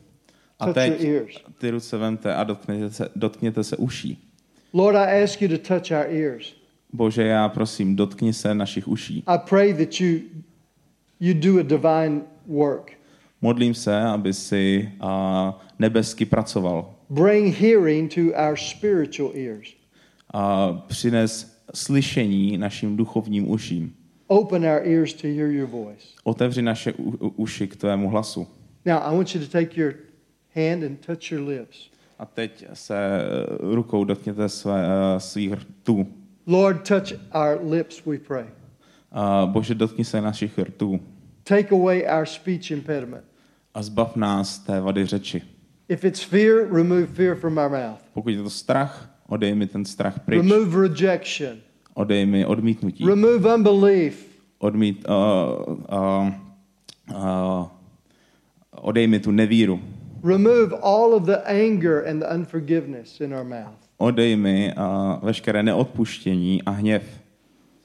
A 0.59 0.67
touch 0.67 0.77
your 0.77 0.97
teď 0.97 1.05
ears. 1.05 1.37
ty 1.59 1.71
ruce 1.71 1.97
vemte 1.97 2.35
a 2.35 2.45
dotkněte 2.45 2.91
se, 2.91 3.09
dotkněte 3.17 3.65
se 3.65 3.77
uší. 3.77 4.26
Lord, 4.77 4.95
I 4.95 5.23
ask 5.23 5.41
you 5.41 5.49
to 5.49 5.59
touch 5.59 5.91
our 5.91 6.07
ears. 6.11 6.55
Bože, 6.93 7.23
já 7.23 7.49
prosím, 7.49 7.97
dotkni 7.97 8.33
se 8.33 8.55
našich 8.55 8.89
uší. 8.89 9.25
I 9.27 9.39
pray 9.49 9.75
that 9.75 10.01
you, 10.01 10.21
you 11.21 11.35
do 11.35 11.59
a 11.61 11.63
divine 11.63 12.23
work. 12.47 12.93
Modlím 13.43 13.75
se, 13.75 14.01
aby 14.01 14.33
si 14.33 14.93
a, 15.01 15.61
nebesky 15.79 16.25
pracoval. 16.25 16.95
Bring 17.11 17.55
hearing 17.55 18.15
to 18.15 18.21
our 18.21 18.57
spiritual 18.57 19.33
ears. 19.35 19.69
A 20.35 20.73
přines 20.73 21.61
slyšení 21.75 22.59
našim 22.59 22.97
duchovním 22.97 23.51
uším. 23.51 23.95
Open 24.27 24.65
our 24.65 24.81
ears 24.85 25.15
to 25.15 25.27
hear 25.27 25.51
your 25.51 25.69
voice. 25.69 26.07
Otevři 26.25 26.63
naše 26.63 26.93
u, 26.93 27.27
u, 27.27 27.29
uši 27.29 27.69
k 27.69 27.77
tvému 27.77 28.11
hlasu. 28.11 28.47
Now, 28.85 28.99
I 29.03 29.17
want 29.17 29.35
you 29.35 29.41
to 29.41 29.49
take 29.49 29.81
your 29.81 29.95
hand 30.55 30.85
and 30.85 31.07
touch 31.07 31.33
your 31.33 31.49
lips. 31.49 31.91
A 32.19 32.25
teď 32.27 32.67
se 32.73 32.97
eh, 32.97 33.75
rukou 33.75 34.05
dotkněte 34.05 34.49
své, 34.49 34.87
eh, 34.87 35.21
svých 35.21 35.53
rtů. 35.53 36.07
Lord, 36.47 36.89
touch 36.89 37.19
our 37.35 37.71
lips, 37.73 38.05
we 38.05 38.19
pray. 38.19 38.45
A 39.13 39.47
Bože, 39.47 39.75
dotkni 39.75 40.05
se 40.05 40.21
našich 40.21 40.59
rtů 40.59 41.01
Take 41.45 41.75
away 41.75 42.07
our 42.19 42.27
speech 42.27 42.71
impediment. 42.71 43.25
a 43.75 43.83
zbav 43.83 44.17
nás 44.17 44.59
té 44.59 44.81
vady 44.81 45.07
řeči. 45.07 45.43
If 45.89 46.05
it's 46.05 46.23
fear, 46.23 46.73
remove 46.73 47.07
fear 47.07 47.37
from 47.37 47.59
our 47.59 47.69
mouth. 47.71 48.01
Pokud 48.15 48.31
je 48.31 48.43
to 48.43 48.51
strach, 48.51 49.11
odej 49.29 49.55
mi 49.55 49.67
ten 49.67 49.85
strach 49.85 50.21
pryč. 50.21 50.43
Remove 50.43 50.89
rejection. 50.89 51.57
Odej 51.95 52.27
mi 52.27 52.47
odmítnutí. 52.47 53.07
Remove 53.07 53.55
unbelief. 53.55 54.27
Odmít, 54.59 55.07
uh, 55.09 55.75
uh, 55.93 56.33
uh, 57.15 57.69
odej 58.71 59.07
mi 59.07 59.21
tu 59.21 59.31
nevíru. 59.31 59.81
Remove 60.27 60.75
all 60.83 61.15
of 61.15 61.25
the 61.25 61.39
anger 61.47 62.01
and 62.01 62.23
the 62.23 62.27
unforgiveness 62.27 63.21
in 63.21 63.33
our 63.33 63.45
mouth. 63.45 63.79
Odej 63.99 64.37
mi 64.37 64.73
uh, 64.77 65.23
veškeré 65.23 65.63
neodpuštění 65.63 66.63
a 66.63 66.71
hněv. 66.71 67.03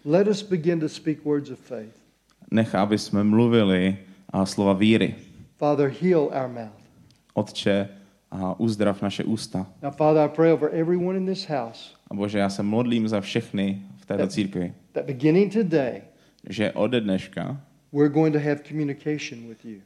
Let 0.06 0.28
us 0.28 0.42
begin 0.42 0.80
to 0.80 0.90
speak 0.90 1.26
words 1.26 1.50
of 1.50 1.60
faith. 1.60 1.96
Nech, 2.52 2.76
aby 2.76 2.98
jsme 2.98 3.24
mluvili 3.24 3.98
uh, 4.34 4.44
slova 4.44 4.74
víry. 4.74 5.16
Father, 5.58 5.94
heal 6.02 6.22
our 6.22 6.48
mouth. 6.48 6.82
Otče, 7.34 7.90
a 8.32 8.60
uzdrav 8.60 9.02
naše 9.02 9.24
ústa. 9.24 9.68
Now, 9.82 9.92
Father, 9.92 10.24
I 10.24 10.30
pray 10.30 10.52
over 10.52 10.70
everyone 10.74 11.18
in 11.18 11.26
this 11.26 11.46
house 11.46 11.96
A 12.12 12.14
Bože, 12.14 12.40
já 12.40 12.50
se 12.50 12.64
modlím 12.64 13.08
za 13.08 13.22
všechny 13.22 13.82
v 13.98 14.06
této 14.06 14.28
církvi, 14.28 14.74
that 14.92 15.06
beginning 15.06 15.54
today, 15.54 16.02
že 16.50 16.72
ode 16.72 17.02
dneška 17.02 17.62
we're 17.94 18.14
going 18.14 18.34
to 18.34 18.40
have 18.40 18.56
communication 18.64 19.50
with 19.50 19.66
you. 19.66 19.82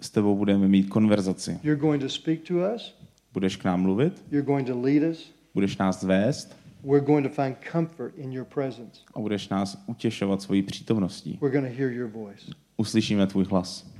S 0.00 0.10
tebou 0.10 0.36
budeme 0.36 0.68
mít 0.68 0.88
konverzaci. 0.88 1.58
You're 1.62 1.80
going 1.80 2.02
to 2.02 2.08
speak 2.08 2.42
to 2.42 2.54
us, 2.74 2.94
Budeš 3.32 3.56
k 3.56 3.64
nám 3.64 3.82
mluvit, 3.82 4.24
you're 4.30 4.46
going 4.46 4.66
to 4.66 4.80
lead 4.80 5.02
us, 5.10 5.32
budeš 5.54 5.76
nás 5.76 6.02
vést 6.02 6.60
we're 6.82 7.04
going 7.04 7.22
to 7.22 7.28
find 7.28 7.56
comfort 7.72 8.14
in 8.16 8.32
your 8.32 8.44
presence. 8.44 9.00
a 9.14 9.20
budeš 9.20 9.48
nás 9.48 9.82
utěšovat 9.86 10.42
svojí 10.42 10.62
přítomností. 10.62 11.38
We're 11.40 11.60
going 11.60 11.72
to 11.72 11.82
hear 11.82 11.92
your 11.92 12.10
voice. 12.10 12.52
Uslyšíme 12.76 13.26
tvůj 13.26 13.44
hlas. 13.44 13.90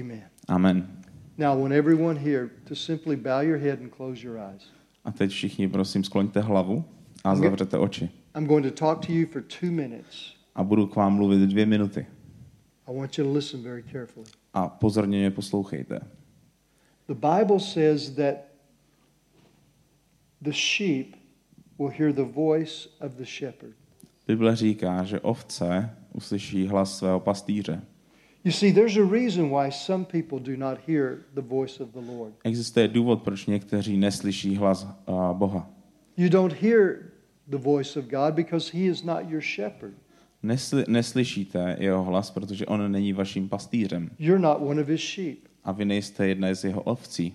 Amen. 0.00 0.22
Amen. 0.48 0.88
Now, 1.38 1.62
want 1.62 1.72
everyone 1.72 2.20
here 2.20 2.50
to 2.68 2.74
simply 2.74 3.16
bow 3.16 3.40
your 3.40 3.58
head 3.58 3.80
and 3.80 3.90
close 3.96 4.26
your 4.26 4.38
eyes. 4.38 4.62
A 5.04 5.12
teď 5.12 5.30
všichni, 5.30 5.68
prosím, 5.68 6.04
skloňte 6.04 6.40
hlavu 6.40 6.84
a 7.24 7.36
zavřete 7.36 7.78
oči. 7.78 8.10
I'm 8.36 8.46
going 8.46 8.66
to 8.66 8.70
talk 8.70 9.06
to 9.06 9.12
you 9.12 9.26
for 9.26 9.42
two 9.42 9.70
minutes. 9.70 10.34
A 10.54 10.64
budu 10.64 10.86
k 10.86 10.96
vám 10.96 11.14
mluvit 11.14 11.40
dvě 11.40 11.66
minuty. 11.66 12.06
I 12.86 12.96
want 12.96 13.18
you 13.18 13.24
to 13.24 13.32
listen 13.32 13.62
very 13.62 13.82
carefully. 13.82 14.26
A 14.58 14.68
pozorně 14.68 15.18
mě 15.18 15.30
poslouchejte. 15.30 16.00
The 17.06 17.14
Bible 17.14 17.60
says 17.60 18.10
that 18.10 18.34
the 20.40 20.52
sheep 20.52 21.16
will 21.78 21.90
hear 21.98 22.12
the 22.12 22.32
voice 22.34 22.88
of 23.00 23.12
the 23.12 23.24
shepherd. 23.24 23.74
Bible 24.26 24.56
říká, 24.56 25.04
že 25.04 25.20
ovce 25.20 25.90
uslyší 26.14 26.66
hlas 26.66 26.98
svého 26.98 27.20
pastýře. 27.20 27.82
You 28.44 28.52
see, 28.52 28.72
there's 28.72 28.96
a 28.96 29.12
reason 29.12 29.50
why 29.50 29.72
some 29.72 30.04
people 30.04 30.40
do 30.40 30.56
not 30.56 30.78
hear 30.88 31.18
the 31.34 31.40
voice 31.40 31.82
of 31.82 31.90
the 31.90 32.12
Lord. 32.12 32.34
Existuje 32.44 32.88
důvod, 32.88 33.22
proč 33.22 33.46
někteří 33.46 33.96
neslyší 33.96 34.56
hlas 34.56 34.84
uh, 34.84 35.32
Boha. 35.32 35.70
You 36.16 36.28
don't 36.28 36.52
hear 36.52 36.96
the 37.46 37.56
voice 37.56 38.00
of 38.00 38.06
God 38.06 38.34
because 38.34 38.78
He 38.78 38.84
is 38.84 39.02
not 39.02 39.30
your 39.30 39.42
shepherd. 39.42 39.94
Nesli, 40.42 40.84
neslyšíte 40.88 41.76
jeho 41.80 42.02
hlas, 42.04 42.30
protože 42.30 42.66
on 42.66 42.92
není 42.92 43.12
vaším 43.12 43.48
pastýřem. 43.48 44.10
You're 44.18 44.42
not 44.42 44.56
one 44.60 44.82
of 44.82 44.88
His 44.88 45.00
sheep. 45.00 45.38
A 45.64 45.72
vy 45.72 45.84
nejste 45.84 46.28
jedna 46.28 46.54
z 46.54 46.64
jeho 46.64 46.82
ovcí. 46.82 47.34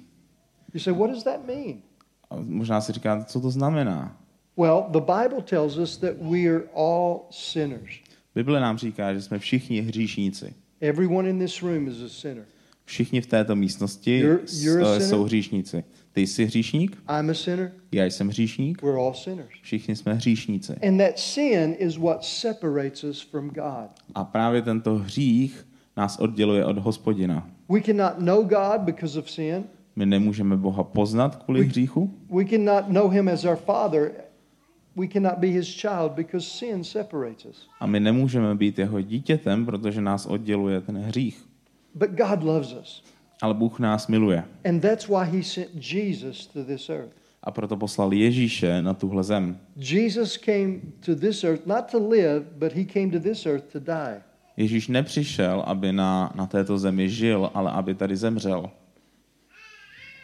You 0.74 0.80
say, 0.80 0.94
what 0.94 1.10
does 1.10 1.24
that 1.24 1.48
mean? 1.48 1.82
A 2.30 2.36
možná 2.36 2.82
si 2.82 2.92
říkáte, 2.92 3.26
co 3.26 3.42
to 3.42 3.50
znamená. 3.50 4.18
Well, 4.58 4.86
the 4.90 5.00
Bible 5.00 5.42
tells 5.42 5.78
us 5.78 5.98
that 5.98 6.14
we 6.22 6.40
are 6.40 6.64
all 6.76 7.22
sinners. 7.30 7.92
Bible 8.36 8.60
nám 8.60 8.78
říká, 8.78 9.14
že 9.14 9.22
jsme 9.22 9.40
všichni 9.40 9.82
hříšníci. 9.82 10.54
Everyone 10.82 11.30
in 11.30 11.40
this 11.40 11.62
room 11.62 11.88
is 11.88 12.02
a 12.02 12.10
sinner. 12.10 12.46
Všichni 12.86 13.22
v 13.22 13.26
této 13.26 13.56
místnosti 13.56 14.24
You're- 14.24 14.64
you're 14.66 14.84
eh, 14.98 15.02
jsou 15.02 15.24
hříšníci. 15.24 15.84
Ty 16.12 16.28
jsi 16.28 16.46
hříšník, 16.46 17.04
I'm 17.20 17.30
a 17.30 17.34
sinner. 17.34 17.72
já 17.92 18.06
jsem 18.06 18.28
hříšník, 18.28 18.82
We're 18.82 18.98
all 18.98 19.14
sinners. 19.14 19.50
všichni 19.62 19.96
jsme 19.96 20.14
hříšníci. 20.14 20.74
And 20.88 20.98
that 20.98 21.20
sin 21.20 21.76
is 21.80 21.98
what 21.98 22.24
separates 22.24 23.04
us 23.04 23.22
from 23.22 23.48
God. 23.50 23.90
A 24.16 24.24
právě 24.24 24.62
tento 24.62 24.96
hřích 24.96 25.68
nás 25.98 26.20
odděluje 26.20 26.66
od 26.66 26.78
hospodina. 26.78 27.50
We 27.70 27.82
cannot 27.82 28.20
know 28.20 28.44
God 28.44 28.82
because 28.82 29.20
of 29.20 29.30
sin. 29.32 29.64
My 29.96 30.06
nemůžeme 30.06 30.58
Boha 30.58 30.84
poznat 30.84 31.36
kvůli 31.44 31.60
We- 31.60 31.66
hříchu 31.68 32.14
We 32.30 32.46
cannot 32.46 32.90
know 32.90 33.10
Him 33.10 33.28
as 33.30 33.46
our 33.46 33.56
Father. 33.56 34.12
We 34.96 35.08
cannot 35.08 35.38
be 35.38 35.48
His 35.48 35.68
child 35.68 36.12
because 36.12 36.48
sin 36.50 36.84
separates 36.84 37.46
us. 37.46 37.68
a 37.80 37.86
my 37.86 38.00
nemůžeme 38.00 38.56
být 38.56 38.80
jeho 38.80 39.02
dítětem, 39.02 39.66
protože 39.66 40.02
nás 40.02 40.26
odděluje 40.26 40.82
ten 40.82 40.98
hřích. 40.98 41.46
But 41.96 42.10
God 42.10 42.44
loves 42.44 42.74
us. 42.74 43.04
Ale 43.42 43.54
Bůh 43.54 43.80
nás 43.80 44.08
miluje. 44.08 44.44
And 44.66 44.80
that's 44.80 45.08
why 45.08 45.38
He 45.38 45.44
sent 45.44 45.94
Jesus 45.94 46.48
to 46.48 46.64
this 46.64 46.90
earth. 46.90 47.12
A 47.44 47.52
proto 47.52 47.78
poslal 47.78 48.14
Ježíše 48.14 48.82
na 48.82 48.94
tuhle 48.94 49.24
zem. 49.24 49.60
Jesus 49.76 50.38
came 50.38 50.80
to 51.06 51.16
this 51.16 51.44
earth 51.44 51.66
not 51.66 51.92
to 51.92 52.10
live, 52.10 52.46
but 52.56 52.74
He 52.74 52.86
came 52.86 53.12
to 53.12 53.20
this 53.20 53.46
earth 53.46 53.72
to 53.72 53.80
die. 53.80 54.22
Ježíš 54.58 54.88
nepřišel, 54.88 55.64
aby 55.68 55.92
na, 55.92 56.34
na 56.36 56.46
této 56.46 56.78
zemi 56.78 57.10
žil, 57.10 57.52
ale 57.54 57.72
aby 57.72 57.96
tady 57.96 58.16
zemřel. 58.16 58.70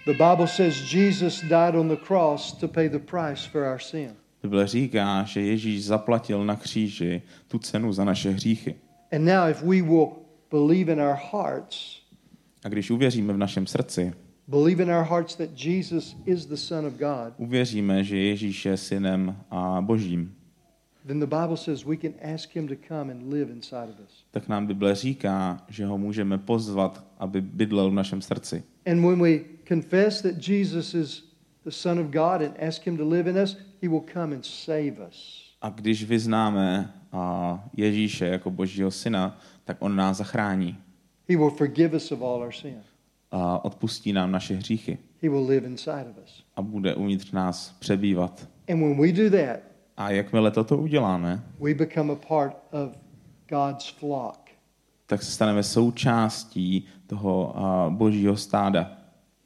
The 0.05 0.11
Bible 0.11 0.47
says 0.47 0.93
Jesus 0.93 1.41
died 1.41 1.75
on 1.75 1.89
the 1.89 1.95
cross 2.07 2.53
to 2.53 2.67
pay 2.67 2.89
the 2.89 2.99
price 2.99 3.49
for 3.49 3.61
our 3.73 3.79
sin. 3.79 4.11
Bible 4.43 4.67
říká, 4.67 5.23
že 5.23 5.41
Ježíš 5.41 5.85
zaplatil 5.85 6.45
na 6.45 6.55
kříži 6.55 7.21
tu 7.47 7.59
cenu 7.59 7.93
za 7.93 8.03
naše 8.03 8.29
hříchy. 8.29 8.75
And 9.11 9.25
now, 9.25 9.49
if 9.49 9.63
we 9.63 9.81
will 9.81 10.07
believe 10.51 10.93
in 10.93 10.99
our 11.01 11.17
hearts, 11.31 12.01
A 12.63 12.69
když 12.69 12.91
uvěříme 12.91 13.33
v 13.33 13.37
našem 13.37 13.67
srdci, 13.67 14.13
believe 14.47 14.83
in 14.83 14.89
our 14.91 15.03
hearts 15.03 15.35
that 15.35 15.49
Jesus 15.65 16.15
is 16.25 16.45
the 16.45 16.55
Son 16.55 16.85
of 16.85 16.93
God, 16.93 17.33
uvěříme, 17.37 18.03
že 18.03 18.17
Ježíš 18.17 18.65
je 18.65 18.77
synem 18.77 19.35
a 19.51 19.81
božím, 19.81 20.35
then 21.07 21.19
the 21.19 21.25
Bible 21.25 21.57
says 21.57 21.85
we 21.85 21.97
can 21.97 22.13
ask 22.33 22.55
Him 22.55 22.67
to 22.67 22.75
come 22.87 23.11
and 23.13 23.33
live 23.33 23.51
inside 23.51 23.89
of 23.89 23.99
us. 24.07 24.25
tak 24.31 24.47
nám 24.47 24.67
Bible 24.67 24.95
říká, 24.95 25.63
že 25.67 25.85
ho 25.85 25.97
můžeme 25.97 26.37
pozvat, 26.37 27.05
aby 27.17 27.41
bydlel 27.41 27.89
v 27.89 27.93
našem 27.93 28.21
srdci. 28.21 28.63
And 28.85 29.01
when 29.01 29.21
we 29.21 29.39
confess 29.67 30.21
that 30.21 30.47
Jesus 30.47 30.93
is 30.93 31.23
the 31.63 31.71
Son 31.71 31.99
of 31.99 32.05
God 32.07 32.41
and 32.41 32.53
ask 32.67 32.87
Him 32.87 32.97
to 32.97 33.09
live 33.09 33.29
in 33.29 33.37
us, 33.37 33.57
He 33.81 33.89
will 33.89 34.03
come 34.13 34.35
and 34.35 34.45
save 34.45 34.93
us. 35.09 35.48
A 35.61 35.69
když 35.69 36.03
vyznáme 36.03 36.93
Ježíše 37.77 38.25
jako 38.25 38.51
božího 38.51 38.91
syna, 38.91 39.37
tak 39.63 39.77
on 39.79 39.95
nás 39.95 40.17
zachrání 40.17 40.77
He 41.29 41.37
will 41.37 41.49
forgive 41.49 41.97
us 41.97 42.11
of 42.11 42.21
all 42.21 42.41
our 42.43 42.51
sin. 42.53 42.75
a 43.31 43.65
odpustí 43.65 44.13
nám 44.13 44.31
naše 44.31 44.55
hříchy 44.55 44.97
He 45.21 45.29
will 45.29 45.45
live 45.47 45.67
inside 45.67 46.05
of 46.09 46.23
us. 46.23 46.43
a 46.55 46.61
bude 46.61 46.95
uvnitř 46.95 47.31
nás 47.31 47.75
přebývat. 47.79 48.47
And 48.69 48.79
when 48.79 49.01
we 49.01 49.11
do 49.11 49.29
that, 49.37 49.59
A 49.97 50.11
jakmile 50.11 50.51
toto 50.51 50.77
uděláme, 50.77 51.43
we 51.59 51.73
become 51.73 52.13
a 52.13 52.15
part 52.27 52.57
of 52.71 52.97
God's 53.49 53.89
flock. 53.89 54.39
tak 55.05 55.23
se 55.23 55.31
staneme 55.31 55.63
součástí 55.63 56.85
toho 57.07 57.57
a, 57.59 57.89
božího 57.89 58.37
stáda. 58.37 58.91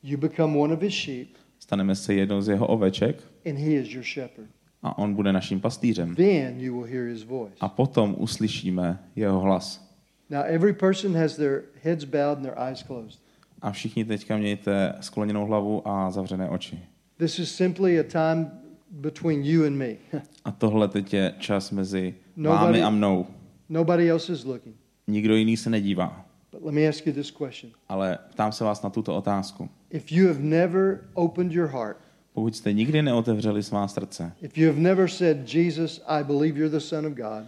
You 0.04 0.18
become 0.18 0.58
one 0.58 0.74
of 0.74 0.82
His 0.82 0.94
sheep, 0.94 1.28
Staneme 1.60 1.96
se 1.96 2.14
jednou 2.14 2.42
z 2.42 2.48
jeho 2.48 2.68
oveček 2.68 3.24
and 3.50 3.58
He 3.58 3.72
is 3.72 3.90
your 3.94 4.04
shepherd. 4.04 4.50
A 4.84 4.98
on 4.98 5.14
bude 5.14 5.34
naším 5.34 5.62
pastýřem. 5.62 6.16
Then 6.16 6.60
you 6.60 6.74
will 6.74 6.92
hear 6.94 7.06
His 7.08 7.24
voice. 7.24 7.56
A 7.60 7.70
potom 7.70 8.16
uslyšíme 8.18 9.00
jeho 9.16 9.40
hlas. 9.40 9.94
Now, 10.30 10.42
every 10.46 10.74
person 10.74 11.16
has 11.16 11.36
their 11.36 11.62
heads 11.84 12.04
bowed 12.06 12.38
and 12.38 12.42
their 12.44 12.60
eyes 12.70 12.84
closed. 12.84 13.20
A 13.62 13.72
všichni 13.72 14.06
teďka 14.06 14.38
mějte 14.38 14.94
skloněnou 15.02 15.46
hlavu 15.46 15.88
a 15.88 16.12
zavřené 16.12 16.50
oči. 16.50 16.80
This 17.18 17.40
is 17.40 17.56
simply 17.56 18.00
a 18.00 18.04
time 18.04 18.52
between 18.92 19.44
you 19.44 19.66
and 19.66 19.76
me. 19.76 19.96
A 20.46 20.52
tohle 20.52 20.88
teď 20.88 21.14
je 21.14 21.34
čas 21.40 21.72
mezi 21.72 22.16
Nobody- 22.36 22.64
vámi 22.66 22.84
a 22.84 22.90
mnou. 22.90 23.26
Nobody 23.70 24.10
else 24.10 24.34
is 24.34 24.44
looking. 24.44 24.76
Nikdo 25.08 25.36
jiný 25.36 25.58
se 25.58 25.70
nedívá. 25.70 26.26
But 26.52 26.66
let 26.66 26.74
me 26.74 26.88
ask 26.88 27.08
you 27.08 27.14
this 27.14 27.32
question. 27.32 27.72
Ale 27.90 28.18
ptám 28.30 28.52
se 28.52 28.64
vás 28.64 28.82
na 28.82 28.90
tuto 28.90 29.16
otázku. 29.16 29.70
If 29.90 30.12
you 30.12 30.28
have 30.28 30.40
never 30.40 31.00
opened 31.14 31.52
your 31.52 31.68
heart, 31.68 31.98
Pokud 32.34 32.56
jste 32.56 32.74
nikdy 32.74 33.02
neotevřeli 33.02 33.64
svá 33.64 33.88
srdce, 33.88 34.32
if 34.42 34.58
you 34.58 34.68
have 34.68 34.80
never 34.80 35.10
said, 35.10 35.54
Jesus, 35.56 36.02
I 36.08 36.24
believe 36.24 36.60
you're 36.60 36.80
the 36.80 36.84
Son 36.84 37.06
of 37.06 37.14
God, 37.14 37.44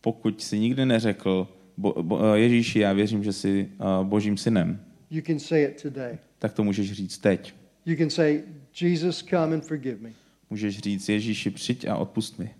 pokud 0.00 0.42
si 0.42 0.58
nikdy 0.58 0.86
neřekl, 0.86 1.48
bo, 1.76 2.02
bo, 2.02 2.34
Ježíši, 2.34 2.78
já 2.78 2.92
věřím, 2.92 3.24
že 3.24 3.32
jsi 3.32 3.68
uh, 4.00 4.06
božím 4.06 4.36
synem, 4.36 4.80
you 5.10 5.22
can 5.26 5.38
say 5.38 5.64
it 5.64 5.82
today. 5.82 6.18
tak 6.38 6.52
to 6.52 6.64
můžeš 6.64 6.92
říct 6.92 7.18
teď. 7.18 7.54
You 7.86 7.96
can 7.96 8.10
say, 8.10 8.42
Jesus, 8.80 9.22
come 9.22 9.54
and 9.54 9.64
forgive 9.64 9.96
me. 10.00 10.10
Můžeš 10.50 10.78
říct, 10.78 11.08
Ježíši, 11.08 11.50
přijď 11.50 11.86
a 11.88 11.96
odpust 11.96 12.38
mi. 12.38 12.50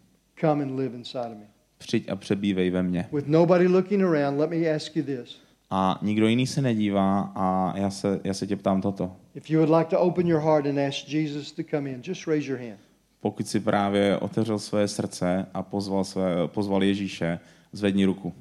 Come 0.41 0.65
and 0.65 0.77
live 0.77 0.97
inside 0.97 1.27
of 1.27 1.39
me. 1.39 1.47
Přijď 1.79 2.09
a 2.09 2.17
přebývej 2.17 2.71
ve 2.71 2.83
mně. 2.83 3.09
With 3.13 3.27
nobody 3.27 3.69
looking 3.69 4.03
around, 4.03 4.39
let 4.39 4.51
me 4.51 4.75
ask 4.75 4.97
you 4.97 5.03
this. 5.03 5.41
A 5.71 5.99
nikdo 6.03 6.27
jiný 6.27 6.47
se 6.47 6.63
nedívá 6.63 7.33
a 7.35 7.79
já 7.79 7.91
se, 7.91 8.21
já 8.25 8.35
se 8.35 8.47
tě 8.47 8.57
ptám 8.57 8.81
toto. 8.81 9.17
If 9.35 9.51
you 9.51 9.59
would 9.61 9.79
like 9.79 9.91
to 9.91 10.01
open 10.01 10.27
your 10.27 10.41
heart 10.41 10.67
and 10.67 10.79
ask 10.79 11.09
Jesus 11.09 11.53
to 11.53 11.63
come 11.71 11.91
in, 11.91 12.03
just 12.05 12.27
raise 12.27 12.51
your 12.51 12.61
hand. 12.61 12.81
Pokud 13.21 13.49
si 13.49 13.61
právě 13.61 14.19
otevřel 14.19 14.59
své 14.59 14.89
srdce 14.89 15.47
a 15.55 15.63
pozval, 15.63 16.05
své, 16.05 16.49
pozval 16.49 16.83
Ježíše, 16.83 17.41
zvedni 17.73 18.05
ruku. 18.05 18.35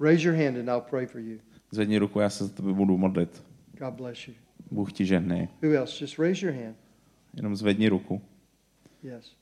Raise 0.00 0.28
your 0.28 0.36
hand 0.36 0.56
and 0.56 0.68
I'll 0.68 0.90
pray 0.90 1.06
for 1.06 1.20
you. 1.20 1.38
Zvedni 1.70 1.98
ruku, 1.98 2.20
já 2.20 2.30
se 2.30 2.44
za 2.44 2.50
tebe 2.50 2.72
budu 2.72 2.98
modlit. 2.98 3.44
God 3.78 3.94
bless 3.94 4.28
you. 4.28 4.34
Bůh 4.70 4.92
ti 4.92 5.04
žehnej. 5.04 5.48
Who 5.62 5.70
else? 5.72 6.04
Just 6.04 6.18
raise 6.18 6.46
your 6.46 6.54
hand. 6.54 6.76
Jenom 7.34 7.56
zvedni 7.56 7.88
ruku. 7.88 8.20
Yes. 9.02 9.36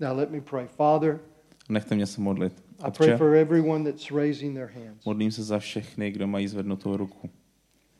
Now 0.00 0.16
let 0.16 0.30
me 0.30 0.40
pray. 0.40 0.66
Father, 0.66 1.20
Nechte 1.68 1.94
mě 1.94 2.06
se 2.06 2.20
modlit. 2.20 2.63
I 2.82 2.90
pray 2.90 3.16
for 3.16 3.34
everyone 3.34 3.84
that's 3.92 4.10
raising 4.10 4.54
their 4.54 4.68
hands. 4.68 5.04
modlím 5.04 5.30
se 5.30 5.42
za 5.42 5.58
všechny, 5.58 6.10
kdo 6.10 6.26
mají 6.26 6.48
zvednutou 6.48 6.96
ruku. 6.96 7.30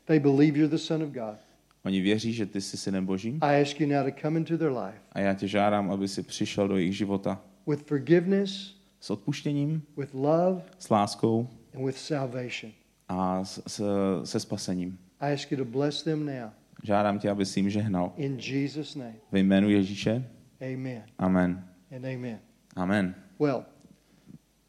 They 0.04 0.18
believe 0.20 0.58
you're 0.58 0.70
the 0.70 0.82
Son 0.82 1.02
of 1.02 1.08
God. 1.10 1.36
Oni 1.84 2.00
věří, 2.00 2.32
že 2.32 2.46
ty 2.46 2.60
jsi 2.60 2.76
synem 2.76 3.06
božím 3.06 3.38
I 3.42 3.62
ask 3.62 3.80
you 3.80 3.88
now 3.88 4.10
to 4.10 4.20
come 4.22 4.38
into 4.40 4.58
their 4.58 4.70
life 4.72 4.98
a 5.12 5.20
já 5.20 5.34
tě 5.34 5.48
žádám, 5.48 5.90
aby 5.90 6.08
si 6.08 6.22
přišel 6.22 6.68
do 6.68 6.76
jejich 6.76 6.96
života 6.96 7.40
with 7.66 7.86
forgiveness, 7.86 8.74
s 9.00 9.10
odpuštěním, 9.10 9.82
with 9.96 10.14
love, 10.14 10.62
s 10.78 10.90
láskou 10.90 11.48
and 11.74 11.84
with 11.86 11.96
salvation. 11.96 12.72
a 13.08 13.44
s, 13.44 13.62
s, 13.66 13.82
se 14.24 14.40
spasením. 14.40 14.98
I 15.20 15.32
ask 15.32 15.52
you 15.52 15.58
to 15.58 15.64
bless 15.64 16.02
them 16.02 16.26
now. 16.26 16.50
Žádám 16.82 17.18
tě, 17.18 17.30
aby 17.30 17.46
si 17.46 17.60
jim 17.60 17.70
žehnal. 17.70 18.12
In 18.16 18.38
Jesus' 18.38 18.94
name. 18.94 19.14
Ve 19.32 19.38
jménu 19.38 19.70
Ježíše. 19.70 20.24
Amen 20.60 21.02
Amen. 21.18 21.64
and 21.96 22.04
amen. 22.04 22.38
Amen. 22.76 23.14
Well, 23.40 23.64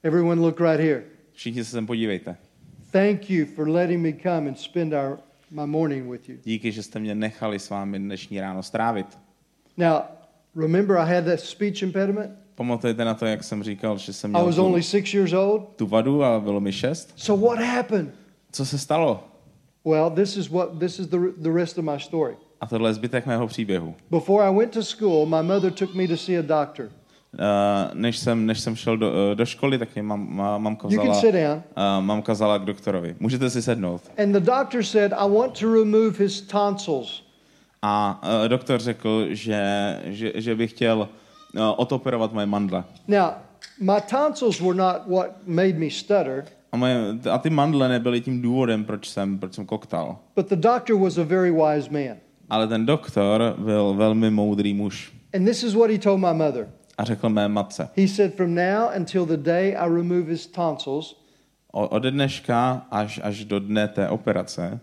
everyone 0.05 0.41
look 0.41 0.59
right 0.59 0.79
here. 0.79 1.03
Všichni 1.33 1.63
se 1.63 1.71
sem 1.71 1.85
podívejte. 1.85 2.37
Thank 2.91 3.29
you 3.29 3.45
for 3.45 3.69
letting 3.69 4.01
me 4.01 4.13
come 4.23 4.47
and 4.47 4.59
spend 4.59 4.93
our, 4.93 5.17
my 5.51 5.65
morning 5.65 6.11
with 6.11 6.29
you. 6.29 6.37
Díky, 6.43 6.71
že 6.71 6.83
jste 6.83 6.99
mě 6.99 7.15
nechali 7.15 7.59
s 7.59 7.69
vámi 7.69 7.99
dnešní 7.99 8.41
ráno 8.41 8.63
strávit. 8.63 9.07
Now, 9.77 10.01
remember 10.55 10.97
I 10.97 11.15
had 11.15 11.25
that 11.25 11.39
speech 11.39 11.83
impediment? 11.83 12.31
Pamatujete 12.55 13.05
na 13.05 13.13
to, 13.13 13.25
jak 13.25 13.43
jsem 13.43 13.63
říkal, 13.63 13.97
že 13.97 14.13
jsem 14.13 14.29
I 14.29 14.33
měl 14.33 14.45
was 14.45 14.55
tu, 14.55 14.65
only 14.65 14.83
six 14.83 15.13
years 15.13 15.33
old. 15.33 15.69
tu 15.75 15.87
vadu 15.87 16.23
a 16.23 16.39
bylo 16.39 16.59
mi 16.59 16.71
šest? 16.71 17.13
So 17.15 17.47
what 17.47 17.65
happened? 17.65 18.13
Co 18.51 18.65
se 18.65 18.77
stalo? 18.77 19.23
Well, 19.85 20.09
this 20.09 20.37
is 20.37 20.49
what 20.49 20.79
this 20.79 20.99
is 20.99 21.07
the, 21.07 21.17
the 21.37 21.51
rest 21.51 21.77
of 21.77 21.85
my 21.85 21.99
story. 21.99 22.35
A 22.61 22.67
tohle 22.67 22.89
je 22.89 22.93
zbytek 22.93 23.25
mého 23.25 23.47
příběhu. 23.47 23.95
Before 24.11 24.47
I 24.47 24.55
went 24.55 24.73
to 24.73 24.83
school, 24.83 25.25
my 25.25 25.43
mother 25.43 25.71
took 25.71 25.95
me 25.95 26.07
to 26.07 26.17
see 26.17 26.39
a 26.39 26.41
doctor. 26.41 26.89
Uh, 27.39 27.99
než, 27.99 28.17
jsem, 28.17 28.45
než 28.45 28.59
jsem 28.59 28.75
šel 28.75 28.97
do, 28.97 29.07
uh, 29.09 29.35
do 29.35 29.45
školy, 29.45 29.77
tak 29.77 29.89
mě 29.95 30.03
mam, 30.03 30.35
ma, 30.35 30.57
mamka, 30.57 30.87
You 30.87 30.95
can 30.95 31.03
vzala, 31.03 31.21
sit 31.21 31.31
down. 31.35 31.63
uh, 31.99 32.03
mamka 32.05 32.33
vzala 32.33 32.57
k 32.57 32.65
doktorovi. 32.65 33.15
Můžete 33.19 33.49
si 33.49 33.61
sednout. 33.61 34.01
And 34.23 34.31
the 34.31 34.39
doctor 34.39 34.83
said, 34.83 35.13
I 35.13 35.29
want 35.29 35.59
to 35.59 35.73
remove 35.73 36.17
his 36.19 36.41
tonsils. 36.41 37.23
A 37.81 38.21
uh, 38.43 38.47
doktor 38.47 38.79
řekl, 38.79 39.25
že, 39.29 39.61
že, 40.05 40.31
že 40.35 40.55
by 40.55 40.67
chtěl 40.67 40.99
uh, 41.55 41.61
otoperovat 41.77 42.33
moje 42.33 42.45
mandle. 42.45 42.83
Now, 43.07 43.29
my 43.81 44.01
tonsils 44.09 44.61
were 44.61 44.77
not 44.77 44.95
what 45.07 45.27
made 45.45 45.73
me 45.73 45.89
stutter, 45.89 46.45
A, 46.71 46.77
moje, 46.77 46.97
a 47.31 47.37
ty 47.37 47.49
mandle 47.49 47.89
nebyly 47.89 48.21
tím 48.21 48.41
důvodem, 48.41 48.83
proč 48.85 49.09
jsem, 49.09 49.39
proč 49.39 49.53
jsem 49.53 49.65
koktal. 49.65 50.17
but 50.35 50.49
the 50.49 50.55
doctor 50.55 50.99
was 50.99 51.17
a 51.17 51.23
very 51.23 51.51
wise 51.51 51.89
man. 51.91 52.17
Ale 52.49 52.67
ten 52.67 52.85
doktor 52.85 53.55
byl 53.57 53.93
velmi 53.93 54.31
moudrý 54.31 54.73
muž. 54.73 55.11
And 55.35 55.45
this 55.45 55.63
is 55.63 55.73
what 55.73 55.89
he 55.89 55.97
told 55.97 56.19
my 56.19 56.33
mother. 56.33 56.67
A 56.97 57.03
řekl 57.03 57.29
mé 57.29 57.47
matce, 57.47 57.89
He 57.97 58.07
said, 58.07 58.33
From 58.35 58.55
now 58.55 58.89
until 58.95 59.25
the 59.25 59.37
day 59.37 59.75
I 59.75 59.87
remove 59.89 60.27
his 60.27 60.47
tonsils, 60.47 61.15
o- 61.73 61.87
ode 61.87 62.11
dneška 62.11 62.87
až, 62.91 63.19
až 63.23 63.45
do 63.45 63.59
dne 63.59 63.87
té 63.87 64.09
operace, 64.09 64.79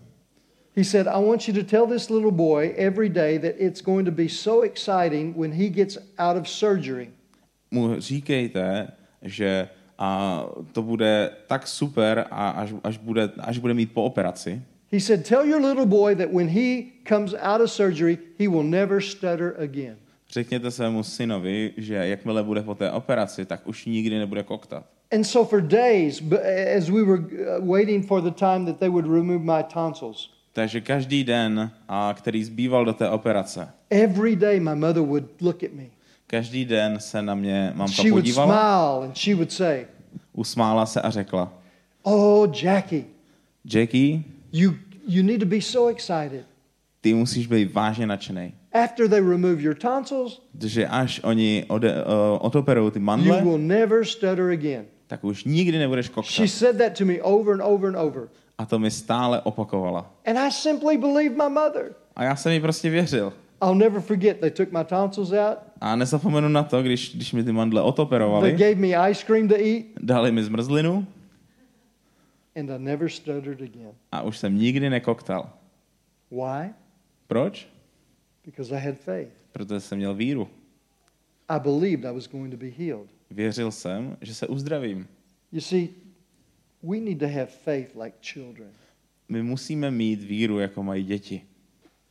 he 0.76 0.84
said, 0.84 1.06
I 1.06 1.18
want 1.24 1.48
you 1.48 1.54
to 1.54 1.62
tell 1.62 1.86
this 1.86 2.10
little 2.10 2.30
boy 2.30 2.74
every 2.78 3.08
day 3.08 3.38
that 3.38 3.54
it's 3.58 3.82
going 3.82 4.04
to 4.06 4.12
be 4.12 4.28
so 4.28 4.62
exciting 4.64 5.34
when 5.36 5.52
he 5.52 5.68
gets 5.68 5.98
out 6.18 6.36
of 6.36 6.48
surgery. 6.48 7.08
mu 7.70 8.00
říkejte, 8.00 8.88
že 9.22 9.68
a 9.98 10.42
to 10.72 10.82
bude 10.82 11.30
tak 11.46 11.66
super, 11.66 12.26
a 12.30 12.48
až, 12.50 12.74
až, 12.84 12.98
bude, 12.98 13.30
až 13.40 13.58
bude 13.58 13.74
mít 13.74 13.92
po 13.92 14.04
operaci, 14.04 14.62
He 14.92 15.00
said, 15.00 15.24
Tell 15.28 15.44
your 15.46 15.60
little 15.60 15.86
boy 15.86 16.14
that 16.14 16.28
when 16.32 16.48
he 16.48 16.92
comes 17.08 17.34
out 17.34 17.60
of 17.62 17.70
surgery, 17.70 18.18
he 18.38 18.48
will 18.48 18.62
never 18.64 19.00
stutter 19.00 19.54
again. 19.58 19.96
Řekněte 20.33 20.70
svému 20.70 21.03
synovi, 21.03 21.72
že 21.76 21.95
jakmile 21.95 22.43
bude 22.43 22.62
po 22.62 22.74
té 22.74 22.91
operaci, 22.91 23.47
tak 23.47 23.66
už 23.68 23.87
nikdy 23.87 24.18
nebude 24.18 24.43
koktat. 24.43 24.85
And 25.14 25.24
so 25.24 25.49
for 25.51 25.61
days, 25.62 26.22
as 26.76 26.89
we 26.89 27.03
were 27.05 27.18
uh, 27.59 27.68
waiting 27.72 28.07
for 28.07 28.22
the 28.22 28.30
time 28.30 28.66
that 28.66 28.78
they 28.78 28.89
would 28.89 29.07
remove 29.07 29.39
my 29.39 29.62
tonsils, 29.74 30.30
Takže 30.55 30.80
každý 30.80 31.24
den, 31.24 31.70
a 31.89 32.14
který 32.18 32.45
zbýval 32.45 32.85
do 32.85 32.93
té 32.93 33.09
operace, 33.11 33.68
every 33.91 34.37
day 34.37 34.61
my 34.61 34.74
mother 34.74 35.03
would 35.03 35.24
look 35.41 35.62
at 35.62 35.72
me. 35.72 35.85
každý 36.26 36.64
den 36.64 37.01
se 37.01 37.22
na 37.22 37.35
mě 37.35 37.72
mamka 37.74 37.93
She 38.03 38.11
would 38.11 38.22
podívala, 38.22 38.47
smile 38.55 39.07
and 39.09 39.16
she 39.16 39.35
would 39.35 39.53
say, 39.53 39.87
usmála 40.33 40.87
se 40.87 41.01
a 41.01 41.11
řekla, 41.11 41.53
Oh, 42.03 42.49
Jackie, 42.62 43.05
Jackie, 43.74 44.24
you, 44.53 44.72
you 45.09 45.22
need 45.22 45.41
to 45.41 45.47
be 45.47 45.61
so 45.61 45.91
excited. 45.97 46.45
ty 47.01 47.14
musíš 47.14 47.47
být 47.47 47.72
vážně 47.72 48.07
nadšený. 48.07 48.53
After 48.75 49.09
they 49.09 49.20
remove 49.20 49.61
your 49.62 49.75
tonsils, 49.75 50.43
Protože 50.53 50.87
až 50.87 51.20
oni 51.25 51.64
ode, 51.68 52.05
uh, 52.05 52.11
otoperují 52.41 52.91
ty 52.91 52.99
you 52.99 53.05
mandle, 53.05 53.43
will 53.43 53.59
never 53.59 54.05
stutter 54.05 54.51
again. 54.51 54.85
tak 55.07 55.25
už 55.25 55.45
nikdy 55.45 55.79
nebudeš 55.79 56.07
She 56.07 56.12
koktat. 56.14 56.49
said 56.51 56.77
that 56.79 56.99
to 56.99 57.05
me 57.05 57.20
over 57.23 57.53
and 57.53 57.62
over 57.62 57.89
and 57.89 57.97
over. 57.97 58.29
A 58.59 58.66
to 58.66 58.79
mi 58.79 58.91
stále 58.91 59.41
opakovala. 59.41 60.11
And 60.27 60.39
I 60.39 60.51
simply 60.51 60.97
believed 60.99 61.37
my 61.37 61.49
mother. 61.49 61.95
A 62.16 62.25
já 62.25 62.37
jsem 62.37 62.53
jí 62.53 62.61
prostě 62.61 62.91
věřil. 62.91 63.33
I'll 63.62 63.75
never 63.75 64.01
forget, 64.01 64.41
they 64.41 64.51
took 64.51 64.73
my 64.73 64.85
tonsils 64.85 65.33
out. 65.33 65.59
A 65.81 65.97
nezapomenu 65.97 66.49
na 66.49 66.62
to, 66.62 66.83
když, 66.83 67.14
když 67.16 67.33
mi 67.33 67.45
ty 67.45 67.53
mandle 67.53 67.81
They 67.83 67.89
otoperovali, 67.89 68.53
gave 68.53 68.75
me 68.75 69.11
ice 69.11 69.25
cream 69.27 69.49
to 69.49 69.55
eat, 69.55 69.85
dali 70.01 70.33
mi 70.33 70.45
zmrzlinu 70.45 71.07
and 72.57 72.70
I 72.70 72.79
never 72.79 73.09
stuttered 73.09 73.62
again. 73.62 73.93
a 74.12 74.23
už 74.23 74.39
jsem 74.39 74.59
nikdy 74.59 74.91
nekoktal. 74.91 75.51
Why? 76.31 76.70
Proč? 77.27 77.68
Because 78.45 78.76
I 78.76 78.80
had 78.80 78.99
faith. 78.99 79.32
Protože 79.53 79.80
jsem 79.80 79.99
měl 79.99 80.14
víru. 80.14 80.49
I 81.49 81.61
believed 81.61 82.05
I 82.05 82.14
was 82.14 82.28
going 82.28 82.51
to 82.51 82.57
be 82.57 82.68
healed. 82.68 83.11
Věřil 83.30 83.70
jsem, 83.70 84.16
že 84.20 84.34
se 84.34 84.47
uzdravím. 84.47 85.09
You 85.53 85.61
see, 85.61 85.88
we 86.82 87.01
need 87.01 87.18
to 87.18 87.28
have 87.28 87.47
faith 87.47 87.97
like 88.03 88.16
children. 88.20 88.70
My 89.28 89.43
musíme 89.43 89.90
mít 89.90 90.22
víru, 90.22 90.59
jako 90.59 90.82
mají 90.82 91.05
děti. 91.05 91.43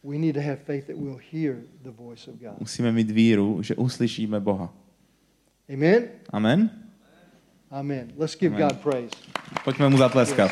We 0.04 0.18
need 0.18 0.36
to 0.36 0.42
have 0.42 0.56
faith 0.56 0.88
that 0.88 0.96
we'll 0.96 1.20
hear 1.32 1.56
the 1.82 1.90
voice 1.90 2.32
of 2.32 2.40
God. 2.40 2.60
Musíme 2.60 2.92
mít 2.92 3.12
víru, 3.12 3.64
že 3.64 3.76
uslyšíme 3.76 4.40
Boha. 4.40 4.74
Amen? 5.74 6.10
Amen? 6.30 6.70
Amen. 7.72 8.14
Let's 8.18 8.38
give 8.40 8.56
Amen. 8.56 8.68
God 8.68 8.82
praise. 8.82 9.16
Pojďme 9.64 9.90
mu 9.90 9.98
zatleskat. 9.98 10.52